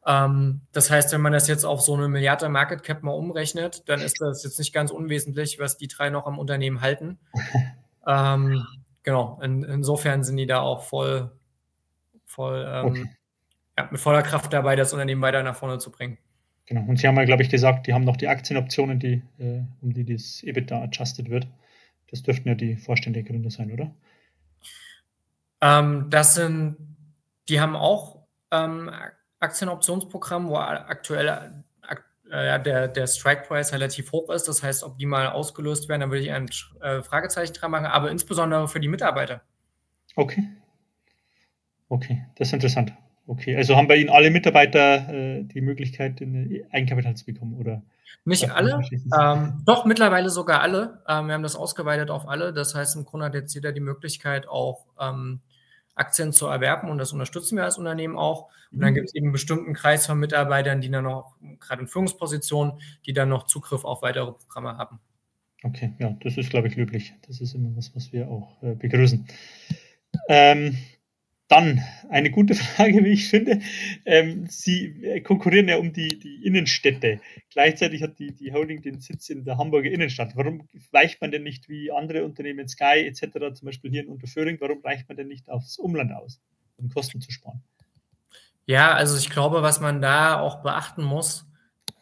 Ähm, 0.07 0.61
das 0.73 0.91
heißt, 0.91 1.13
wenn 1.13 1.21
man 1.21 1.33
das 1.33 1.49
jetzt 1.49 1.65
auf 1.65 1.83
so 1.83 1.95
eine 1.95 2.09
Milliarde 2.09 2.49
Market 2.49 2.83
Cap 2.83 3.03
mal 3.03 3.13
umrechnet, 3.13 3.89
dann 3.89 4.01
ist 4.01 4.21
das 4.21 4.45
jetzt 4.45 4.59
nicht 4.59 4.73
ganz 4.73 4.91
unwesentlich, 4.91 5.59
was 5.59 5.77
die 5.77 5.89
drei 5.89 6.11
noch 6.11 6.27
am 6.27 6.39
Unternehmen 6.39 6.81
halten. 6.81 7.19
ähm, 8.07 8.65
genau, 9.03 9.39
in, 9.43 9.65
insofern 9.65 10.23
sind 10.23 10.37
die 10.37 10.47
da 10.47 10.61
auch 10.61 10.85
voll, 10.85 11.33
voll 12.25 12.65
ähm, 12.69 12.87
okay. 12.87 13.11
ja, 13.77 13.89
mit 13.91 14.01
voller 14.01 14.23
Kraft 14.23 14.53
dabei, 14.53 14.77
das 14.77 14.93
Unternehmen 14.93 15.23
weiter 15.23 15.43
nach 15.43 15.57
vorne 15.57 15.79
zu 15.79 15.91
bringen. 15.91 16.19
Genau. 16.67 16.83
Und 16.89 16.99
Sie 16.99 17.07
haben 17.07 17.17
ja, 17.17 17.25
glaube 17.25 17.43
ich, 17.43 17.49
gesagt, 17.49 17.87
die 17.87 17.95
haben 17.95 18.05
noch 18.05 18.17
die 18.17 18.29
Aktienoptionen, 18.29 18.99
die, 18.99 19.23
äh, 19.39 19.63
um 19.81 19.95
die 19.95 20.05
das 20.05 20.43
EBITDA 20.43 20.83
adjusted 20.83 21.31
wird. 21.31 21.47
Das 22.11 22.23
dürften 22.23 22.49
ja 22.49 22.55
die 22.55 22.77
Vorstände 22.77 23.23
Gründer 23.23 23.51
sein, 23.51 23.73
oder? 23.73 23.95
Ähm, 25.61 26.09
das 26.11 26.35
sind, 26.35 26.77
die 27.49 27.61
haben 27.61 27.77
auch 27.77 28.27
ähm, 28.51 28.91
Aktienoptionsprogramm, 29.39 30.49
wo 30.49 30.57
aktuell 30.57 31.65
äh, 32.31 32.61
der, 32.61 32.89
der 32.89 33.07
Strike-Price 33.07 33.73
relativ 33.73 34.11
hoch 34.11 34.31
ist. 34.31 34.49
Das 34.49 34.63
heißt, 34.63 34.83
ob 34.83 34.99
die 34.99 35.07
mal 35.07 35.29
ausgelöst 35.29 35.89
werden, 35.89 36.01
da 36.01 36.11
würde 36.11 36.25
ich 36.25 36.33
ein 36.33 36.49
äh, 36.81 37.03
Fragezeichen 37.03 37.53
dran 37.55 37.71
machen, 37.71 37.87
aber 37.87 38.11
insbesondere 38.11 38.67
für 38.67 38.81
die 38.81 38.89
Mitarbeiter. 38.89 39.43
Okay. 40.17 40.49
Okay, 41.89 42.27
das 42.35 42.49
ist 42.49 42.55
interessant. 42.55 42.93
Okay, 43.27 43.57
also 43.57 43.77
haben 43.77 43.89
bei 43.89 43.97
Ihnen 43.97 44.11
alle 44.11 44.31
Mitarbeiter 44.31 45.13
äh, 45.13 45.43
die 45.43 45.61
Möglichkeit, 45.61 46.23
Eigenkapital 46.71 47.17
zu 47.17 47.25
bekommen, 47.25 47.55
oder? 47.59 47.83
Nicht 48.25 48.51
alle, 48.51 48.81
ähm, 49.21 49.63
doch 49.65 49.85
mittlerweile 49.85 50.31
sogar 50.31 50.61
alle. 50.61 51.03
Ähm, 51.09 51.27
wir 51.27 51.35
haben 51.35 51.43
das 51.43 51.57
ausgeweitet 51.57 52.11
auf 52.11 52.29
alle. 52.29 52.53
Das 52.53 52.75
heißt, 52.75 52.97
im 52.97 53.05
Grunde 53.05 53.27
hat 53.27 53.35
jetzt 53.35 53.55
jeder 53.55 53.73
die 53.73 53.81
Möglichkeit, 53.81 54.49
auch 54.49 54.87
ähm, 55.01 55.41
Aktien 55.95 56.33
zu 56.33 56.47
erwerben 56.47 56.91
und 56.91 56.99
das 56.99 57.13
unterstützen 57.13 57.57
wir 57.57 57.65
als 57.65 57.79
Unternehmen 57.79 58.17
auch. 58.17 58.49
Und 58.73 58.81
dann 58.81 58.91
mhm. 58.91 58.95
gibt 58.95 59.09
es 59.09 59.15
eben 59.15 59.27
einen 59.27 59.33
bestimmten 59.33 59.75
Kreis 59.75 60.07
von 60.07 60.19
Mitarbeitern, 60.19 60.81
die 60.81 60.91
dann 60.91 61.05
noch, 61.05 61.37
gerade 61.61 61.83
in 61.83 61.89
Führungspositionen, 61.89 62.75
die 63.07 63.13
dann 63.13 63.29
noch 63.29 63.47
Zugriff 63.47 63.85
auf 63.85 64.03
weitere 64.03 64.33
Programme 64.33 64.77
haben. 64.77 65.01
Okay, 65.63 65.95
ja, 65.99 66.17
das 66.23 66.37
ist, 66.37 66.51
glaube 66.51 66.69
ich, 66.69 66.77
löblich. 66.77 67.15
Das 67.27 67.41
ist 67.41 67.55
immer 67.55 67.75
was, 67.77 67.95
was 67.97 68.13
wir 68.13 68.29
auch 68.29 68.63
äh, 68.63 68.75
begrüßen. 68.75 69.27
Ähm, 70.29 70.77
dann 71.49 71.83
eine 72.09 72.31
gute 72.31 72.55
Frage, 72.57 73.05
wie 73.05 73.13
ich 73.13 73.29
finde. 73.29 73.61
Ähm, 74.05 74.47
Sie 74.49 75.23
konkurrieren 75.25 75.69
ja 75.69 75.77
um 75.79 75.93
die, 75.93 76.19
die 76.19 76.45
Innenstädte. 76.45 77.21
Gleichzeitig 77.51 78.03
hat 78.03 78.19
die, 78.19 78.35
die 78.35 78.53
Holding 78.53 78.83
den 78.83 79.01
Sitz 79.01 79.29
in 79.29 79.45
der 79.45 79.59
Hamburger 79.59 79.91
Innenstadt. 79.91 80.37
Warum 80.37 80.69
weicht 80.91 81.21
man 81.21 81.31
denn 81.31 81.43
nicht 81.43 81.69
wie 81.69 81.91
andere 81.93 82.25
Unternehmen, 82.25 82.69
Sky 82.69 83.07
etc., 83.07 83.55
zum 83.55 83.67
Beispiel 83.67 83.91
hier 83.91 84.03
in 84.03 84.09
Unterföhring, 84.09 84.59
warum 84.61 84.83
weicht 84.83 85.09
man 85.09 85.17
denn 85.17 85.29
nicht 85.29 85.49
aufs 85.49 85.79
Umland 85.79 86.13
aus, 86.13 86.41
um 86.77 86.89
Kosten 86.89 87.21
zu 87.21 87.31
sparen? 87.31 87.63
Ja, 88.67 88.93
also 88.95 89.17
ich 89.17 89.31
glaube, 89.31 89.63
was 89.63 89.81
man 89.81 90.03
da 90.03 90.41
auch 90.41 90.63
beachten 90.63 91.05
muss, 91.05 91.47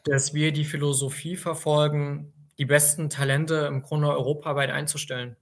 dass 0.05 0.33
wir 0.33 0.53
die 0.53 0.65
Philosophie 0.65 1.37
verfolgen, 1.37 2.33
die 2.59 2.65
besten 2.65 3.11
Talente 3.11 3.67
im 3.69 3.83
Grunde 3.83 4.09
europaweit 4.09 4.71
einzustellen. 4.71 5.37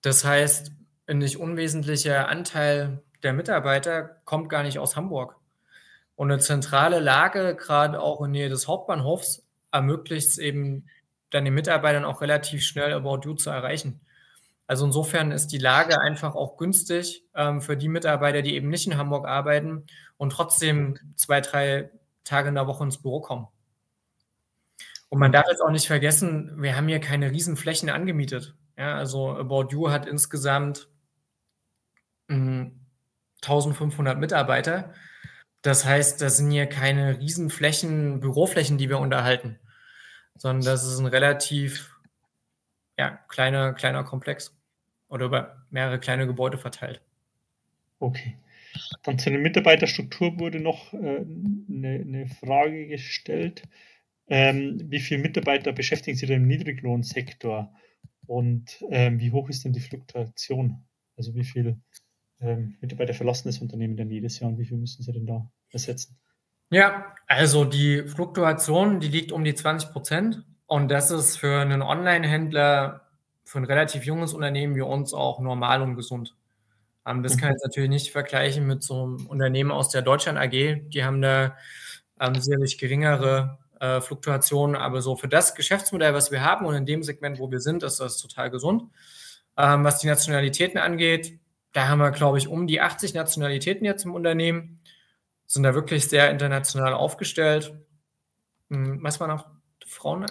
Das 0.00 0.24
heißt, 0.24 0.72
ein 1.08 1.18
nicht 1.18 1.38
unwesentlicher 1.38 2.28
Anteil 2.28 3.02
der 3.22 3.32
Mitarbeiter 3.32 4.20
kommt 4.24 4.48
gar 4.48 4.62
nicht 4.62 4.78
aus 4.78 4.96
Hamburg. 4.96 5.36
Und 6.14 6.30
eine 6.30 6.40
zentrale 6.40 7.00
Lage, 7.00 7.56
gerade 7.56 8.00
auch 8.00 8.22
in 8.22 8.32
Nähe 8.32 8.48
des 8.48 8.68
Hauptbahnhofs, 8.68 9.46
ermöglicht 9.72 10.28
es 10.28 10.38
eben 10.38 10.86
dann 11.30 11.44
den 11.44 11.54
Mitarbeitern 11.54 12.04
auch 12.04 12.20
relativ 12.20 12.62
schnell 12.62 12.92
About 12.92 13.20
You 13.24 13.34
zu 13.34 13.50
erreichen. 13.50 14.00
Also 14.66 14.84
insofern 14.84 15.32
ist 15.32 15.48
die 15.48 15.58
Lage 15.58 16.00
einfach 16.00 16.34
auch 16.34 16.56
günstig 16.56 17.24
ähm, 17.34 17.62
für 17.62 17.76
die 17.76 17.88
Mitarbeiter, 17.88 18.42
die 18.42 18.54
eben 18.54 18.68
nicht 18.68 18.86
in 18.86 18.96
Hamburg 18.96 19.26
arbeiten 19.26 19.86
und 20.18 20.30
trotzdem 20.30 20.98
zwei, 21.16 21.40
drei 21.40 21.90
Tage 22.24 22.50
in 22.50 22.54
der 22.54 22.66
Woche 22.66 22.84
ins 22.84 22.98
Büro 22.98 23.20
kommen. 23.20 23.48
Und 25.08 25.20
man 25.20 25.32
darf 25.32 25.46
jetzt 25.48 25.62
auch 25.62 25.70
nicht 25.70 25.86
vergessen, 25.86 26.60
wir 26.60 26.76
haben 26.76 26.88
hier 26.88 27.00
keine 27.00 27.30
Riesenflächen 27.30 27.88
angemietet. 27.88 28.54
Ja, 28.76 28.94
also 28.96 29.30
About 29.30 29.68
You 29.70 29.90
hat 29.90 30.06
insgesamt 30.06 30.88
1500 32.28 34.14
hm, 34.14 34.20
Mitarbeiter. 34.20 34.94
Das 35.62 35.84
heißt, 35.84 36.22
das 36.22 36.36
sind 36.36 36.50
hier 36.50 36.66
keine 36.66 37.18
Riesenflächen, 37.18 38.20
Büroflächen, 38.20 38.78
die 38.78 38.88
wir 38.88 38.98
unterhalten, 38.98 39.58
sondern 40.34 40.64
das 40.64 40.84
ist 40.84 40.98
ein 40.98 41.06
relativ 41.06 41.90
ja, 42.96 43.18
kleiner, 43.28 43.72
kleiner 43.72 44.04
Komplex 44.04 44.56
oder 45.08 45.26
über 45.26 45.66
mehrere 45.70 45.98
kleine 45.98 46.26
Gebäude 46.26 46.58
verteilt. 46.58 47.00
Okay. 47.98 48.36
Dann 49.02 49.18
zu 49.18 49.30
der 49.30 49.38
Mitarbeiterstruktur 49.38 50.38
wurde 50.38 50.60
noch 50.60 50.92
äh, 50.92 50.96
eine, 50.98 52.04
eine, 52.06 52.26
Frage 52.28 52.86
gestellt. 52.86 53.62
Ähm, 54.28 54.78
wie 54.90 55.00
viele 55.00 55.22
Mitarbeiter 55.22 55.72
beschäftigen 55.72 56.16
Sie 56.16 56.26
denn 56.26 56.42
im 56.42 56.48
Niedriglohnsektor 56.48 57.72
und 58.26 58.84
ähm, 58.90 59.18
wie 59.20 59.32
hoch 59.32 59.48
ist 59.48 59.64
denn 59.64 59.72
die 59.72 59.80
Fluktuation? 59.80 60.84
Also 61.16 61.34
wie 61.34 61.44
viele 61.44 61.80
ähm, 62.40 62.76
Mitarbeiter 62.80 63.14
verlassen 63.14 63.48
das 63.48 63.58
Unternehmen 63.58 63.96
dann 63.96 64.10
jedes 64.10 64.38
Jahr 64.38 64.50
und 64.50 64.58
wie 64.58 64.64
viel 64.64 64.76
müssen 64.76 65.02
sie 65.02 65.12
denn 65.12 65.26
da 65.26 65.50
ersetzen? 65.70 66.16
Ja, 66.70 67.14
also 67.26 67.64
die 67.64 68.02
Fluktuation, 68.06 69.00
die 69.00 69.08
liegt 69.08 69.32
um 69.32 69.42
die 69.42 69.54
20 69.54 69.90
Prozent 69.90 70.44
und 70.66 70.90
das 70.90 71.10
ist 71.10 71.36
für 71.36 71.60
einen 71.60 71.82
Online-Händler, 71.82 73.08
für 73.44 73.58
ein 73.58 73.64
relativ 73.64 74.04
junges 74.04 74.34
Unternehmen 74.34 74.76
wie 74.76 74.82
uns 74.82 75.14
auch 75.14 75.40
normal 75.40 75.80
und 75.80 75.96
gesund. 75.96 76.36
Ähm, 77.06 77.22
das 77.22 77.38
kann 77.38 77.48
ich 77.48 77.50
mhm. 77.50 77.54
jetzt 77.54 77.64
natürlich 77.64 77.90
nicht 77.90 78.12
vergleichen 78.12 78.66
mit 78.66 78.82
so 78.82 79.02
einem 79.02 79.26
Unternehmen 79.26 79.70
aus 79.70 79.88
der 79.88 80.02
Deutschland 80.02 80.38
AG. 80.38 80.88
Die 80.90 81.04
haben 81.04 81.22
da 81.22 81.56
ähm, 82.20 82.34
sicherlich 82.34 82.78
geringere 82.78 83.58
äh, 83.80 84.00
Fluktuationen, 84.00 84.76
aber 84.76 85.00
so 85.00 85.16
für 85.16 85.28
das 85.28 85.54
Geschäftsmodell, 85.54 86.12
was 86.12 86.30
wir 86.30 86.44
haben 86.44 86.66
und 86.66 86.74
in 86.74 86.84
dem 86.86 87.02
Segment, 87.02 87.38
wo 87.38 87.50
wir 87.50 87.60
sind, 87.60 87.82
ist 87.82 88.00
das 88.00 88.18
total 88.18 88.50
gesund. 88.50 88.84
Ähm, 89.56 89.84
was 89.84 90.00
die 90.00 90.06
Nationalitäten 90.06 90.78
angeht, 90.78 91.38
da 91.72 91.88
haben 91.88 91.98
wir, 91.98 92.10
glaube 92.10 92.38
ich, 92.38 92.48
um 92.48 92.66
die 92.66 92.80
80 92.80 93.14
Nationalitäten 93.14 93.84
jetzt 93.84 94.04
im 94.04 94.14
Unternehmen, 94.14 94.80
sind 95.46 95.62
da 95.62 95.74
wirklich 95.74 96.08
sehr 96.08 96.30
international 96.30 96.92
aufgestellt. 96.92 97.74
Hm, 98.70 99.02
was 99.02 99.20
war 99.20 99.28
noch? 99.28 99.46
Frauen? 99.86 100.26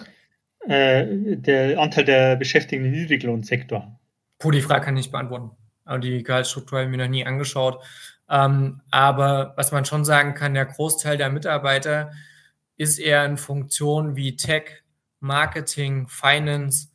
Äh, 0.66 1.36
der 1.36 1.78
Anteil 1.80 2.04
der 2.04 2.36
Beschäftigten 2.36 2.86
im 2.86 2.92
Niedriglohnsektor. 2.92 3.98
Puh, 4.38 4.50
die 4.50 4.62
Frage 4.62 4.84
kann 4.84 4.96
ich 4.96 5.06
nicht 5.06 5.12
beantworten. 5.12 5.50
Aber 5.84 5.98
die 5.98 6.22
Gehaltsstruktur 6.22 6.78
habe 6.78 6.88
ich 6.88 6.96
mir 6.96 7.02
noch 7.02 7.10
nie 7.10 7.26
angeschaut. 7.26 7.82
Ähm, 8.30 8.82
aber 8.90 9.54
was 9.56 9.72
man 9.72 9.84
schon 9.84 10.04
sagen 10.04 10.34
kann, 10.34 10.54
der 10.54 10.66
Großteil 10.66 11.16
der 11.16 11.30
Mitarbeiter 11.30 12.12
ist 12.76 12.98
eher 12.98 13.24
in 13.24 13.36
Funktionen 13.36 14.14
wie 14.14 14.36
Tech, 14.36 14.82
Marketing, 15.20 16.08
Finance, 16.08 16.88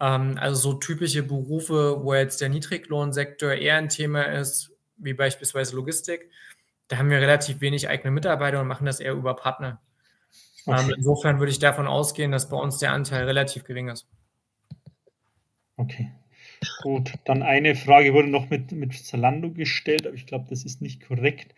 also 0.00 0.72
so 0.72 0.78
typische 0.78 1.22
Berufe, 1.22 2.02
wo 2.02 2.14
jetzt 2.14 2.40
der 2.40 2.48
Niedriglohnsektor 2.48 3.52
eher 3.52 3.76
ein 3.76 3.90
Thema 3.90 4.22
ist, 4.22 4.72
wie 4.96 5.12
beispielsweise 5.12 5.76
Logistik. 5.76 6.30
Da 6.88 6.96
haben 6.96 7.10
wir 7.10 7.20
relativ 7.20 7.60
wenig 7.60 7.88
eigene 7.88 8.10
Mitarbeiter 8.10 8.60
und 8.60 8.66
machen 8.66 8.86
das 8.86 9.00
eher 9.00 9.12
über 9.12 9.36
Partner. 9.36 9.80
Ähm, 10.66 10.74
okay. 10.74 10.82
Ähm, 10.84 10.94
insofern 10.96 11.38
würde 11.38 11.52
ich 11.52 11.58
davon 11.58 11.86
ausgehen, 11.86 12.32
dass 12.32 12.48
bei 12.48 12.56
uns 12.56 12.78
der 12.78 12.92
Anteil 12.92 13.24
relativ 13.24 13.64
gering 13.64 13.88
ist. 13.88 14.08
Okay. 15.76 16.10
Gut, 16.82 17.12
dann 17.24 17.42
eine 17.42 17.74
Frage 17.74 18.12
wurde 18.12 18.28
noch 18.28 18.50
mit, 18.50 18.72
mit 18.72 18.94
Zalando 18.94 19.50
gestellt, 19.50 20.06
aber 20.06 20.16
ich 20.16 20.26
glaube, 20.26 20.46
das 20.50 20.64
ist 20.64 20.82
nicht 20.82 21.06
korrekt 21.06 21.54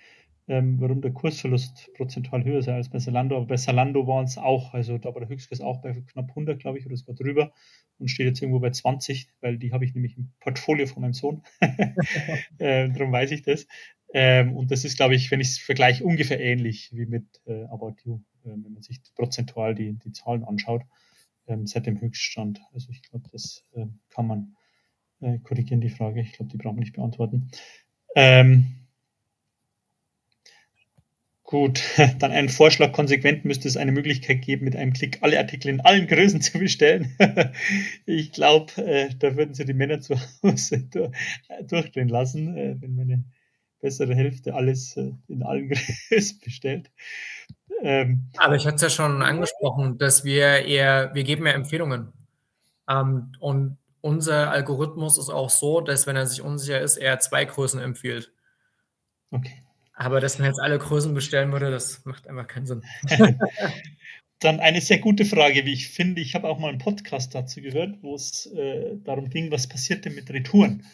ähm, 0.49 0.80
warum 0.80 1.01
der 1.01 1.12
Kursverlust 1.12 1.90
prozentual 1.95 2.45
höher 2.45 2.62
sei 2.62 2.74
als 2.74 2.90
bei 2.90 2.99
Salando. 2.99 3.36
Aber 3.36 3.47
bei 3.47 3.57
Salando 3.57 4.07
waren 4.07 4.24
es 4.24 4.38
auch, 4.38 4.74
also 4.74 4.99
da 4.99 5.14
war 5.14 5.20
der 5.20 5.28
Höchstkurs 5.28 5.61
auch 5.61 5.80
bei 5.80 5.93
knapp 5.93 6.30
100, 6.30 6.59
glaube 6.59 6.78
ich, 6.78 6.86
oder 6.86 6.97
sogar 6.97 7.14
drüber 7.14 7.53
und 7.99 8.09
steht 8.09 8.26
jetzt 8.26 8.43
irgendwo 8.43 8.61
bei 8.61 8.70
20, 8.70 9.28
weil 9.40 9.59
die 9.59 9.72
habe 9.72 9.84
ich 9.84 9.95
nämlich 9.95 10.16
im 10.16 10.32
Portfolio 10.40 10.86
von 10.86 11.03
meinem 11.03 11.12
Sohn. 11.12 11.43
äh, 12.59 12.88
darum 12.90 13.12
weiß 13.12 13.30
ich 13.30 13.43
das. 13.43 13.66
Ähm, 14.14 14.57
und 14.57 14.70
das 14.70 14.84
ist, 14.84 14.97
glaube 14.97 15.14
ich, 15.14 15.30
wenn 15.30 15.40
ich 15.40 15.49
es 15.49 15.59
vergleiche, 15.59 16.05
ungefähr 16.05 16.40
ähnlich 16.40 16.90
wie 16.93 17.07
mit 17.07 17.40
äh, 17.47 17.64
About 17.64 17.95
You, 18.05 18.20
äh, 18.45 18.51
wenn 18.51 18.74
man 18.74 18.82
sich 18.82 19.01
prozentual 19.14 19.74
die, 19.74 19.95
die 19.95 20.12
Zahlen 20.12 20.45
anschaut, 20.45 20.82
ähm, 21.47 21.66
seit 21.66 21.86
dem 21.86 22.01
Höchststand. 22.01 22.61
Also 22.74 22.90
ich 22.90 23.03
glaube, 23.03 23.28
das 23.32 23.64
ähm, 23.74 24.01
kann 24.11 24.26
man 24.26 24.57
äh, 25.20 25.38
korrigieren, 25.38 25.80
die 25.80 25.88
Frage. 25.88 26.20
Ich 26.20 26.32
glaube, 26.32 26.51
die 26.51 26.59
brauchen 26.59 26.76
wir 26.76 26.80
nicht 26.80 26.95
beantworten. 26.95 27.51
Ähm, 28.14 28.82
Gut, 31.53 31.82
dann 32.18 32.32
ein 32.32 32.48
Vorschlag. 32.48 32.92
Konsequent 32.92 33.44
müsste 33.44 33.68
es 33.68 33.76
eine 33.76 33.92
Möglichkeit 33.92 34.40
geben, 34.40 34.64
mit 34.64 34.74
einem 34.74 34.94
Klick 34.94 35.18
alle 35.20 35.38
Artikel 35.38 35.68
in 35.68 35.82
allen 35.82 36.07
Größen 36.07 36.40
zu 36.40 36.59
bestellen. 36.59 37.14
ich 38.07 38.32
glaube, 38.32 38.72
äh, 38.78 39.11
da 39.18 39.36
würden 39.36 39.53
sie 39.53 39.66
die 39.66 39.74
Männer 39.74 40.00
zu 40.00 40.14
Hause 40.42 40.88
durchdrehen 41.68 42.09
lassen, 42.09 42.57
äh, 42.57 42.76
wenn 42.80 42.94
meine 42.94 43.24
bessere 43.82 44.14
Hälfte 44.14 44.55
alles 44.55 44.96
äh, 44.96 45.12
in 45.28 45.42
allen 45.42 45.68
Größen 45.68 46.40
bestellt. 46.42 46.90
Ähm, 47.82 48.30
Aber 48.38 48.57
ich 48.57 48.64
hatte 48.64 48.76
es 48.76 48.82
ja 48.82 48.88
schon 48.88 49.20
angesprochen, 49.20 49.98
dass 49.98 50.24
wir 50.24 50.64
eher, 50.64 51.11
wir 51.12 51.22
geben 51.22 51.44
ja 51.44 51.53
Empfehlungen. 51.53 52.14
Ähm, 52.88 53.32
und 53.40 53.76
unser 54.00 54.50
Algorithmus 54.50 55.18
ist 55.18 55.28
auch 55.28 55.50
so, 55.50 55.82
dass 55.82 56.07
wenn 56.07 56.16
er 56.16 56.26
sich 56.26 56.40
unsicher 56.40 56.80
ist, 56.80 56.96
er 56.96 57.20
zwei 57.20 57.44
Größen 57.44 57.78
empfiehlt. 57.78 58.32
Okay. 59.30 59.62
Aber 59.95 60.20
dass 60.20 60.38
man 60.38 60.49
jetzt 60.49 60.61
alle 60.61 60.78
Größen 60.78 61.14
bestellen 61.14 61.53
würde, 61.53 61.70
das 61.70 62.05
macht 62.05 62.26
einfach 62.26 62.47
keinen 62.47 62.66
Sinn. 62.66 62.82
Dann 64.40 64.59
eine 64.59 64.80
sehr 64.80 64.99
gute 64.99 65.24
Frage, 65.24 65.64
wie 65.66 65.72
ich 65.72 65.88
finde. 65.88 66.20
Ich 66.20 66.34
habe 66.34 66.49
auch 66.49 66.59
mal 66.59 66.70
einen 66.70 66.78
Podcast 66.78 67.34
dazu 67.34 67.61
gehört, 67.61 68.03
wo 68.03 68.14
es 68.14 68.47
äh, 68.47 68.97
darum 69.05 69.30
ging, 69.30 69.53
was 69.53 69.68
passiert 69.68 70.05
denn 70.05 70.14
mit 70.14 70.30
Retouren. 70.30 70.84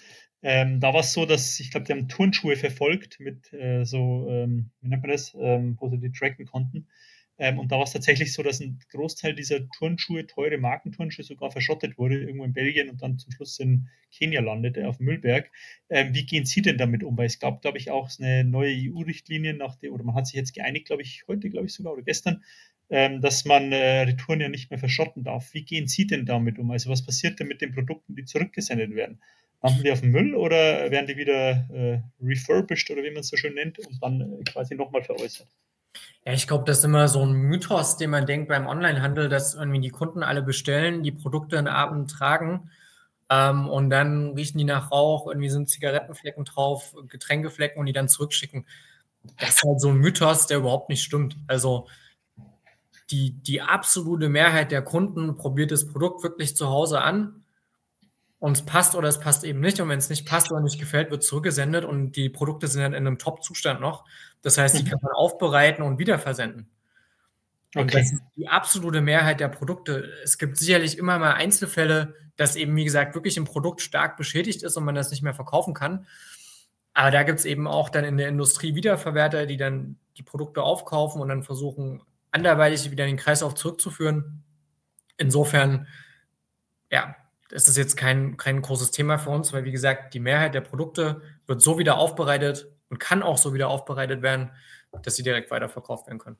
Ähm, 0.42 0.80
da 0.80 0.92
war 0.92 1.00
es 1.00 1.12
so, 1.12 1.26
dass 1.26 1.58
ich 1.58 1.70
glaube, 1.70 1.86
die 1.86 1.92
haben 1.92 2.08
Turnschuhe 2.08 2.56
verfolgt 2.56 3.18
mit 3.20 3.52
äh, 3.52 3.84
so, 3.84 4.26
ähm, 4.28 4.70
wie 4.80 4.88
nennt 4.88 5.02
man 5.02 5.10
das, 5.10 5.34
ähm, 5.40 5.76
wo 5.80 5.88
sie 5.88 5.98
die 5.98 6.12
tracken 6.12 6.46
konnten. 6.46 6.88
Ähm, 7.38 7.58
und 7.58 7.70
da 7.70 7.76
war 7.76 7.84
es 7.84 7.92
tatsächlich 7.92 8.32
so, 8.32 8.42
dass 8.42 8.60
ein 8.60 8.80
Großteil 8.90 9.34
dieser 9.34 9.68
Turnschuhe, 9.70 10.26
teure 10.26 10.58
Markenturnschuhe, 10.58 11.24
sogar 11.24 11.50
verschrottet 11.50 11.96
wurde, 11.96 12.20
irgendwo 12.20 12.44
in 12.44 12.52
Belgien 12.52 12.90
und 12.90 13.00
dann 13.00 13.18
zum 13.18 13.32
Schluss 13.32 13.58
in 13.60 13.88
Kenia 14.10 14.40
landete, 14.40 14.88
auf 14.88 14.98
dem 14.98 15.06
Müllberg. 15.06 15.50
Ähm, 15.88 16.14
wie 16.14 16.26
gehen 16.26 16.44
Sie 16.44 16.62
denn 16.62 16.78
damit 16.78 17.04
um? 17.04 17.16
Weil 17.16 17.26
es 17.26 17.38
gab, 17.38 17.62
glaube 17.62 17.78
ich, 17.78 17.90
auch 17.90 18.10
eine 18.18 18.44
neue 18.44 18.72
EU-Richtlinie, 18.72 19.56
oder 19.90 20.04
man 20.04 20.14
hat 20.14 20.26
sich 20.26 20.34
jetzt 20.34 20.54
geeinigt, 20.54 20.86
glaube 20.86 21.02
ich, 21.02 21.24
heute, 21.28 21.48
glaube 21.48 21.66
ich 21.66 21.74
sogar, 21.74 21.92
oder 21.92 22.02
gestern, 22.02 22.42
ähm, 22.90 23.20
dass 23.20 23.44
man 23.44 23.70
äh, 23.72 24.02
Retouren 24.02 24.40
ja 24.40 24.48
nicht 24.48 24.70
mehr 24.70 24.78
verschrotten 24.78 25.22
darf. 25.22 25.54
Wie 25.54 25.64
gehen 25.64 25.86
Sie 25.86 26.06
denn 26.06 26.26
damit 26.26 26.58
um? 26.58 26.70
Also 26.70 26.90
was 26.90 27.04
passiert 27.04 27.38
denn 27.38 27.48
mit 27.48 27.60
den 27.60 27.72
Produkten, 27.72 28.16
die 28.16 28.24
zurückgesendet 28.24 28.94
werden? 28.94 29.20
landen 29.62 29.82
die 29.82 29.90
auf 29.90 30.00
dem 30.00 30.12
Müll 30.12 30.34
oder 30.34 30.90
werden 30.90 31.06
die 31.06 31.16
wieder 31.16 31.68
äh, 31.72 32.00
refurbished 32.24 32.90
oder 32.90 33.02
wie 33.02 33.10
man 33.10 33.20
es 33.20 33.28
so 33.28 33.36
schön 33.36 33.54
nennt 33.54 33.78
und 33.78 34.02
dann 34.02 34.20
äh, 34.20 34.44
quasi 34.44 34.74
nochmal 34.74 35.02
veräußert? 35.02 35.48
Ja, 36.24 36.32
ich 36.32 36.46
glaube, 36.46 36.64
das 36.64 36.78
ist 36.78 36.84
immer 36.84 37.08
so 37.08 37.24
ein 37.24 37.32
Mythos, 37.32 37.96
den 37.96 38.10
man 38.10 38.26
denkt 38.26 38.48
beim 38.48 38.66
Onlinehandel, 38.66 39.28
dass 39.28 39.54
irgendwie 39.54 39.80
die 39.80 39.90
Kunden 39.90 40.22
alle 40.22 40.42
bestellen, 40.42 41.02
die 41.02 41.12
Produkte 41.12 41.58
einen 41.58 41.68
Abend 41.68 42.10
tragen 42.10 42.70
ähm, 43.30 43.68
und 43.68 43.90
dann 43.90 44.34
riechen 44.34 44.58
die 44.58 44.64
nach 44.64 44.90
Rauch, 44.90 45.26
irgendwie 45.26 45.50
sind 45.50 45.68
Zigarettenflecken 45.68 46.44
drauf, 46.44 46.94
Getränkeflecken 47.08 47.78
und 47.80 47.86
die 47.86 47.92
dann 47.92 48.08
zurückschicken. 48.08 48.66
Das 49.38 49.50
ist 49.50 49.64
halt 49.64 49.80
so 49.80 49.88
ein 49.88 49.96
Mythos, 49.98 50.46
der 50.46 50.58
überhaupt 50.58 50.88
nicht 50.88 51.02
stimmt. 51.02 51.36
Also 51.46 51.88
die, 53.10 53.32
die 53.32 53.62
absolute 53.62 54.28
Mehrheit 54.28 54.70
der 54.70 54.82
Kunden 54.82 55.34
probiert 55.36 55.70
das 55.70 55.86
Produkt 55.86 56.22
wirklich 56.22 56.56
zu 56.56 56.68
Hause 56.68 57.00
an 57.00 57.42
und 58.40 58.56
es 58.56 58.64
passt 58.64 58.94
oder 58.94 59.08
es 59.08 59.18
passt 59.18 59.44
eben 59.44 59.60
nicht. 59.60 59.80
Und 59.80 59.88
wenn 59.88 59.98
es 59.98 60.10
nicht 60.10 60.26
passt 60.26 60.50
oder 60.52 60.60
nicht 60.60 60.78
gefällt, 60.78 61.10
wird 61.10 61.24
zurückgesendet 61.24 61.84
und 61.84 62.12
die 62.12 62.28
Produkte 62.28 62.68
sind 62.68 62.82
dann 62.82 62.92
in 62.92 63.06
einem 63.06 63.18
Top-Zustand 63.18 63.80
noch. 63.80 64.04
Das 64.42 64.58
heißt, 64.58 64.78
die 64.78 64.84
mhm. 64.84 64.88
kann 64.88 64.98
man 65.02 65.12
aufbereiten 65.12 65.82
und 65.82 65.98
wieder 65.98 66.18
versenden. 66.18 66.68
Okay. 67.74 67.80
Und 67.82 67.94
das 67.94 68.12
ist 68.12 68.22
die 68.36 68.48
absolute 68.48 69.00
Mehrheit 69.00 69.40
der 69.40 69.48
Produkte. 69.48 70.10
Es 70.22 70.38
gibt 70.38 70.56
sicherlich 70.56 70.96
immer 70.96 71.18
mal 71.18 71.34
Einzelfälle, 71.34 72.14
dass 72.36 72.56
eben, 72.56 72.74
wie 72.76 72.84
gesagt, 72.84 73.14
wirklich 73.14 73.36
ein 73.36 73.44
Produkt 73.44 73.80
stark 73.80 74.16
beschädigt 74.16 74.62
ist 74.62 74.76
und 74.76 74.84
man 74.84 74.94
das 74.94 75.10
nicht 75.10 75.22
mehr 75.22 75.34
verkaufen 75.34 75.74
kann. 75.74 76.06
Aber 76.94 77.10
da 77.10 77.24
gibt 77.24 77.40
es 77.40 77.44
eben 77.44 77.66
auch 77.66 77.90
dann 77.90 78.04
in 78.04 78.16
der 78.16 78.28
Industrie 78.28 78.74
Wiederverwerter, 78.74 79.46
die 79.46 79.56
dann 79.56 79.96
die 80.16 80.22
Produkte 80.22 80.62
aufkaufen 80.62 81.20
und 81.20 81.28
dann 81.28 81.42
versuchen, 81.42 82.02
anderweitig 82.30 82.90
wieder 82.90 83.04
in 83.04 83.16
den 83.16 83.16
Kreislauf 83.18 83.54
zurückzuführen. 83.54 84.44
Insofern, 85.16 85.88
ja, 86.90 87.16
ist 87.50 87.68
das 87.68 87.76
jetzt 87.76 87.96
kein, 87.96 88.36
kein 88.36 88.60
großes 88.60 88.90
Thema 88.90 89.18
für 89.18 89.30
uns, 89.30 89.52
weil 89.52 89.64
wie 89.64 89.72
gesagt, 89.72 90.14
die 90.14 90.20
Mehrheit 90.20 90.54
der 90.54 90.60
Produkte 90.60 91.22
wird 91.46 91.62
so 91.62 91.78
wieder 91.78 91.98
aufbereitet 91.98 92.68
und 92.90 92.98
kann 92.98 93.22
auch 93.22 93.38
so 93.38 93.54
wieder 93.54 93.68
aufbereitet 93.68 94.22
werden, 94.22 94.50
dass 95.02 95.16
sie 95.16 95.22
direkt 95.22 95.50
weiterverkauft 95.50 96.06
werden 96.06 96.18
können. 96.18 96.36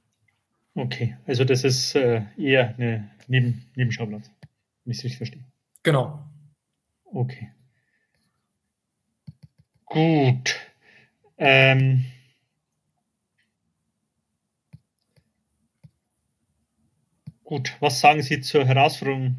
Okay, 0.74 1.16
also 1.26 1.44
das 1.44 1.64
ist 1.64 1.94
äh, 1.94 2.22
eher 2.36 2.74
eine 2.76 3.11
Neben 3.26 3.66
Nebenschauplatz, 3.74 4.30
wenn 4.84 4.92
ich 4.92 4.98
es 4.98 5.04
richtig 5.04 5.18
verstehe. 5.18 5.44
Genau. 5.82 6.26
Okay. 7.04 7.52
Gut. 9.86 10.56
Ähm, 11.36 12.04
gut, 17.44 17.76
was 17.80 18.00
sagen 18.00 18.22
Sie 18.22 18.40
zur 18.40 18.66
Herausforderung 18.66 19.38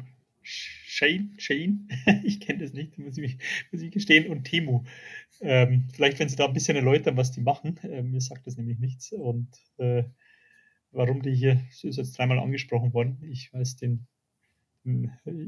Shane? 1.00 1.32
Shane? 1.38 1.88
ich 2.24 2.40
kenne 2.40 2.62
das 2.62 2.74
nicht, 2.74 2.98
muss 2.98 3.16
ich, 3.16 3.38
muss 3.72 3.80
ich 3.80 3.90
gestehen, 3.90 4.30
und 4.30 4.44
Temu. 4.44 4.84
Ähm, 5.40 5.88
vielleicht, 5.94 6.18
wenn 6.18 6.28
Sie 6.28 6.36
da 6.36 6.44
ein 6.44 6.52
bisschen 6.52 6.76
erläutern, 6.76 7.16
was 7.16 7.32
die 7.32 7.40
machen. 7.40 7.78
Äh, 7.82 8.02
mir 8.02 8.20
sagt 8.20 8.46
das 8.46 8.58
nämlich 8.58 8.78
nichts. 8.78 9.10
Und 9.12 9.48
äh, 9.78 10.04
warum 10.92 11.22
die 11.22 11.34
hier, 11.34 11.62
so 11.72 11.88
ist 11.88 11.96
jetzt 11.96 12.18
dreimal 12.18 12.38
angesprochen 12.38 12.92
worden. 12.92 13.16
Ich 13.30 13.50
weiß 13.54 13.76
den, 13.76 14.06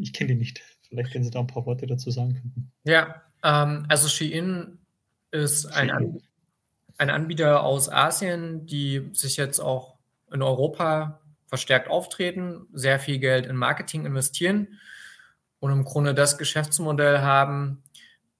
ich 0.00 0.14
kenne 0.14 0.28
die 0.28 0.36
nicht. 0.36 0.62
Vielleicht, 0.88 1.14
wenn 1.14 1.22
Sie 1.22 1.30
da 1.30 1.40
ein 1.40 1.46
paar 1.46 1.66
Worte 1.66 1.86
dazu 1.86 2.10
sagen 2.10 2.32
könnten. 2.32 2.72
Ja, 2.84 3.22
ähm, 3.44 3.84
also 3.88 4.08
Shein 4.08 4.78
ist 5.32 5.66
ein, 5.66 5.90
An 5.90 6.18
ein 6.96 7.10
Anbieter 7.10 7.62
aus 7.62 7.90
Asien, 7.90 8.64
die 8.64 9.10
sich 9.12 9.36
jetzt 9.36 9.58
auch 9.58 9.98
in 10.32 10.40
Europa 10.40 11.20
verstärkt 11.46 11.88
auftreten, 11.88 12.66
sehr 12.72 12.98
viel 12.98 13.18
Geld 13.18 13.44
in 13.44 13.56
Marketing 13.56 14.06
investieren 14.06 14.78
und 15.62 15.70
im 15.70 15.84
Grunde 15.84 16.12
das 16.12 16.38
Geschäftsmodell 16.38 17.20
haben, 17.20 17.84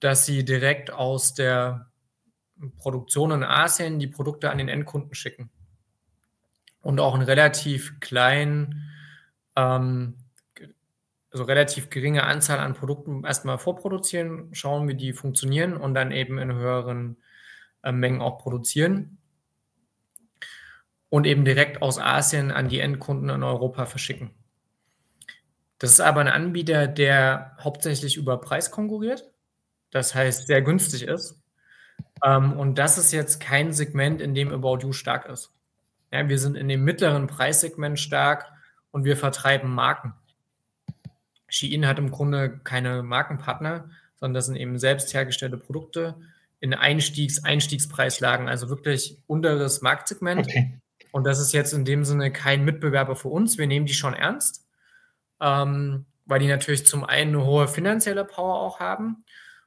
dass 0.01 0.27
sie 0.27 0.45
direkt 0.45 0.93
aus 0.93 1.35
der 1.35 1.87
Produktion 2.79 3.31
in 3.31 3.45
Asien 3.45 4.01
die 4.01 4.09
Produkte 4.09 4.51
an 4.51 4.59
den 4.59 4.69
Endkunden 4.69 5.15
schicken 5.15 5.49
und 6.81 6.99
auch 6.99 7.15
einen 7.15 7.23
relativ 7.23 8.01
kleinen, 8.01 8.91
ähm, 9.55 10.17
also 11.31 11.45
relativ 11.45 11.91
geringe 11.91 12.25
Anzahl 12.25 12.59
an 12.59 12.75
Produkten 12.75 13.23
erstmal 13.23 13.59
vorproduzieren, 13.59 14.53
schauen, 14.53 14.89
wie 14.89 14.97
die 14.97 15.13
funktionieren 15.13 15.77
und 15.77 15.95
dann 15.95 16.11
eben 16.11 16.39
in 16.39 16.53
höheren 16.53 17.19
äh, 17.85 17.93
Mengen 17.93 18.21
auch 18.21 18.39
produzieren 18.39 19.19
und 21.09 21.25
eben 21.25 21.45
direkt 21.45 21.83
aus 21.83 22.01
Asien 22.01 22.51
an 22.51 22.69
die 22.69 22.81
Endkunden 22.81 23.29
in 23.29 23.45
Europa 23.45 23.87
verschicken. 23.87 24.33
Das 25.83 25.91
ist 25.91 26.01
aber 26.01 26.21
ein 26.21 26.29
Anbieter, 26.29 26.87
der 26.87 27.57
hauptsächlich 27.59 28.17
über 28.17 28.41
Preis 28.41 28.71
konkurriert, 28.71 29.25
das 29.91 30.15
heißt 30.15 30.47
sehr 30.47 30.63
günstig 30.63 31.03
ist. 31.03 31.43
Ähm, 32.25 32.53
und 32.53 32.79
das 32.79 32.99
ist 32.99 33.11
jetzt 33.11 33.41
kein 33.41 33.73
Segment, 33.73 34.21
in 34.21 34.33
dem 34.33 34.53
About 34.53 34.79
You 34.83 34.93
stark 34.93 35.27
ist. 35.27 35.51
Ja, 36.13 36.29
wir 36.29 36.39
sind 36.39 36.57
in 36.57 36.69
dem 36.69 36.85
mittleren 36.85 37.27
Preissegment 37.27 37.99
stark 37.99 38.49
und 38.93 39.03
wir 39.03 39.17
vertreiben 39.17 39.75
Marken. 39.75 40.15
Shein 41.49 41.85
hat 41.85 41.99
im 41.99 42.13
Grunde 42.13 42.61
keine 42.63 43.03
Markenpartner, 43.03 43.91
sondern 44.21 44.35
das 44.35 44.47
sind 44.47 44.55
eben 44.55 44.79
selbst 44.79 45.13
hergestellte 45.13 45.57
Produkte 45.57 46.15
in 46.61 46.75
Einstiegs-, 46.75 47.43
Einstiegspreislagen, 47.43 48.49
also 48.49 48.69
wirklich 48.69 49.19
unteres 49.27 49.83
Marktsegment. 49.83 50.47
Okay. 50.47 50.79
Und 51.11 51.25
das 51.25 51.41
ist 51.41 51.53
jetzt 51.53 51.73
in 51.73 51.85
dem 51.85 52.05
Sinne 52.05 52.31
kein 52.31 52.65
Mitbewerber 52.65 53.17
für 53.17 53.31
uns. 53.31 53.59
Wir 53.59 53.67
nehmen 53.67 53.87
die 53.87 53.95
schon 53.95 54.15
ernst, 54.15 54.62
ähm, 55.43 56.07
weil 56.25 56.39
die 56.39 56.47
natürlich 56.47 56.87
zum 56.87 57.05
einen 57.05 57.35
eine 57.35 57.45
hohe 57.45 57.69
finanzielle 57.69 58.25
Power 58.25 58.61
auch 58.61 58.81
haben 58.81 59.25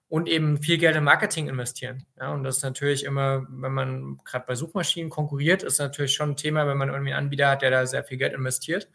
und 0.08 0.28
eben 0.30 0.62
viel 0.62 0.78
Geld 0.78 0.96
in 0.96 1.04
Marketing 1.04 1.50
investieren. 1.50 2.06
Ja, 2.18 2.34
und 2.34 2.44
das 2.44 2.58
ist 2.58 2.64
natürlich 2.64 3.04
immer, 3.04 3.46
wenn 3.50 3.74
man 3.74 4.18
gerade 4.24 4.46
bei 4.48 4.56
Suchmaschinen 4.56 5.10
konkurriert, 5.10 5.64
ist 5.64 5.80
natürlich 5.80 6.14
schon 6.14 6.32
ein 6.32 6.38
Thema, 6.38 6.66
wenn 6.66 6.78
man 6.78 6.90
irgendwie 6.90 7.14
einen 7.14 7.26
Anbieter 7.26 7.50
hat, 7.50 7.62
der 7.62 7.72
da 7.72 7.86
sehr 7.86 8.04
viel 8.04 8.18
Geld 8.18 8.34
investiert. 8.34 8.90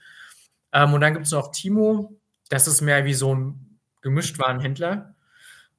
Ähm, 0.72 0.94
und 0.94 1.02
dann 1.02 1.12
gibt 1.12 1.26
es 1.26 1.32
noch 1.32 1.52
Timo, 1.52 2.16
das 2.48 2.66
ist 2.66 2.80
mehr 2.80 3.04
wie 3.04 3.14
so 3.14 3.34
ein 3.34 3.78
Gemischtwarenhändler, 4.00 5.14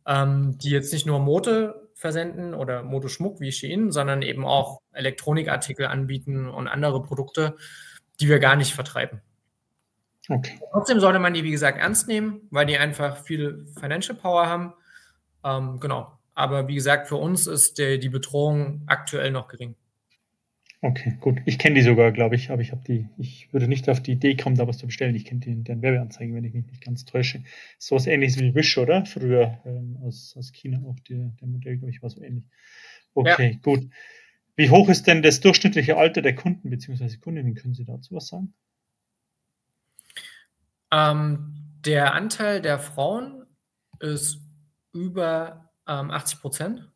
ähm, 0.06 0.58
die 0.60 0.70
jetzt 0.70 0.94
nicht 0.94 1.08
nur 1.08 1.20
Mode 1.20 1.90
versenden 1.96 2.54
oder 2.54 2.84
Modeschmuck 2.84 3.40
wie 3.40 3.52
Shein, 3.52 3.92
sondern 3.92 4.22
eben 4.22 4.46
auch 4.46 4.82
Elektronikartikel 4.92 5.88
anbieten 5.88 6.48
und 6.48 6.68
andere 6.68 7.02
Produkte, 7.02 7.56
die 8.20 8.30
wir 8.30 8.40
gar 8.40 8.56
nicht 8.56 8.74
vertreiben. 8.74 9.22
Okay. 10.32 10.60
Trotzdem 10.72 11.00
sollte 11.00 11.20
man 11.20 11.34
die, 11.34 11.44
wie 11.44 11.52
gesagt, 11.52 11.78
ernst 11.78 12.08
nehmen, 12.08 12.42
weil 12.52 12.66
die 12.66 12.78
einfach 12.78 13.18
viel 13.18 13.68
Financial 13.80 14.18
Power 14.18 14.48
haben 14.48 14.74
ähm, 15.44 15.80
genau. 15.80 16.12
Aber 16.34 16.68
wie 16.68 16.76
gesagt, 16.76 17.08
für 17.08 17.18
uns 17.18 17.48
ist 17.48 17.78
der, 17.78 17.98
die 17.98 18.10
Bedrohung 18.10 18.84
aktuell 18.88 19.32
noch 19.32 19.48
gering. 19.48 19.76
Okay, 20.84 21.16
gut. 21.20 21.40
Ich 21.46 21.60
kenne 21.60 21.76
die 21.76 21.82
sogar, 21.82 22.12
glaube 22.12 22.36
ich, 22.36 22.50
aber 22.50 22.64
ich 22.64 22.72
habe 22.72 22.82
die, 22.88 23.08
ich 23.20 23.54
würde 23.54 23.68
nicht 23.68 23.88
auf 23.88 24.02
die 24.02 24.14
Idee 24.14 24.36
kommen, 24.36 24.56
da 24.56 24.68
was 24.68 24.80
zu 24.80 24.88
bestellen. 24.88 25.14
Ich 25.14 25.26
kenne 25.26 25.40
die 25.40 25.64
deren 25.64 25.84
Werbeanzeigen, 25.84 26.34
wenn 26.34 26.44
ich 26.44 26.56
mich 26.56 26.66
nicht 26.66 26.84
ganz 26.84 27.06
täusche. 27.06 27.44
So 27.78 27.96
was 27.96 28.08
ähnliches 28.08 28.40
wie 28.40 28.56
Wish, 28.56 28.78
oder? 28.80 29.06
Früher 29.06 29.60
ähm, 29.66 29.98
aus, 30.02 30.34
aus 30.36 30.52
China 30.52 30.82
auch 30.88 31.00
die, 31.02 31.32
der 31.40 31.48
Modell, 31.48 31.78
glaube 31.78 31.92
ich, 31.92 32.02
war 32.02 32.10
so 32.10 32.24
ähnlich. 32.24 32.46
Okay, 33.14 33.52
ja. 33.52 33.58
gut. 33.62 33.88
Wie 34.56 34.72
hoch 34.72 34.90
ist 34.90 35.06
denn 35.06 35.22
das 35.22 35.40
durchschnittliche 35.40 35.98
Alter 35.98 36.24
der 36.24 36.34
Kunden 36.34 36.72
bzw. 36.72 37.18
Kundinnen? 37.18 37.54
Können 37.54 37.76
Sie 37.76 37.86
dazu 37.86 38.16
was 38.16 38.28
sagen? 38.28 38.54
Ähm, 40.92 41.54
der 41.86 42.14
Anteil 42.14 42.62
der 42.62 42.80
Frauen 42.80 43.46
ist 44.00 44.40
über 44.94 45.70
ähm, 45.88 46.12
80 46.12 46.42
Prozent 46.42 46.92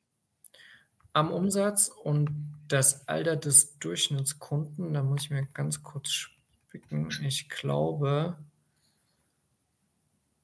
am 1.13 1.31
Umsatz 1.31 1.87
und 2.03 2.29
das 2.67 3.07
Alter 3.07 3.35
des 3.35 3.77
Durchschnittskunden, 3.79 4.93
da 4.93 5.01
muss 5.01 5.23
ich 5.23 5.29
mir 5.29 5.45
ganz 5.53 5.81
kurz 5.81 6.09
spicken, 6.09 7.09
ich 7.23 7.47
glaube, 7.47 8.37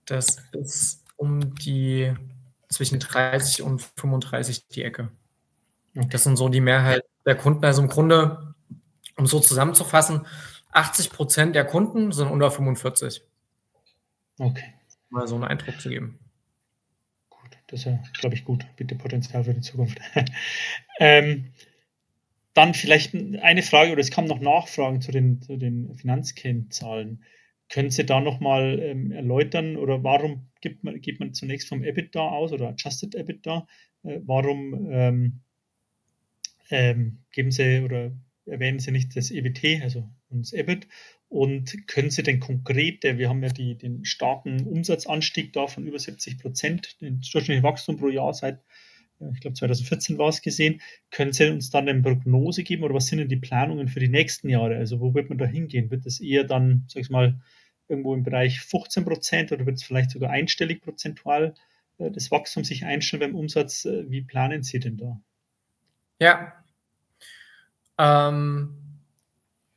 das 0.05 0.37
ist 0.53 1.03
um 1.17 1.55
die 1.55 2.13
zwischen 2.69 2.99
30 2.99 3.61
und 3.63 3.81
35 3.97 4.67
die 4.69 4.83
Ecke. 4.83 5.11
Das 5.93 6.23
sind 6.23 6.37
so 6.37 6.49
die 6.49 6.61
Mehrheit 6.61 7.03
der 7.25 7.35
Kunden. 7.35 7.63
Also 7.65 7.81
im 7.81 7.89
Grunde, 7.89 8.55
um 9.17 9.27
so 9.27 9.39
zusammenzufassen, 9.39 10.25
80 10.71 11.11
Prozent 11.11 11.55
der 11.55 11.65
Kunden 11.65 12.11
sind 12.11 12.29
unter 12.29 12.49
45. 12.49 13.23
Okay. 14.41 14.73
Mal 15.11 15.27
so 15.27 15.35
einen 15.35 15.43
Eindruck 15.43 15.79
zu 15.79 15.89
geben. 15.89 16.17
Das 17.67 17.81
ist 17.81 17.85
ja, 17.85 18.01
glaube 18.19 18.35
ich, 18.35 18.43
gut. 18.43 18.65
Bitte 18.75 18.95
Potenzial 18.95 19.43
für 19.43 19.53
die 19.53 19.61
Zukunft. 19.61 19.99
ähm, 20.99 21.51
dann 22.53 22.73
vielleicht 22.73 23.13
eine 23.13 23.61
Frage, 23.61 23.91
oder 23.91 24.01
es 24.01 24.09
kamen 24.09 24.27
noch 24.27 24.41
Nachfragen 24.41 24.99
zu 24.99 25.11
den, 25.11 25.41
zu 25.41 25.57
den 25.57 25.95
Finanzkennzahlen. 25.95 27.23
Können 27.69 27.91
Sie 27.91 28.05
da 28.05 28.19
nochmal 28.19 28.79
ähm, 28.79 29.11
erläutern 29.11 29.77
oder 29.77 30.03
warum 30.03 30.49
gibt 30.59 30.83
man, 30.83 30.99
geht 30.99 31.19
man 31.19 31.33
zunächst 31.33 31.69
vom 31.69 31.83
EBITDA 31.83 32.19
aus 32.19 32.51
oder 32.51 32.69
Adjusted 32.69 33.13
EBITDA? 33.13 33.67
Äh, 34.03 34.19
warum 34.25 34.89
ähm, 34.91 35.41
ähm, 36.71 37.19
geben 37.31 37.51
Sie 37.51 37.81
oder 37.81 38.11
erwähnen 38.51 38.79
Sie 38.79 38.91
nicht 38.91 39.15
das 39.15 39.31
EBT, 39.31 39.81
also 39.81 40.07
das 40.29 40.53
EBIT. 40.53 40.87
Und 41.29 41.87
können 41.87 42.09
Sie 42.09 42.23
denn 42.23 42.39
konkret, 42.39 43.03
wir 43.03 43.29
haben 43.29 43.41
ja 43.41 43.49
die, 43.49 43.77
den 43.77 44.03
starken 44.03 44.67
Umsatzanstieg 44.67 45.53
da 45.53 45.67
von 45.67 45.87
über 45.87 45.97
70 45.97 46.39
Prozent, 46.39 47.01
den 47.01 47.21
durchschnittlichen 47.21 47.63
Wachstum 47.63 47.97
pro 47.97 48.09
Jahr 48.09 48.33
seit, 48.33 48.59
ich 49.33 49.39
glaube 49.39 49.55
2014 49.55 50.17
war 50.17 50.29
es 50.29 50.41
gesehen, 50.41 50.81
können 51.09 51.31
Sie 51.31 51.49
uns 51.49 51.69
dann 51.69 51.87
eine 51.87 52.01
Prognose 52.01 52.63
geben 52.63 52.83
oder 52.83 52.95
was 52.95 53.07
sind 53.07 53.19
denn 53.19 53.29
die 53.29 53.37
Planungen 53.37 53.87
für 53.87 53.99
die 53.99 54.09
nächsten 54.09 54.49
Jahre? 54.49 54.75
Also 54.75 54.99
wo 54.99 55.13
wird 55.13 55.29
man 55.29 55.37
da 55.37 55.45
hingehen? 55.45 55.89
Wird 55.89 56.05
das 56.05 56.19
eher 56.19 56.43
dann, 56.43 56.85
sag 56.87 57.01
ich 57.01 57.09
mal, 57.09 57.39
irgendwo 57.87 58.13
im 58.13 58.23
Bereich 58.23 58.59
15 58.59 59.05
Prozent 59.05 59.51
oder 59.51 59.65
wird 59.65 59.77
es 59.77 59.83
vielleicht 59.83 60.11
sogar 60.11 60.31
einstellig 60.31 60.81
prozentual 60.81 61.53
äh, 61.97 62.11
das 62.11 62.31
Wachstum 62.31 62.63
sich 62.63 62.83
einstellen 62.83 63.21
beim 63.21 63.35
Umsatz? 63.35 63.85
Äh, 63.85 64.09
wie 64.09 64.21
planen 64.21 64.63
Sie 64.63 64.79
denn 64.79 64.97
da? 64.97 65.21
Ja. 66.19 66.60
Ähm, 68.01 68.75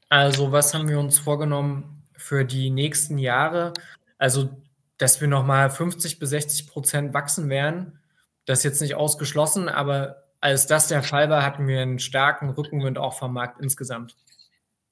also, 0.09 0.51
was 0.51 0.73
haben 0.73 0.89
wir 0.89 0.99
uns 0.99 1.19
vorgenommen 1.19 2.03
für 2.17 2.45
die 2.45 2.71
nächsten 2.71 3.19
Jahre? 3.19 3.75
Also, 4.17 4.51
dass 4.97 5.21
wir 5.21 5.29
nochmal 5.29 5.71
50 5.71 6.19
bis 6.19 6.31
60 6.31 6.69
Prozent 6.69 7.13
wachsen 7.13 7.51
werden, 7.51 7.99
das 8.47 8.61
ist 8.61 8.65
jetzt 8.65 8.81
nicht 8.81 8.95
ausgeschlossen, 8.95 9.69
aber 9.69 10.25
als 10.41 10.67
das 10.67 10.89
der 10.89 11.03
Fall 11.03 11.31
war, 11.31 11.45
hatten 11.45 11.67
wir 11.67 11.81
einen 11.81 11.99
starken 11.99 12.51
Rückenwind 12.51 12.99
auch 12.99 13.15
vom 13.15 13.33
Markt 13.33 13.61
insgesamt. 13.61 14.15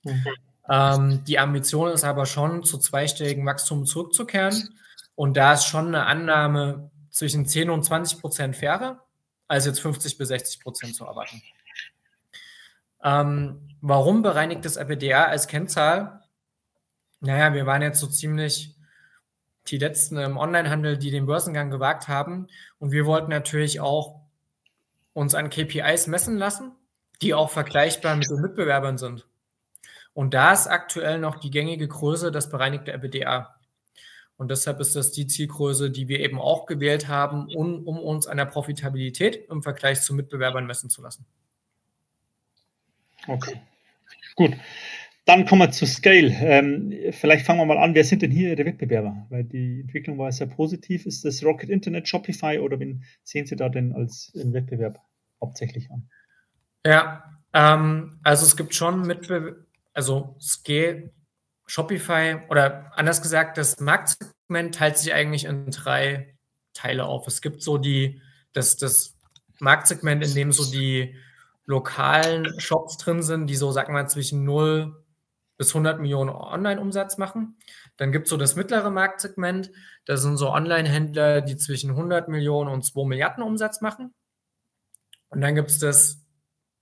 Mhm. 0.03 0.27
Ähm, 0.69 1.25
die 1.25 1.39
Ambition 1.39 1.91
ist 1.91 2.05
aber 2.05 2.27
schon, 2.27 2.65
zu 2.65 2.79
zweistelligen 2.79 3.45
Wachstum 3.47 3.87
zurückzukehren. 3.87 4.71
Und 5.15 5.37
da 5.37 5.55
ist 5.55 5.67
schon 5.67 5.89
eine 5.89 6.07
Annahme 6.07 6.91
zwischen 7.11 7.47
10 7.47 7.71
und 7.71 7.85
20 7.85 8.21
Prozent 8.21 8.57
fairer 8.57 9.05
als 9.49 9.67
jetzt 9.67 9.81
50 9.81 10.17
bis 10.17 10.29
60 10.29 10.61
Prozent 10.61 10.95
zu 10.95 11.05
erwarten. 11.05 11.43
Ähm, 13.03 13.69
warum 13.81 14.23
bereinigtes 14.23 14.77
EBITDA 14.77 15.25
als 15.25 15.49
Kennzahl? 15.49 16.23
Naja, 17.21 17.55
wir 17.55 17.67
waren 17.67 17.83
jetzt 17.83 18.01
so 18.01 18.07
ziemlich 18.07 18.77
die 19.69 19.79
letzten 19.79 20.17
im 20.17 20.37
Onlinehandel, 20.37 20.99
die 20.99 21.11
den 21.11 21.27
Börsengang 21.27 21.71
gewagt 21.71 22.09
haben. 22.09 22.49
Und 22.79 22.93
wir 22.93 23.07
wollten 23.07 23.31
natürlich 23.31 23.81
auch 23.81 24.21
uns 25.13 25.35
an 25.35 25.51
KPIs 25.51 26.07
messen 26.07 26.37
lassen, 26.37 26.73
die 27.21 27.35
auch 27.35 27.51
vergleichbar 27.51 28.17
mit 28.17 28.29
den 28.29 28.41
Mitbewerbern 28.41 28.99
sind. 28.99 29.27
Und 30.15 30.35
da 30.35 30.53
ist 30.53 30.67
aktuell 30.67 31.19
noch 31.19 31.37
die 31.37 31.51
gängige 31.51 31.89
Größe 31.89 32.33
das 32.33 32.51
bereinigte 32.51 32.93
EBITDA. 32.93 33.55
Und 34.37 34.51
deshalb 34.51 34.81
ist 34.81 34.97
das 34.97 35.13
die 35.13 35.27
Zielgröße, 35.27 35.91
die 35.91 36.09
wir 36.09 36.21
eben 36.21 36.41
auch 36.41 36.67
gewählt 36.67 37.09
haben, 37.09 37.47
um, 37.55 37.87
um 37.87 37.99
uns 38.01 38.27
an 38.27 38.39
der 38.39 38.47
Profitabilität 38.47 39.49
im 39.49 39.63
Vergleich 39.63 40.03
zu 40.03 40.15
Mitbewerbern 40.15 40.67
messen 40.67 40.91
zu 40.91 41.03
lassen. 41.03 41.27
Okay, 43.27 43.61
gut. 44.37 44.57
Dann 45.25 45.47
kommen 45.47 45.63
wir 45.63 45.71
zu 45.71 45.87
Scale. 45.87 46.35
Ähm, 46.41 46.93
vielleicht 47.13 47.47
fangen 47.47 47.61
wir 47.61 47.67
mal 47.67 47.79
an. 47.79 47.95
Wer 47.95 48.03
sind 48.03 48.23
denn 48.23 48.33
hier 48.33 48.51
Ihre 48.51 48.65
Wettbewerber? 48.65 49.27
Weil 49.31 49.45
die 49.45 49.83
Entwicklung 49.83 50.19
war 50.19 50.33
sehr 50.33 50.49
positiv. 50.49 51.07
Ist 51.07 51.25
das 51.25 51.45
Rocket 51.45 51.71
Internet, 51.71 52.09
Shopify 52.09 52.59
oder 52.59 52.81
wen 52.81 53.05
sehen 53.23 53.47
Sie 53.47 53.55
da 53.55 53.69
denn 53.69 53.93
als 53.93 54.33
Wettbewerb 54.35 54.99
hauptsächlich 55.41 55.91
an? 55.93 56.09
Ja, 56.85 57.25
ähm, 57.53 58.19
also 58.25 58.45
es 58.45 58.57
gibt 58.57 58.75
schon 58.75 59.03
Mitbewerber, 59.03 59.59
also 59.95 60.37
Scale, 60.41 61.13
Shopify 61.67 62.39
oder 62.49 62.91
anders 62.97 63.23
gesagt, 63.23 63.59
das 63.59 63.79
Marktsegment 63.79 64.75
teilt 64.75 64.99
sich 64.99 65.15
eigentlich 65.15 65.45
in 65.45 65.71
drei 65.71 66.35
Teile 66.75 67.05
auf. 67.05 67.29
Es 67.29 67.41
gibt 67.41 67.63
so 67.63 67.79
die, 67.79 68.21
das, 68.53 68.77
das 68.77 69.15
Marktsegment, 69.61 70.25
in 70.25 70.35
dem 70.35 70.53
so 70.53 70.71
die 70.71 71.15
lokalen 71.65 72.59
Shops 72.61 72.97
drin 72.97 73.23
sind, 73.23 73.47
die 73.47 73.57
so, 73.57 73.71
sagen 73.73 73.95
wir 73.95 74.07
zwischen 74.07 74.45
0 74.45 75.05
bis 75.59 75.69
100 75.69 76.01
Millionen 76.01 76.31
Online-Umsatz 76.31 77.19
machen. 77.19 77.57
Dann 77.97 78.11
gibt 78.11 78.25
es 78.25 78.31
so 78.31 78.37
das 78.37 78.57
mittlere 78.57 78.91
Marktsegment, 78.91 79.71
das 80.05 80.23
sind 80.23 80.37
so 80.37 80.51
Online-Händler, 80.51 81.41
die 81.41 81.57
zwischen 81.57 81.91
100 81.91 82.29
Millionen 82.29 82.71
und 82.71 82.85
2 82.85 83.07
Milliarden 83.07 83.45
Umsatz 83.45 83.81
machen. 83.81 84.13
Und 85.29 85.41
dann 85.41 85.55
gibt 85.55 85.71
es 85.71 85.79
das 85.79 86.21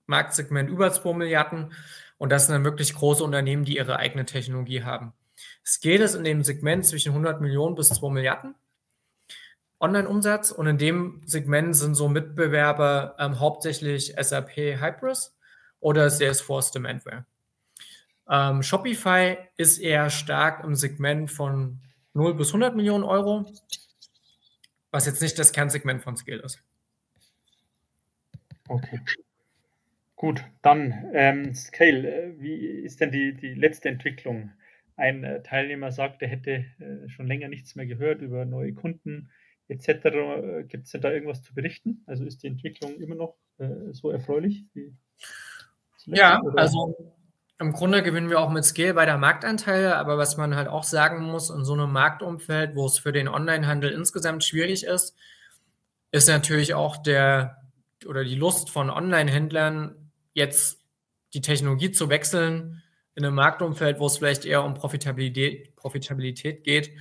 Marktsegment 0.07 0.69
über 0.69 0.91
2 0.91 1.13
Milliarden, 1.13 1.73
und 2.17 2.31
das 2.31 2.45
sind 2.45 2.53
dann 2.53 2.63
wirklich 2.63 2.93
große 2.93 3.23
Unternehmen, 3.23 3.65
die 3.65 3.77
ihre 3.77 3.97
eigene 3.97 4.25
Technologie 4.25 4.83
haben. 4.83 5.13
Es 5.63 5.79
geht 5.79 6.01
es 6.01 6.13
in 6.13 6.23
dem 6.23 6.43
Segment 6.43 6.85
zwischen 6.85 7.09
100 7.09 7.41
Millionen 7.41 7.75
bis 7.75 7.89
2 7.89 8.11
Milliarden 8.11 8.55
Online-Umsatz. 9.81 10.51
Und 10.51 10.67
in 10.67 10.77
dem 10.77 11.21
Segment 11.25 11.75
sind 11.75 11.95
so 11.95 12.07
Mitbewerber 12.07 13.15
ähm, 13.19 13.39
hauptsächlich 13.39 14.13
SAP 14.19 14.55
Hybris 14.55 15.35
oder 15.79 16.09
Salesforce 16.09 16.71
Demandware. 16.71 17.25
Ähm, 18.29 18.63
Shopify 18.63 19.37
ist 19.57 19.79
eher 19.79 20.09
stark 20.09 20.63
im 20.63 20.75
Segment 20.75 21.31
von 21.31 21.79
0 22.13 22.35
bis 22.35 22.49
100 22.49 22.75
Millionen 22.75 23.03
Euro, 23.03 23.51
was 24.91 25.05
jetzt 25.05 25.21
nicht 25.21 25.37
das 25.39 25.51
Kernsegment 25.51 26.01
von 26.01 26.15
Scale 26.15 26.41
ist. 26.41 26.63
Okay. 28.67 29.01
Gut, 30.15 30.45
dann 30.61 31.09
ähm, 31.13 31.53
Scale, 31.55 32.07
äh, 32.07 32.39
wie 32.39 32.53
ist 32.53 33.01
denn 33.01 33.11
die, 33.11 33.33
die 33.33 33.53
letzte 33.55 33.89
Entwicklung? 33.89 34.51
Ein 34.95 35.23
äh, 35.23 35.41
Teilnehmer 35.41 35.91
sagt, 35.91 36.21
er 36.21 36.27
hätte 36.27 36.65
äh, 36.79 37.09
schon 37.09 37.25
länger 37.27 37.47
nichts 37.47 37.75
mehr 37.75 37.87
gehört 37.87 38.21
über 38.21 38.45
neue 38.45 38.73
Kunden 38.73 39.31
etc. 39.71 40.05
Äh, 40.05 40.63
Gibt 40.67 40.85
es 40.85 40.91
denn 40.91 41.01
da 41.01 41.11
irgendwas 41.11 41.41
zu 41.41 41.53
berichten? 41.53 42.03
Also 42.05 42.25
ist 42.25 42.43
die 42.43 42.47
Entwicklung 42.47 42.95
immer 42.99 43.15
noch 43.15 43.35
äh, 43.57 43.93
so 43.93 44.11
erfreulich 44.11 44.65
wie 44.73 44.93
Ja, 46.05 46.41
oder? 46.41 46.61
also 46.61 47.15
im 47.57 47.71
Grunde 47.71 48.03
gewinnen 48.03 48.29
wir 48.29 48.39
auch 48.39 48.49
mit 48.49 48.65
Scale 48.65 48.95
bei 48.95 49.05
der 49.05 49.17
Marktanteile, 49.17 49.95
aber 49.95 50.17
was 50.17 50.35
man 50.35 50.55
halt 50.55 50.67
auch 50.67 50.83
sagen 50.83 51.23
muss, 51.23 51.49
in 51.49 51.63
so 51.63 51.73
einem 51.73 51.91
Marktumfeld, 51.91 52.75
wo 52.75 52.87
es 52.87 52.99
für 52.99 53.11
den 53.11 53.27
Onlinehandel 53.27 53.91
insgesamt 53.91 54.43
schwierig 54.43 54.83
ist, 54.83 55.15
ist 56.11 56.27
natürlich 56.27 56.73
auch 56.73 56.97
der 56.97 57.57
oder 58.07 58.23
die 58.23 58.35
Lust 58.35 58.71
von 58.71 58.89
Online-Händlern 58.89 60.11
jetzt 60.33 60.83
die 61.33 61.41
Technologie 61.41 61.91
zu 61.91 62.09
wechseln 62.09 62.81
in 63.15 63.23
einem 63.23 63.35
Marktumfeld, 63.35 63.99
wo 63.99 64.07
es 64.07 64.17
vielleicht 64.17 64.43
eher 64.43 64.63
um 64.63 64.73
Profitabilität, 64.73 65.75
Profitabilität 65.75 66.63
geht 66.63 66.91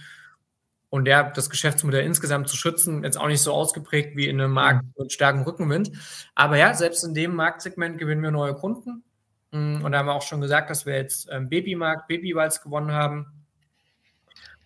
und 0.91 1.05
der, 1.05 1.31
das 1.31 1.49
Geschäftsmodell 1.49 2.05
insgesamt 2.05 2.49
zu 2.49 2.57
schützen, 2.57 3.05
jetzt 3.05 3.17
auch 3.17 3.29
nicht 3.29 3.41
so 3.41 3.53
ausgeprägt 3.53 4.17
wie 4.17 4.29
in 4.29 4.41
einem 4.41 4.53
Markt 4.53 4.85
mhm. 4.85 4.93
mit 4.99 5.13
starkem 5.13 5.43
Rückenwind. 5.43 5.93
Aber 6.35 6.57
ja, 6.57 6.75
selbst 6.75 7.05
in 7.05 7.15
dem 7.15 7.35
Marktsegment 7.35 7.97
gewinnen 7.97 8.23
wir 8.23 8.33
neue 8.33 8.55
Kunden. 8.55 9.05
Mm, 9.53 9.85
und 9.85 9.93
da 9.93 9.99
haben 9.99 10.07
wir 10.07 10.15
auch 10.15 10.23
schon 10.23 10.41
gesagt, 10.41 10.69
dass 10.69 10.87
wir 10.87 10.97
jetzt 10.97 11.29
ähm, 11.31 11.49
Babymarkt, 11.49 12.09
Babywalz 12.09 12.61
gewonnen 12.61 12.93
haben. 12.93 13.27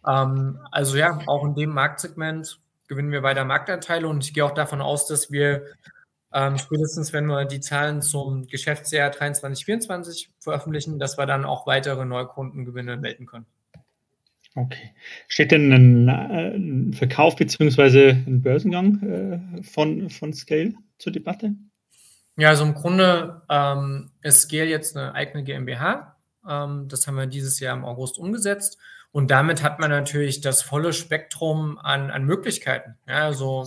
Ähm, 0.07 0.59
also 0.71 0.97
ja, 0.97 1.19
auch 1.27 1.45
in 1.45 1.55
dem 1.55 1.71
Marktsegment 1.71 2.59
gewinnen 2.89 3.13
wir 3.13 3.23
weiter 3.23 3.45
Marktanteile 3.45 4.09
und 4.09 4.25
ich 4.25 4.35
gehe 4.35 4.45
auch 4.45 4.55
davon 4.55 4.81
aus, 4.81 5.07
dass 5.07 5.31
wir 5.31 5.67
ähm, 6.33 6.59
spätestens, 6.59 7.13
wenn 7.13 7.27
wir 7.27 7.45
die 7.45 7.61
Zahlen 7.61 8.03
zum 8.03 8.47
Geschäftsjahr 8.47 9.11
23, 9.11 9.65
24 9.65 10.31
veröffentlichen, 10.41 10.99
dass 10.99 11.17
wir 11.17 11.27
dann 11.27 11.45
auch 11.45 11.67
weitere 11.67 12.05
Neukundengewinne 12.05 12.97
melden 12.97 13.27
können. 13.27 13.47
Okay. 14.57 14.95
Steht 15.27 15.51
denn 15.51 15.73
ein, 15.73 16.09
äh, 16.09 16.57
ein 16.57 16.93
Verkauf 16.93 17.37
bzw. 17.37 18.11
ein 18.11 18.41
Börsengang 18.43 19.03
äh, 19.03 19.63
von, 19.63 20.11
von 20.11 20.33
Scale 20.33 20.75
zur 20.99 21.13
Debatte? 21.13 21.55
Ja, 22.37 22.51
also 22.51 22.65
im 22.65 22.75
Grunde 22.75 23.43
ähm, 23.49 24.11
ist 24.23 24.43
Scale 24.43 24.69
jetzt 24.69 24.97
eine 24.97 25.15
eigene 25.15 25.45
GmbH. 25.45 26.17
Ähm, 26.49 26.87
das 26.89 27.07
haben 27.07 27.17
wir 27.17 27.27
dieses 27.27 27.59
Jahr 27.61 27.77
im 27.77 27.85
August 27.85 28.19
umgesetzt. 28.19 28.79
Und 29.11 29.31
damit 29.31 29.63
hat 29.63 29.79
man 29.79 29.91
natürlich 29.91 30.41
das 30.41 30.63
volle 30.63 30.93
Spektrum 30.93 31.79
an, 31.79 32.11
an 32.11 32.25
Möglichkeiten. 32.25 32.97
Ja, 33.09 33.27
also 33.27 33.65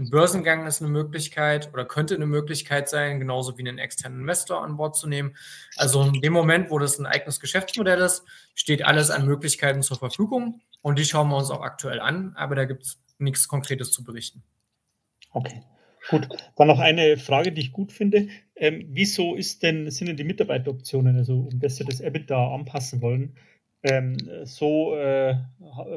ein 0.00 0.10
Börsengang 0.10 0.66
ist 0.66 0.80
eine 0.80 0.90
Möglichkeit 0.90 1.72
oder 1.72 1.84
könnte 1.84 2.14
eine 2.14 2.26
Möglichkeit 2.26 2.88
sein, 2.88 3.20
genauso 3.20 3.56
wie 3.58 3.62
einen 3.62 3.78
externen 3.78 4.20
Investor 4.20 4.64
an 4.64 4.76
Bord 4.76 4.96
zu 4.96 5.06
nehmen. 5.06 5.36
Also 5.76 6.02
in 6.02 6.20
dem 6.20 6.32
Moment, 6.32 6.70
wo 6.70 6.78
das 6.78 6.98
ein 6.98 7.06
eigenes 7.06 7.38
Geschäftsmodell 7.38 8.00
ist, 8.00 8.24
steht 8.54 8.84
alles 8.84 9.10
an 9.10 9.26
Möglichkeiten 9.26 9.82
zur 9.82 9.98
Verfügung 9.98 10.62
und 10.80 10.98
die 10.98 11.04
schauen 11.04 11.28
wir 11.28 11.36
uns 11.36 11.50
auch 11.50 11.60
aktuell 11.60 12.00
an, 12.00 12.32
aber 12.36 12.54
da 12.54 12.64
gibt 12.64 12.82
es 12.82 13.00
nichts 13.18 13.46
Konkretes 13.46 13.92
zu 13.92 14.02
berichten. 14.02 14.42
Okay. 15.32 15.62
Gut, 16.08 16.28
dann 16.56 16.66
noch 16.66 16.78
eine 16.78 17.18
Frage, 17.18 17.52
die 17.52 17.60
ich 17.60 17.72
gut 17.72 17.92
finde. 17.92 18.28
Ähm, 18.56 18.86
wieso 18.88 19.34
ist 19.34 19.62
denn, 19.62 19.90
sind 19.90 20.06
denn 20.08 20.16
die 20.16 20.24
Mitarbeiteroptionen, 20.24 21.16
also 21.16 21.48
um 21.52 21.60
das 21.60 21.76
Sie 21.76 21.84
das 21.84 22.00
EBITDA 22.00 22.54
anpassen 22.54 23.02
wollen, 23.02 23.36
ähm, 23.82 24.16
so 24.44 24.96
äh, 24.96 25.36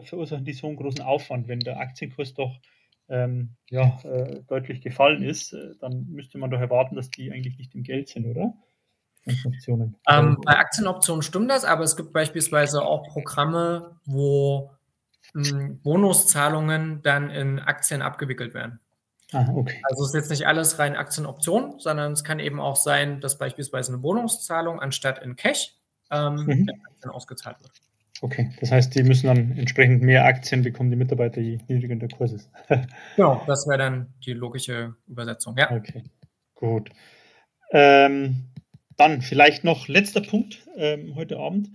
verursachen 0.04 0.46
die 0.46 0.54
so 0.54 0.68
einen 0.68 0.76
großen 0.76 1.02
Aufwand, 1.02 1.48
wenn 1.48 1.62
der 1.62 1.80
Aktienkurs 1.80 2.34
doch 2.34 2.60
ähm, 3.10 3.56
ja, 3.70 4.00
äh, 4.04 4.42
deutlich 4.48 4.82
gefallen 4.82 5.24
ist, 5.24 5.54
äh, 5.54 5.76
dann 5.80 6.08
müsste 6.10 6.38
man 6.38 6.52
doch 6.52 6.60
erwarten, 6.60 6.96
dass 6.96 7.10
die 7.10 7.32
eigentlich 7.32 7.58
nicht 7.58 7.76
im 7.76 7.84
Geld 7.84 8.10
sind, 8.10 8.26
oder? 8.26 8.54
Optionen. 9.46 9.96
Ähm, 10.10 10.38
bei 10.44 10.58
Aktienoptionen 10.58 11.22
stimmt 11.22 11.50
das, 11.50 11.64
aber 11.64 11.84
es 11.84 11.96
gibt 11.96 12.12
beispielsweise 12.12 12.82
auch 12.82 13.08
Programme, 13.08 13.98
wo 14.06 14.72
mh, 15.34 15.50
hm, 15.50 15.80
Bonuszahlungen 15.82 17.02
dann 17.04 17.30
in 17.30 17.60
Aktien 17.60 18.02
abgewickelt 18.02 18.54
werden. 18.54 18.80
Ah, 19.32 19.48
okay. 19.54 19.82
Also 19.90 20.04
es 20.04 20.10
ist 20.10 20.16
jetzt 20.16 20.30
nicht 20.30 20.46
alles 20.46 20.78
rein 20.78 20.96
Aktienoption, 20.96 21.80
sondern 21.80 22.12
es 22.12 22.24
kann 22.24 22.40
eben 22.40 22.60
auch 22.60 22.76
sein, 22.76 23.20
dass 23.20 23.38
beispielsweise 23.38 23.94
eine 23.94 24.02
Bonuszahlung 24.02 24.80
anstatt 24.80 25.24
in 25.24 25.36
Cash 25.36 25.76
ähm, 26.12 26.36
mhm. 26.36 26.50
in 26.50 26.70
Aktien 26.86 27.12
ausgezahlt 27.12 27.58
wird. 27.62 27.72
Okay, 28.24 28.52
das 28.62 28.72
heißt, 28.72 28.96
die 28.96 29.04
müssen 29.04 29.28
dann 29.28 29.58
entsprechend 29.58 30.02
mehr 30.02 30.24
Aktien 30.24 30.64
bekommen, 30.64 30.90
die 30.90 30.96
Mitarbeiter, 30.96 31.42
je 31.42 31.60
niedriger 31.68 31.98
der 31.98 32.08
Kurs 32.08 32.32
ist. 32.32 32.50
genau, 33.18 33.44
das 33.48 33.68
wäre 33.68 33.80
dann 33.80 34.14
die 34.26 34.32
logische 34.32 34.96
Übersetzung, 35.10 35.58
ja. 35.58 35.70
Okay, 35.70 36.04
gut. 36.56 36.90
Ähm, 37.72 38.46
dann 38.96 39.22
vielleicht 39.22 39.66
noch 39.66 39.90
letzter 39.90 40.22
Punkt 40.22 40.66
ähm, 40.78 41.16
heute 41.16 41.38
Abend. 41.38 41.72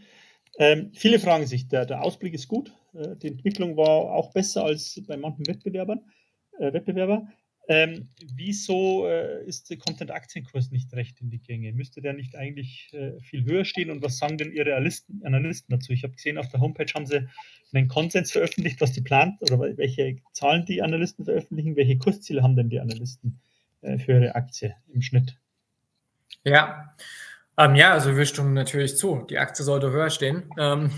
Ähm, 0.59 0.91
viele 0.95 1.19
fragen 1.19 1.47
sich, 1.47 1.69
der, 1.69 1.85
der 1.85 2.03
Ausblick 2.03 2.33
ist 2.33 2.49
gut, 2.49 2.73
äh, 2.95 3.15
die 3.17 3.29
Entwicklung 3.29 3.77
war 3.77 4.11
auch 4.11 4.33
besser 4.33 4.65
als 4.65 5.03
bei 5.07 5.19
manchen 5.19 5.47
Wettbewerbern, 5.47 6.01
äh, 6.59 6.73
Wettbewerber. 6.73 7.29
Ähm, 7.71 8.09
wieso 8.35 9.07
äh, 9.07 9.45
ist 9.45 9.69
der 9.69 9.77
Content-Aktienkurs 9.77 10.71
nicht 10.71 10.91
recht 10.95 11.21
in 11.21 11.29
die 11.29 11.43
Gänge? 11.43 11.71
Müsste 11.75 12.01
der 12.01 12.15
nicht 12.15 12.35
eigentlich 12.35 12.89
äh, 12.95 13.21
viel 13.21 13.45
höher 13.45 13.67
stehen? 13.67 13.91
Und 13.91 14.03
was 14.03 14.17
sagen 14.17 14.39
denn 14.39 14.53
Ihre 14.53 14.75
Analysten, 14.75 15.23
Analysten 15.23 15.79
dazu? 15.79 15.93
Ich 15.93 16.03
habe 16.03 16.15
gesehen, 16.15 16.39
auf 16.39 16.49
der 16.49 16.61
Homepage 16.61 16.91
haben 16.95 17.05
Sie 17.05 17.29
einen 17.75 17.89
Konsens 17.89 18.33
veröffentlicht, 18.33 18.81
was 18.81 18.93
die 18.93 19.03
plant 19.03 19.43
oder 19.43 19.61
welche 19.61 20.17
Zahlen 20.33 20.65
die 20.65 20.81
Analysten 20.81 21.27
veröffentlichen. 21.27 21.77
Welche 21.77 21.99
Kursziele 21.99 22.43
haben 22.43 22.57
denn 22.57 22.71
die 22.71 22.81
Analysten 22.81 23.39
äh, 23.83 23.99
für 23.99 24.13
ihre 24.13 24.35
Aktie 24.35 24.75
im 24.95 25.03
Schnitt? 25.03 25.37
Ja, 26.45 26.95
ähm, 27.59 27.75
ja, 27.75 27.93
also 27.93 28.17
wir 28.17 28.25
stimmen 28.25 28.55
natürlich 28.55 28.97
zu. 28.97 29.27
Die 29.29 29.37
Aktie 29.37 29.63
sollte 29.63 29.91
höher 29.91 30.09
stehen. 30.09 30.45
Ähm, 30.57 30.91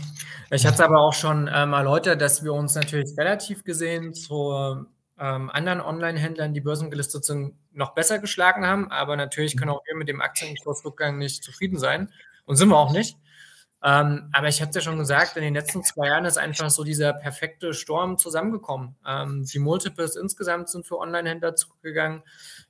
ich 0.50 0.66
hatte 0.66 0.84
aber 0.84 1.00
auch 1.00 1.14
schon 1.14 1.50
ähm, 1.52 1.72
erläutert, 1.72 2.20
dass 2.20 2.44
wir 2.44 2.52
uns 2.52 2.76
natürlich 2.76 3.10
relativ 3.18 3.64
gesehen 3.64 4.14
zur 4.14 4.86
ähm, 5.20 5.50
anderen 5.50 5.80
Online-Händlern, 5.80 6.54
die 6.54 6.62
börsengelistet 6.62 7.24
sind, 7.24 7.54
noch 7.72 7.94
besser 7.94 8.18
geschlagen 8.18 8.66
haben. 8.66 8.90
Aber 8.90 9.16
natürlich 9.16 9.56
können 9.56 9.70
auch 9.70 9.84
wir 9.86 9.94
mit 9.96 10.08
dem 10.08 10.22
Aktienkursrückgang 10.22 11.18
nicht 11.18 11.44
zufrieden 11.44 11.78
sein 11.78 12.10
und 12.46 12.56
sind 12.56 12.70
wir 12.70 12.78
auch 12.78 12.92
nicht. 12.92 13.16
Ähm, 13.82 14.28
aber 14.32 14.48
ich 14.48 14.60
habe 14.60 14.70
es 14.70 14.74
ja 14.74 14.82
schon 14.82 14.98
gesagt, 14.98 15.36
in 15.36 15.42
den 15.42 15.54
letzten 15.54 15.82
zwei 15.82 16.08
Jahren 16.08 16.26
ist 16.26 16.36
einfach 16.36 16.68
so 16.68 16.84
dieser 16.84 17.14
perfekte 17.14 17.72
Sturm 17.72 18.18
zusammengekommen. 18.18 18.96
Ähm, 19.06 19.44
die 19.44 19.58
Multiples 19.58 20.16
insgesamt 20.16 20.68
sind 20.68 20.86
für 20.86 20.98
Online-Händler 20.98 21.54
zurückgegangen. 21.54 22.22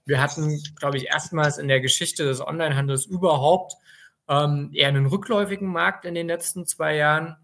Wir 0.04 0.20
hatten, 0.20 0.60
glaube 0.76 0.98
ich, 0.98 1.06
erstmals 1.06 1.58
in 1.58 1.68
der 1.68 1.80
Geschichte 1.80 2.24
des 2.24 2.40
Online-Handels 2.40 3.06
überhaupt 3.06 3.74
ähm, 4.28 4.70
eher 4.72 4.88
einen 4.88 5.06
rückläufigen 5.06 5.68
Markt 5.68 6.04
in 6.04 6.14
den 6.14 6.28
letzten 6.28 6.66
zwei 6.66 6.94
Jahren. 6.96 7.36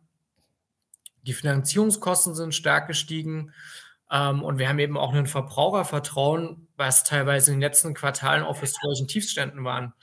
Die 1.23 1.35
Finanzierungskosten 1.35 2.37
sind 2.37 2.55
stark 2.55 2.87
gestiegen. 2.87 3.53
Ähm, 4.11 4.43
und 4.43 4.59
wir 4.59 4.69
haben 4.69 4.79
eben 4.79 4.97
auch 4.97 5.13
ein 5.13 5.27
Verbrauchervertrauen, 5.27 6.69
was 6.77 7.05
teilweise 7.05 7.51
in 7.51 7.57
den 7.57 7.69
letzten 7.69 7.95
Quartalen 7.95 8.45
auf 8.45 8.61
historischen 8.61 9.09
Tiefständen 9.09 9.65
waren. 9.65 9.95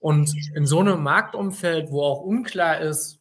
Und 0.00 0.32
in 0.54 0.66
so 0.66 0.80
einem 0.80 1.02
Marktumfeld, 1.02 1.90
wo 1.90 2.02
auch 2.02 2.20
unklar 2.20 2.80
ist, 2.80 3.20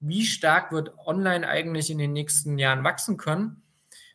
wie 0.00 0.24
stark 0.24 0.72
wird 0.72 0.90
Online 1.06 1.46
eigentlich 1.46 1.90
in 1.90 1.98
den 1.98 2.12
nächsten 2.12 2.58
Jahren 2.58 2.82
wachsen 2.82 3.16
können, 3.16 3.62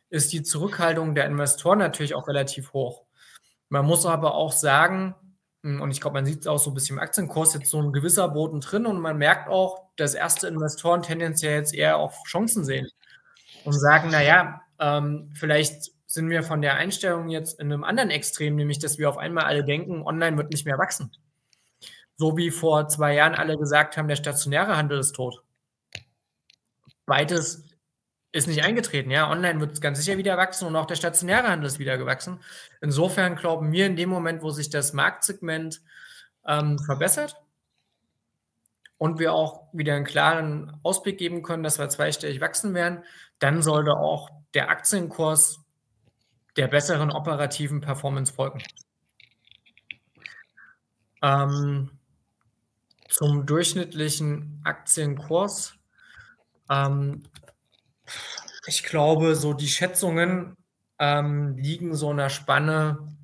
ist 0.10 0.34
die 0.34 0.44
Zurückhaltung 0.44 1.16
der 1.16 1.26
Investoren 1.26 1.80
natürlich 1.80 2.16
auch 2.16 2.28
relativ 2.28 2.74
hoch. 2.74 3.04
Man 3.70 3.86
muss 3.86 4.06
aber 4.06 4.36
auch 4.36 4.52
sagen, 4.52 5.16
hm, 5.64 5.82
und 5.82 5.92
ich 5.92 6.02
glaube, 6.02 6.16
man 6.16 6.26
sieht 6.26 6.42
es 6.42 6.48
auch 6.48 6.60
so 6.60 6.72
ein 6.72 6.74
bisschen 6.74 6.98
im 6.98 7.04
Aktienkurs, 7.04 7.54
jetzt 7.54 7.70
so 7.70 7.82
ein 7.82 7.94
gewisser 7.94 8.28
Boden 8.30 8.62
drin 8.62 8.86
und 8.86 9.00
man 9.00 9.18
merkt 9.18 9.50
auch, 9.50 9.90
dass 9.98 10.14
erste 10.14 10.48
Investoren 10.48 11.02
tendenziell 11.02 11.58
jetzt 11.58 11.74
eher 11.74 11.98
auf 11.98 12.24
Chancen 12.26 12.64
sehen 12.64 12.88
und 13.66 13.74
sagen, 13.74 14.10
naja, 14.10 14.62
ähm, 14.80 15.32
vielleicht 15.34 15.92
sind 16.06 16.30
wir 16.30 16.44
von 16.44 16.62
der 16.62 16.76
Einstellung 16.76 17.30
jetzt 17.30 17.60
in 17.60 17.72
einem 17.72 17.84
anderen 17.84 18.10
Extrem, 18.10 18.56
nämlich 18.56 18.80
dass 18.80 18.98
wir 18.98 19.10
auf 19.10 19.18
einmal 19.18 19.44
alle 19.44 19.64
denken, 19.64 20.04
online 20.04 20.38
wird 20.38 20.52
nicht 20.52 20.66
mehr 20.66 20.78
wachsen. 20.78 21.12
So 22.16 22.38
wie 22.38 22.50
vor 22.50 22.88
zwei 22.88 23.14
Jahren 23.14 23.36
alle 23.36 23.58
gesagt 23.58 23.98
haben, 23.98 24.08
der 24.08 24.16
stationäre 24.16 24.76
Handel 24.78 25.00
ist 25.00 25.14
tot. 25.14 25.44
Beides 27.06 27.64
ist 28.32 28.48
nicht 28.48 28.64
eingetreten. 28.64 29.12
Ja, 29.12 29.30
online 29.30 29.60
wird 29.60 29.82
ganz 29.82 30.00
sicher 30.00 30.18
wieder 30.18 30.38
wachsen 30.38 30.68
und 30.68 30.76
auch 30.76 30.86
der 30.86 30.96
stationäre 30.96 31.48
Handel 31.48 31.68
ist 31.68 31.80
wieder 31.80 31.98
gewachsen. 31.98 32.40
Insofern 32.82 33.36
glauben 33.36 33.72
wir 33.72 33.86
in 33.86 33.96
dem 33.96 34.10
Moment, 34.10 34.42
wo 34.42 34.50
sich 34.50 34.70
das 34.70 34.94
Marktsegment 34.94 35.82
ähm, 36.46 36.80
verbessert 36.80 37.42
und 38.98 39.20
wir 39.20 39.34
auch 39.34 39.68
wieder 39.74 39.96
einen 39.96 40.06
klaren 40.06 40.80
Ausblick 40.84 41.18
geben 41.18 41.44
können, 41.44 41.64
dass 41.64 41.80
wir 41.80 41.90
zweistellig 41.90 42.42
wachsen 42.42 42.74
werden, 42.74 43.04
dann 43.40 43.62
sollte 43.62 43.92
auch 43.94 44.30
der 44.54 44.70
Aktienkurs 44.70 45.60
der 46.56 46.68
besseren 46.68 47.12
operativen 47.12 47.82
Performance 47.82 48.34
folgen. 48.34 48.64
Ähm, 51.22 51.92
zum 53.10 53.46
durchschnittlichen 53.46 54.62
Aktienkurs. 54.64 55.76
Ähm, 56.70 57.24
ich 58.68 58.84
glaube, 58.84 59.36
so 59.36 59.54
die 59.54 59.68
Schätzungen 59.68 60.56
ähm, 61.00 61.56
liegen 61.58 61.96
so 61.96 62.12
in 62.12 62.18
der 62.18 62.30
Spanne, 62.30 63.16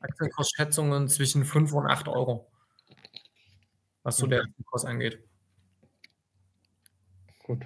Aktienkursschätzungen 0.00 1.08
zwischen 1.08 1.44
5 1.44 1.72
und 1.72 1.86
8 1.86 2.08
Euro, 2.08 2.50
was 4.02 4.16
so 4.16 4.26
der 4.26 4.44
Kurs 4.66 4.84
angeht. 4.84 5.22
Gut. 7.44 7.64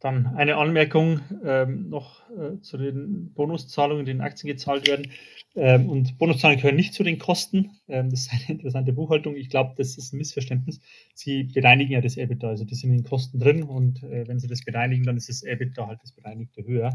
Dann 0.00 0.36
eine 0.36 0.56
Anmerkung 0.56 1.20
ähm, 1.44 1.88
noch 1.88 2.20
äh, 2.30 2.60
zu 2.60 2.78
den 2.78 3.32
Bonuszahlungen, 3.34 4.04
die 4.04 4.12
in 4.12 4.20
Aktien 4.20 4.46
gezahlt 4.48 4.86
werden. 4.86 5.10
Ähm, 5.56 5.88
und 5.88 6.18
Bonuszahlungen 6.18 6.60
gehören 6.60 6.76
nicht 6.76 6.94
zu 6.94 7.02
den 7.02 7.18
Kosten. 7.18 7.72
Ähm, 7.88 8.10
das 8.10 8.20
ist 8.20 8.32
eine 8.32 8.42
interessante 8.48 8.92
Buchhaltung. 8.92 9.34
Ich 9.34 9.50
glaube, 9.50 9.74
das 9.76 9.98
ist 9.98 10.12
ein 10.12 10.18
Missverständnis. 10.18 10.80
Sie 11.14 11.44
bereinigen 11.44 11.92
ja 11.92 12.00
das 12.00 12.16
EBITDA, 12.16 12.48
also 12.48 12.64
die 12.64 12.76
sind 12.76 12.90
in 12.90 12.98
den 12.98 13.04
Kosten 13.04 13.40
drin 13.40 13.64
und 13.64 14.04
äh, 14.04 14.28
wenn 14.28 14.38
Sie 14.38 14.46
das 14.46 14.64
bereinigen, 14.64 15.02
dann 15.02 15.16
ist 15.16 15.28
das 15.28 15.42
EBITDA 15.42 15.88
halt 15.88 16.00
das 16.02 16.12
bereinigte 16.12 16.64
höher. 16.64 16.92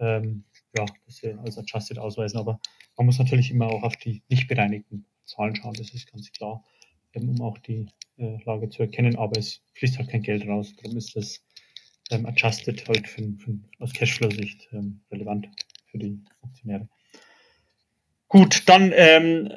Ähm, 0.00 0.42
ja, 0.76 0.86
das 1.06 1.22
wir 1.22 1.38
als 1.38 1.56
adjusted 1.56 1.98
ausweisen, 2.00 2.40
aber 2.40 2.58
man 2.96 3.06
muss 3.06 3.20
natürlich 3.20 3.52
immer 3.52 3.68
auch 3.68 3.84
auf 3.84 3.96
die 3.96 4.22
nicht 4.28 4.48
bereinigten 4.48 5.06
Zahlen 5.24 5.54
schauen, 5.54 5.74
das 5.74 5.94
ist 5.94 6.10
ganz 6.10 6.32
klar, 6.32 6.64
ähm, 7.12 7.28
um 7.28 7.40
auch 7.42 7.58
die 7.58 7.86
äh, 8.16 8.38
Lage 8.44 8.68
zu 8.70 8.82
erkennen, 8.82 9.16
aber 9.16 9.38
es 9.38 9.62
fließt 9.74 9.98
halt 9.98 10.08
kein 10.10 10.22
Geld 10.22 10.46
raus. 10.48 10.74
Darum 10.82 10.96
ist 10.96 11.14
das 11.14 11.44
ähm, 12.10 12.26
adjusted 12.26 12.86
halt 12.88 13.08
für, 13.08 13.22
für, 13.38 13.58
aus 13.78 13.92
Cashflow-Sicht 13.92 14.68
ähm, 14.72 15.00
relevant 15.10 15.48
für 15.90 15.98
die 15.98 16.20
Aktionäre. 16.42 16.88
Gut, 18.28 18.68
dann 18.68 18.92
ähm, 18.94 19.50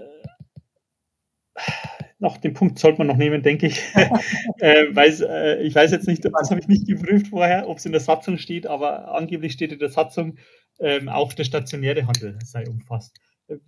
noch 2.20 2.38
den 2.38 2.54
Punkt 2.54 2.80
sollte 2.80 3.00
man 3.00 3.08
noch 3.08 3.18
nehmen, 3.18 3.44
denke 3.44 3.68
ich. 3.68 3.82
äh, 4.60 4.96
weiß, 4.96 5.22
äh, 5.22 5.62
ich 5.62 5.76
weiß 5.76 5.92
jetzt 5.92 6.08
nicht, 6.08 6.26
das 6.26 6.50
habe 6.50 6.60
ich 6.60 6.68
nicht 6.68 6.88
geprüft 6.88 7.28
vorher, 7.28 7.68
ob 7.68 7.78
es 7.78 7.86
in 7.86 7.92
der 7.92 8.02
Satzung 8.02 8.38
steht, 8.38 8.68
aber 8.68 9.14
angeblich 9.14 9.54
steht 9.54 9.72
in 9.72 9.80
der 9.80 9.90
Satzung, 9.90 10.38
ähm, 10.80 11.10
auch 11.10 11.34
der 11.34 11.44
stationäre 11.44 12.08
Handel 12.08 12.38
sei 12.44 12.68
umfasst. 12.68 13.20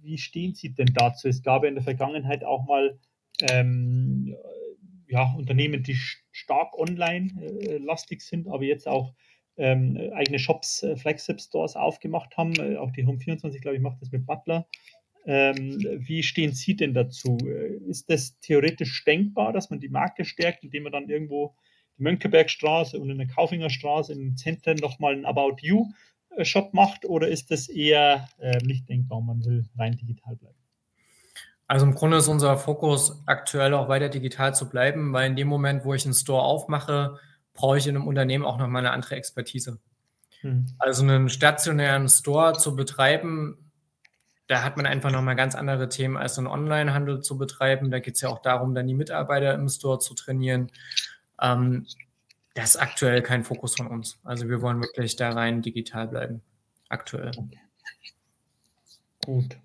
Wie 0.01 0.17
stehen 0.17 0.55
Sie 0.55 0.73
denn 0.73 0.93
dazu? 0.93 1.27
Es 1.27 1.41
gab 1.41 1.63
ja 1.63 1.69
in 1.69 1.75
der 1.75 1.84
Vergangenheit 1.84 2.43
auch 2.43 2.65
mal 2.65 2.99
ähm, 3.49 4.36
ja, 5.10 5.34
Unternehmen, 5.36 5.84
die 5.84 5.97
stark 6.32 6.78
online-lastig 6.78 8.20
äh, 8.20 8.24
sind, 8.24 8.47
aber 8.47 8.64
jetzt 8.64 8.88
auch 8.88 9.14
ähm, 9.57 9.97
eigene 10.14 10.39
Shops, 10.39 10.84
äh, 10.84 10.95
Flagship-Stores 10.95 11.76
aufgemacht 11.76 12.38
haben. 12.38 12.53
Äh, 12.55 12.78
auch 12.78 12.91
die 12.91 13.05
Home24, 13.05 13.60
glaube 13.60 13.76
ich, 13.76 13.82
macht 13.82 14.01
das 14.01 14.12
mit 14.12 14.26
Butler. 14.26 14.68
Ähm, 15.26 15.80
wie 15.99 16.24
stehen 16.24 16.53
Sie 16.53 16.76
denn 16.76 16.93
dazu? 16.93 17.38
Äh, 17.45 17.76
ist 17.89 18.10
das 18.10 18.39
theoretisch 18.39 19.03
denkbar, 19.03 19.51
dass 19.51 19.70
man 19.70 19.80
die 19.80 19.89
Marke 19.89 20.26
stärkt, 20.26 20.64
indem 20.64 20.84
man 20.84 20.93
dann 20.93 21.10
irgendwo 21.10 21.55
die 21.97 22.03
Mönckebergstraße 22.03 22.99
und 22.99 23.10
in 23.10 23.18
der 23.18 23.28
Kaufingerstraße 23.28 24.14
in 24.14 24.20
den 24.20 24.38
Zentren 24.38 24.78
nochmal 24.78 25.14
einen 25.14 25.26
About 25.26 25.57
You-Shop 25.62 26.74
macht? 26.74 27.05
Oder 27.05 27.28
ist 27.28 27.51
das 27.51 27.68
eher 27.68 28.30
äh, 28.39 28.60
nicht 28.64 28.88
denkbar, 28.88 29.22
man 29.22 29.43
will 29.43 29.66
rein 29.78 29.97
digital 29.97 30.36
bleiben? 30.38 30.59
Also 31.70 31.86
im 31.86 31.93
Grunde 31.93 32.17
ist 32.17 32.28
unser 32.28 32.57
Fokus 32.57 33.22
aktuell 33.28 33.76
auch 33.76 33.89
weiter 33.89 34.09
digital 34.09 34.55
zu 34.55 34.67
bleiben, 34.67 35.13
weil 35.13 35.30
in 35.30 35.36
dem 35.36 35.47
Moment, 35.47 35.86
wo 35.86 35.93
ich 35.93 36.03
einen 36.03 36.15
Store 36.15 36.41
aufmache, 36.41 37.20
brauche 37.53 37.78
ich 37.78 37.86
in 37.86 37.95
einem 37.95 38.07
Unternehmen 38.07 38.43
auch 38.43 38.57
nochmal 38.57 38.84
eine 38.84 38.91
andere 38.91 39.15
Expertise. 39.15 39.78
Hm. 40.41 40.65
Also 40.80 41.03
einen 41.03 41.30
stationären 41.30 42.09
Store 42.09 42.53
zu 42.57 42.76
betreiben, 42.76 43.70
da 44.47 44.63
hat 44.63 44.78
man 44.78 44.88
einfach 44.88 45.11
nochmal 45.11 45.36
ganz 45.36 45.53
andere 45.53 45.89
Themen 45.89 46.17
als 46.17 46.39
einen 46.39 46.47
Onlinehandel 46.47 47.22
zu 47.22 47.38
betreiben. 47.38 47.91
Da 47.91 47.99
geht 47.99 48.15
es 48.15 48.22
ja 48.22 48.30
auch 48.30 48.41
darum, 48.41 48.74
dann 48.74 48.88
die 48.88 48.95
Mitarbeiter 48.95 49.53
im 49.53 49.70
Store 49.70 49.99
zu 49.99 50.15
trainieren. 50.15 50.72
Ähm, 51.39 51.86
das 52.55 52.72
ist 52.72 52.78
aktuell 52.78 53.22
kein 53.22 53.43
Fokus 53.43 53.76
von 53.76 53.86
uns. 53.86 54.17
Also 54.24 54.49
wir 54.49 54.63
wollen 54.63 54.82
wirklich 54.82 55.15
da 55.15 55.30
rein 55.30 55.61
digital 55.61 56.07
bleiben. 56.07 56.41
Aktuell. 56.89 57.30
Gut. 59.24 59.55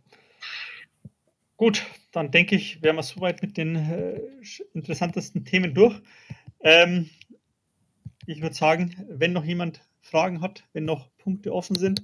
Gut, 1.56 1.86
dann 2.12 2.30
denke 2.30 2.56
ich, 2.56 2.82
wären 2.82 2.96
wir 2.96 3.02
soweit 3.02 3.40
mit 3.42 3.56
den 3.56 3.76
äh, 3.76 4.20
interessantesten 4.72 5.44
Themen 5.44 5.74
durch. 5.74 6.00
Ähm, 6.60 7.10
ich 8.26 8.42
würde 8.42 8.54
sagen, 8.54 8.94
wenn 9.08 9.32
noch 9.32 9.44
jemand 9.44 9.86
Fragen 10.00 10.40
hat, 10.40 10.64
wenn 10.72 10.84
noch 10.84 11.08
Punkte 11.18 11.52
offen 11.52 11.76
sind, 11.76 12.02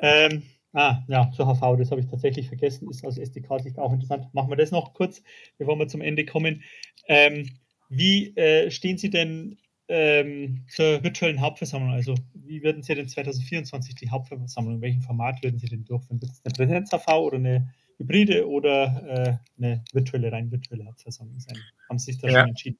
ähm, 0.00 0.42
Ah, 0.78 1.02
ja, 1.08 1.30
zur 1.32 1.46
HV, 1.46 1.78
das 1.78 1.90
habe 1.90 2.02
ich 2.02 2.06
tatsächlich 2.06 2.48
vergessen, 2.48 2.90
ist 2.90 3.02
aus 3.02 3.16
SDK-Sicht 3.16 3.78
auch 3.78 3.94
interessant. 3.94 4.26
Machen 4.34 4.50
wir 4.50 4.58
das 4.58 4.72
noch 4.72 4.92
kurz, 4.92 5.22
bevor 5.56 5.78
wir 5.78 5.88
zum 5.88 6.02
Ende 6.02 6.26
kommen. 6.26 6.62
Ähm, 7.08 7.48
wie 7.88 8.36
äh, 8.36 8.70
stehen 8.70 8.98
Sie 8.98 9.08
denn 9.08 9.56
ähm, 9.88 10.66
zur 10.68 11.02
virtuellen 11.02 11.40
Hauptversammlung? 11.40 11.92
Also, 11.94 12.14
wie 12.34 12.62
würden 12.62 12.82
Sie 12.82 12.94
denn 12.94 13.08
2024 13.08 13.94
die 13.94 14.10
Hauptversammlung, 14.10 14.74
in 14.74 14.80
welchem 14.82 15.00
Format 15.00 15.42
würden 15.42 15.58
Sie 15.58 15.68
denn 15.68 15.86
durchführen? 15.86 16.20
Wird 16.20 16.32
es 16.32 16.42
eine 16.44 16.52
Präsenz-HV 16.52 17.08
oder 17.08 17.38
eine 17.38 17.72
hybride 17.98 18.48
oder 18.48 19.02
äh, 19.06 19.36
eine 19.58 19.84
virtuelle, 19.92 20.30
rein 20.32 20.50
virtuelle 20.50 20.86
Hauptversammlung 20.86 21.40
sein? 21.40 21.56
Haben 21.88 21.98
Sie 21.98 22.12
sich 22.12 22.20
da 22.20 22.28
ja. 22.28 22.40
schon 22.40 22.48
entschieden? 22.50 22.78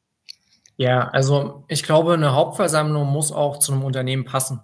Ja, 0.76 1.08
also 1.08 1.64
ich 1.68 1.82
glaube, 1.82 2.14
eine 2.14 2.34
Hauptversammlung 2.34 3.08
muss 3.08 3.32
auch 3.32 3.58
zu 3.58 3.72
einem 3.72 3.82
Unternehmen 3.82 4.24
passen. 4.24 4.60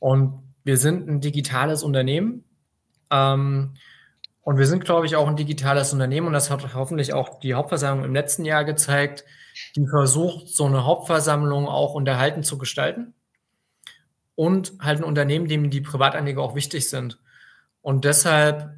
Und 0.00 0.42
wir 0.64 0.76
sind 0.76 1.08
ein 1.08 1.20
digitales 1.20 1.82
Unternehmen. 1.82 2.44
Ähm, 3.10 3.74
und 4.42 4.58
wir 4.58 4.66
sind, 4.66 4.84
glaube 4.84 5.06
ich, 5.06 5.14
auch 5.14 5.28
ein 5.28 5.36
digitales 5.36 5.92
Unternehmen. 5.92 6.26
Und 6.26 6.32
das 6.32 6.50
hat 6.50 6.74
hoffentlich 6.74 7.12
auch 7.12 7.38
die 7.38 7.54
Hauptversammlung 7.54 8.04
im 8.04 8.14
letzten 8.14 8.44
Jahr 8.44 8.64
gezeigt, 8.64 9.24
die 9.76 9.86
versucht, 9.86 10.48
so 10.48 10.64
eine 10.64 10.84
Hauptversammlung 10.84 11.68
auch 11.68 11.94
unterhalten 11.94 12.42
zu 12.42 12.58
gestalten. 12.58 13.14
Und 14.34 14.72
halt 14.80 14.98
ein 14.98 15.04
Unternehmen, 15.04 15.46
dem 15.46 15.70
die 15.70 15.82
Privatanleger 15.82 16.42
auch 16.42 16.54
wichtig 16.54 16.88
sind. 16.88 17.20
Und 17.82 18.04
deshalb, 18.04 18.74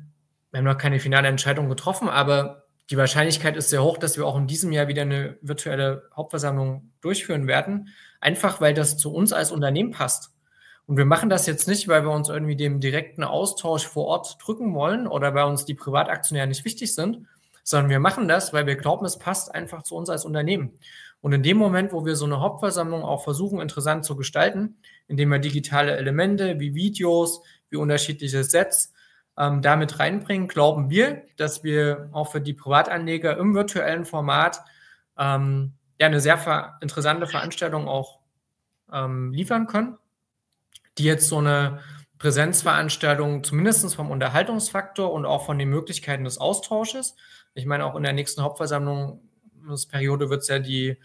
wir 0.53 0.59
haben 0.59 0.65
noch 0.65 0.79
keine 0.79 1.01
finale 1.01 1.29
Entscheidung 1.29 1.69
getroffen, 1.69 2.09
aber 2.09 2.67
die 2.91 2.99
Wahrscheinlichkeit 2.99 3.57
ist 3.57 3.71
sehr 3.71 3.83
hoch, 3.83 3.97
dass 3.97 4.19
wir 4.19 4.27
auch 4.27 4.37
in 4.37 4.47
diesem 4.47 4.71
Jahr 4.71 4.87
wieder 4.87 5.03
eine 5.03 5.39
virtuelle 5.41 6.11
Hauptversammlung 6.15 6.93
durchführen 7.01 7.47
werden. 7.47 7.89
Einfach 8.21 8.61
weil 8.61 8.75
das 8.75 8.99
zu 8.99 9.13
uns 9.15 9.33
als 9.33 9.51
Unternehmen 9.51 9.93
passt. 9.93 10.31
Und 10.85 10.99
wir 10.99 11.07
machen 11.07 11.31
das 11.31 11.47
jetzt 11.47 11.69
nicht, 11.69 11.89
weil 11.89 12.05
wir 12.05 12.11
uns 12.11 12.29
irgendwie 12.29 12.57
dem 12.57 12.81
direkten 12.81 13.25
Austausch 13.25 13.87
vor 13.87 14.07
Ort 14.07 14.37
drücken 14.45 14.75
wollen 14.75 15.07
oder 15.07 15.35
weil 15.35 15.45
uns 15.45 15.65
die 15.65 15.75
Privataktionäre 15.75 16.49
nicht 16.49 16.67
wichtig 16.67 16.95
sind, 16.95 17.27
sondern 17.65 17.89
wir 17.89 18.01
machen 18.01 18.29
das, 18.29 18.53
weil 18.53 18.67
wir 18.67 18.77
glauben, 18.77 19.07
es 19.07 19.19
passt 19.19 19.55
einfach 19.55 19.85
zu 19.85 19.95
uns 19.95 20.11
als 20.11 20.27
Unternehmen. 20.27 20.73
Und 21.23 21.33
in 21.33 21.43
dem 21.43 21.57
Moment, 21.57 21.93
wo 21.93 22.05
wir 22.05 22.17
so 22.17 22.27
eine 22.27 22.41
Hauptversammlung 22.41 23.05
auch 23.05 23.23
versuchen, 23.23 23.61
interessant 23.61 24.05
zu 24.05 24.17
gestalten, 24.17 24.77
indem 25.07 25.31
wir 25.31 25.39
digitale 25.39 25.97
Elemente 25.97 26.59
wie 26.59 26.75
Videos, 26.75 27.41
wie 27.71 27.77
unterschiedliche 27.77 28.45
Sets 28.45 28.92
ähm, 29.39 29.63
damit 29.63 29.99
reinbringen, 29.99 30.49
glauben 30.49 30.91
wir, 30.91 31.23
dass 31.37 31.65
wir 31.65 32.09
auch 32.13 32.33
für 32.33 32.41
die 32.41 32.55
Privatanleger 32.55 33.37
im 33.39 33.55
virtuellen 33.55 34.05
Format 34.05 34.61
ähm, 35.19 35.73
ja 35.99 36.07
eine 36.07 36.21
sehr 36.21 36.39
ver 36.39 36.79
interessante 36.81 37.27
Veranstaltung 37.27 37.89
auch 37.89 38.19
ähm, 38.93 39.33
liefern 39.33 39.67
können 39.67 39.99
die 40.99 41.05
jetzt 41.05 41.29
so 41.29 41.39
eine 41.39 41.81
Präsenzveranstaltung 42.19 43.43
zumindest 43.45 43.95
vom 43.95 44.11
Unterhaltungsfaktor 44.11 45.13
und 45.13 45.27
auch 45.27 45.47
von 45.47 45.59
den 45.59 45.71
Möglichkeiten 45.71 46.25
des 46.25 46.39
Austausches. 46.39 47.17
Ich 47.55 47.67
meine, 47.67 47.85
auch 47.85 47.97
in 47.97 48.03
der 48.03 48.13
nächsten 48.13 48.43
Hauptversammlungsperiode 48.43 50.31
wird 50.31 50.43
es 50.43 50.49
ja 50.49 50.59
die 50.59 50.97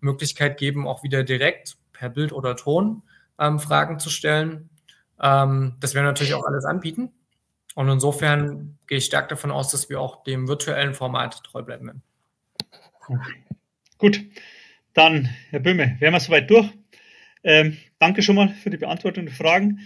Möglichkeit 0.00 0.58
geben, 0.58 0.86
auch 0.86 1.02
wieder 1.02 1.22
direkt 1.24 1.76
per 1.92 2.10
Bild 2.10 2.32
oder 2.32 2.56
Ton 2.56 3.02
ähm, 3.38 3.58
Fragen 3.58 3.98
zu 3.98 4.10
stellen. 4.10 4.68
Ähm, 5.20 5.76
das 5.80 5.94
werden 5.94 6.04
wir 6.04 6.10
natürlich 6.10 6.34
auch 6.34 6.44
alles 6.44 6.64
anbieten. 6.64 7.10
Und 7.76 7.90
insofern 7.90 8.78
gehe 8.86 8.96
ich 8.96 9.04
stark 9.04 9.28
davon 9.28 9.50
aus, 9.50 9.70
dass 9.70 9.90
wir 9.90 10.00
auch 10.00 10.24
dem 10.24 10.48
virtuellen 10.48 10.94
Format 10.94 11.44
treu 11.44 11.62
bleiben 11.62 11.86
werden. 11.86 12.02
Gut, 13.98 14.24
dann, 14.94 15.28
Herr 15.50 15.60
Böhme, 15.60 15.94
wären 15.98 16.14
wir 16.14 16.20
soweit 16.20 16.48
durch. 16.48 16.66
Ähm, 17.44 17.76
danke 17.98 18.22
schon 18.22 18.36
mal 18.36 18.48
für 18.48 18.70
die 18.70 18.78
Beantwortung 18.78 19.26
der 19.26 19.34
Fragen, 19.34 19.80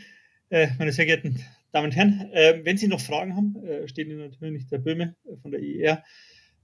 äh, 0.50 0.68
meine 0.78 0.92
sehr 0.92 1.04
geehrten 1.04 1.44
Damen 1.72 1.86
und 1.86 1.96
Herren. 1.96 2.30
Äh, 2.32 2.60
wenn 2.62 2.78
Sie 2.78 2.86
noch 2.86 3.00
Fragen 3.00 3.34
haben, 3.34 3.56
äh, 3.64 3.88
steht 3.88 4.06
Ihnen 4.06 4.20
natürlich 4.20 4.68
der 4.68 4.78
Böhme 4.78 5.16
von 5.42 5.50
der 5.50 5.60
IER, 5.60 6.04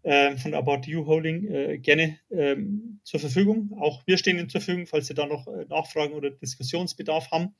ähm, 0.04 0.38
von 0.38 0.52
der 0.52 0.60
About 0.60 0.82
You 0.86 1.06
Holding 1.06 1.50
äh, 1.50 1.78
gerne 1.78 2.20
ähm, 2.30 3.00
zur 3.02 3.18
Verfügung. 3.18 3.76
Auch 3.80 4.06
wir 4.06 4.16
stehen 4.16 4.38
Ihnen 4.38 4.48
zur 4.48 4.60
Verfügung, 4.60 4.86
falls 4.86 5.08
Sie 5.08 5.14
da 5.14 5.26
noch 5.26 5.48
äh, 5.48 5.64
Nachfragen 5.68 6.14
oder 6.14 6.30
Diskussionsbedarf 6.30 7.32
haben. 7.32 7.56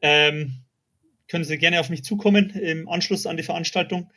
Ähm, 0.00 0.60
können 1.28 1.44
Sie 1.44 1.58
gerne 1.58 1.80
auf 1.80 1.90
mich 1.90 2.04
zukommen 2.04 2.50
im 2.50 2.88
Anschluss 2.88 3.26
an 3.26 3.36
die 3.36 3.42
Veranstaltung. 3.42 4.10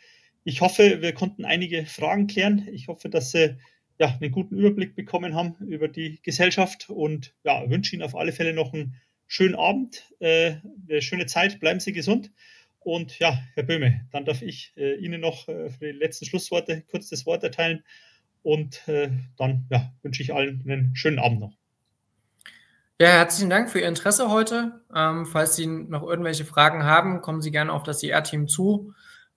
Ich 0.44 0.62
hoffe, 0.62 1.02
wir 1.02 1.14
konnten 1.14 1.46
einige 1.46 1.86
Fragen 1.86 2.28
klären. 2.28 2.68
Ich 2.72 2.88
hoffe, 2.88 3.10
dass 3.10 3.32
Sie 3.32 3.58
ja, 4.00 4.18
einen 4.22 4.32
guten 4.32 4.58
Überblick 4.58 4.96
bekommen 4.96 5.36
haben 5.36 5.56
über 5.66 5.88
die 5.88 6.20
Gesellschaft 6.22 6.90
und 6.90 7.34
ja, 7.44 7.70
wünsche 7.70 7.96
Ihnen 7.96 8.04
auf 8.04 8.16
alle 8.16 8.32
Fälle 8.32 8.54
noch 8.54 8.74
einen 8.74 8.96
schönen 9.28 9.56
Abend, 9.56 10.06
äh, 10.20 10.56
eine 10.90 11.02
schöne 11.02 11.26
Zeit, 11.26 11.60
bleiben 11.60 11.80
Sie 11.80 11.94
gesund. 11.94 12.32
Und 12.80 13.20
ja, 13.20 13.44
Herr 13.56 13.64
Böhme, 13.64 14.08
dann 14.12 14.24
darf 14.24 14.42
ich 14.42 14.74
äh, 14.78 14.96
Ihnen 14.96 15.20
noch 15.20 15.48
äh, 15.50 15.70
für 15.70 15.92
die 15.92 16.00
letzten 16.00 16.26
Schlussworte 16.26 16.84
kurz 16.90 17.10
das 17.10 17.26
Wort 17.26 17.44
erteilen 17.44 17.84
und 18.44 18.88
äh, 18.88 19.10
dann 19.36 19.66
ja, 19.70 19.94
wünsche 20.04 20.24
ich 20.24 20.34
allen 20.34 20.62
einen 20.66 20.96
schönen 20.96 21.20
Abend 21.20 21.42
noch. 21.42 21.57
Ja, 23.00 23.10
herzlichen 23.10 23.52
Dank 23.52 23.70
für 23.70 23.80
Ihr 23.80 23.88
Interesse 23.88 24.32
heute. 24.32 24.82
Ähm, 24.96 25.28
falls 25.28 25.56
Sie 25.56 25.68
noch 25.68 26.02
irgendwelche 26.02 26.46
Fragen 26.46 26.84
haben, 26.84 27.22
kommen 27.22 27.42
Sie 27.42 27.52
gerne 27.52 27.72
auf 27.72 27.84
das 27.84 28.02
IR-Team 28.02 28.48
zu. 28.48 28.94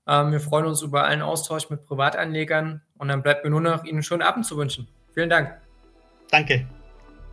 Ähm, 0.06 0.32
wir 0.32 0.40
freuen 0.40 0.64
uns 0.64 0.80
über 0.80 1.04
allen 1.04 1.20
Austausch 1.20 1.68
mit 1.68 1.86
Privatanlegern 1.86 2.80
und 2.96 3.08
dann 3.08 3.22
bleibt 3.22 3.44
mir 3.44 3.50
nur 3.50 3.60
noch 3.60 3.84
Ihnen 3.84 3.96
einen 3.96 4.02
schönen 4.02 4.22
Abend 4.22 4.46
zu 4.46 4.56
wünschen. 4.56 4.88
Vielen 5.12 5.28
Dank. 5.28 5.58
Danke. 6.30 6.66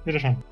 Wiederschauen. 0.03 0.43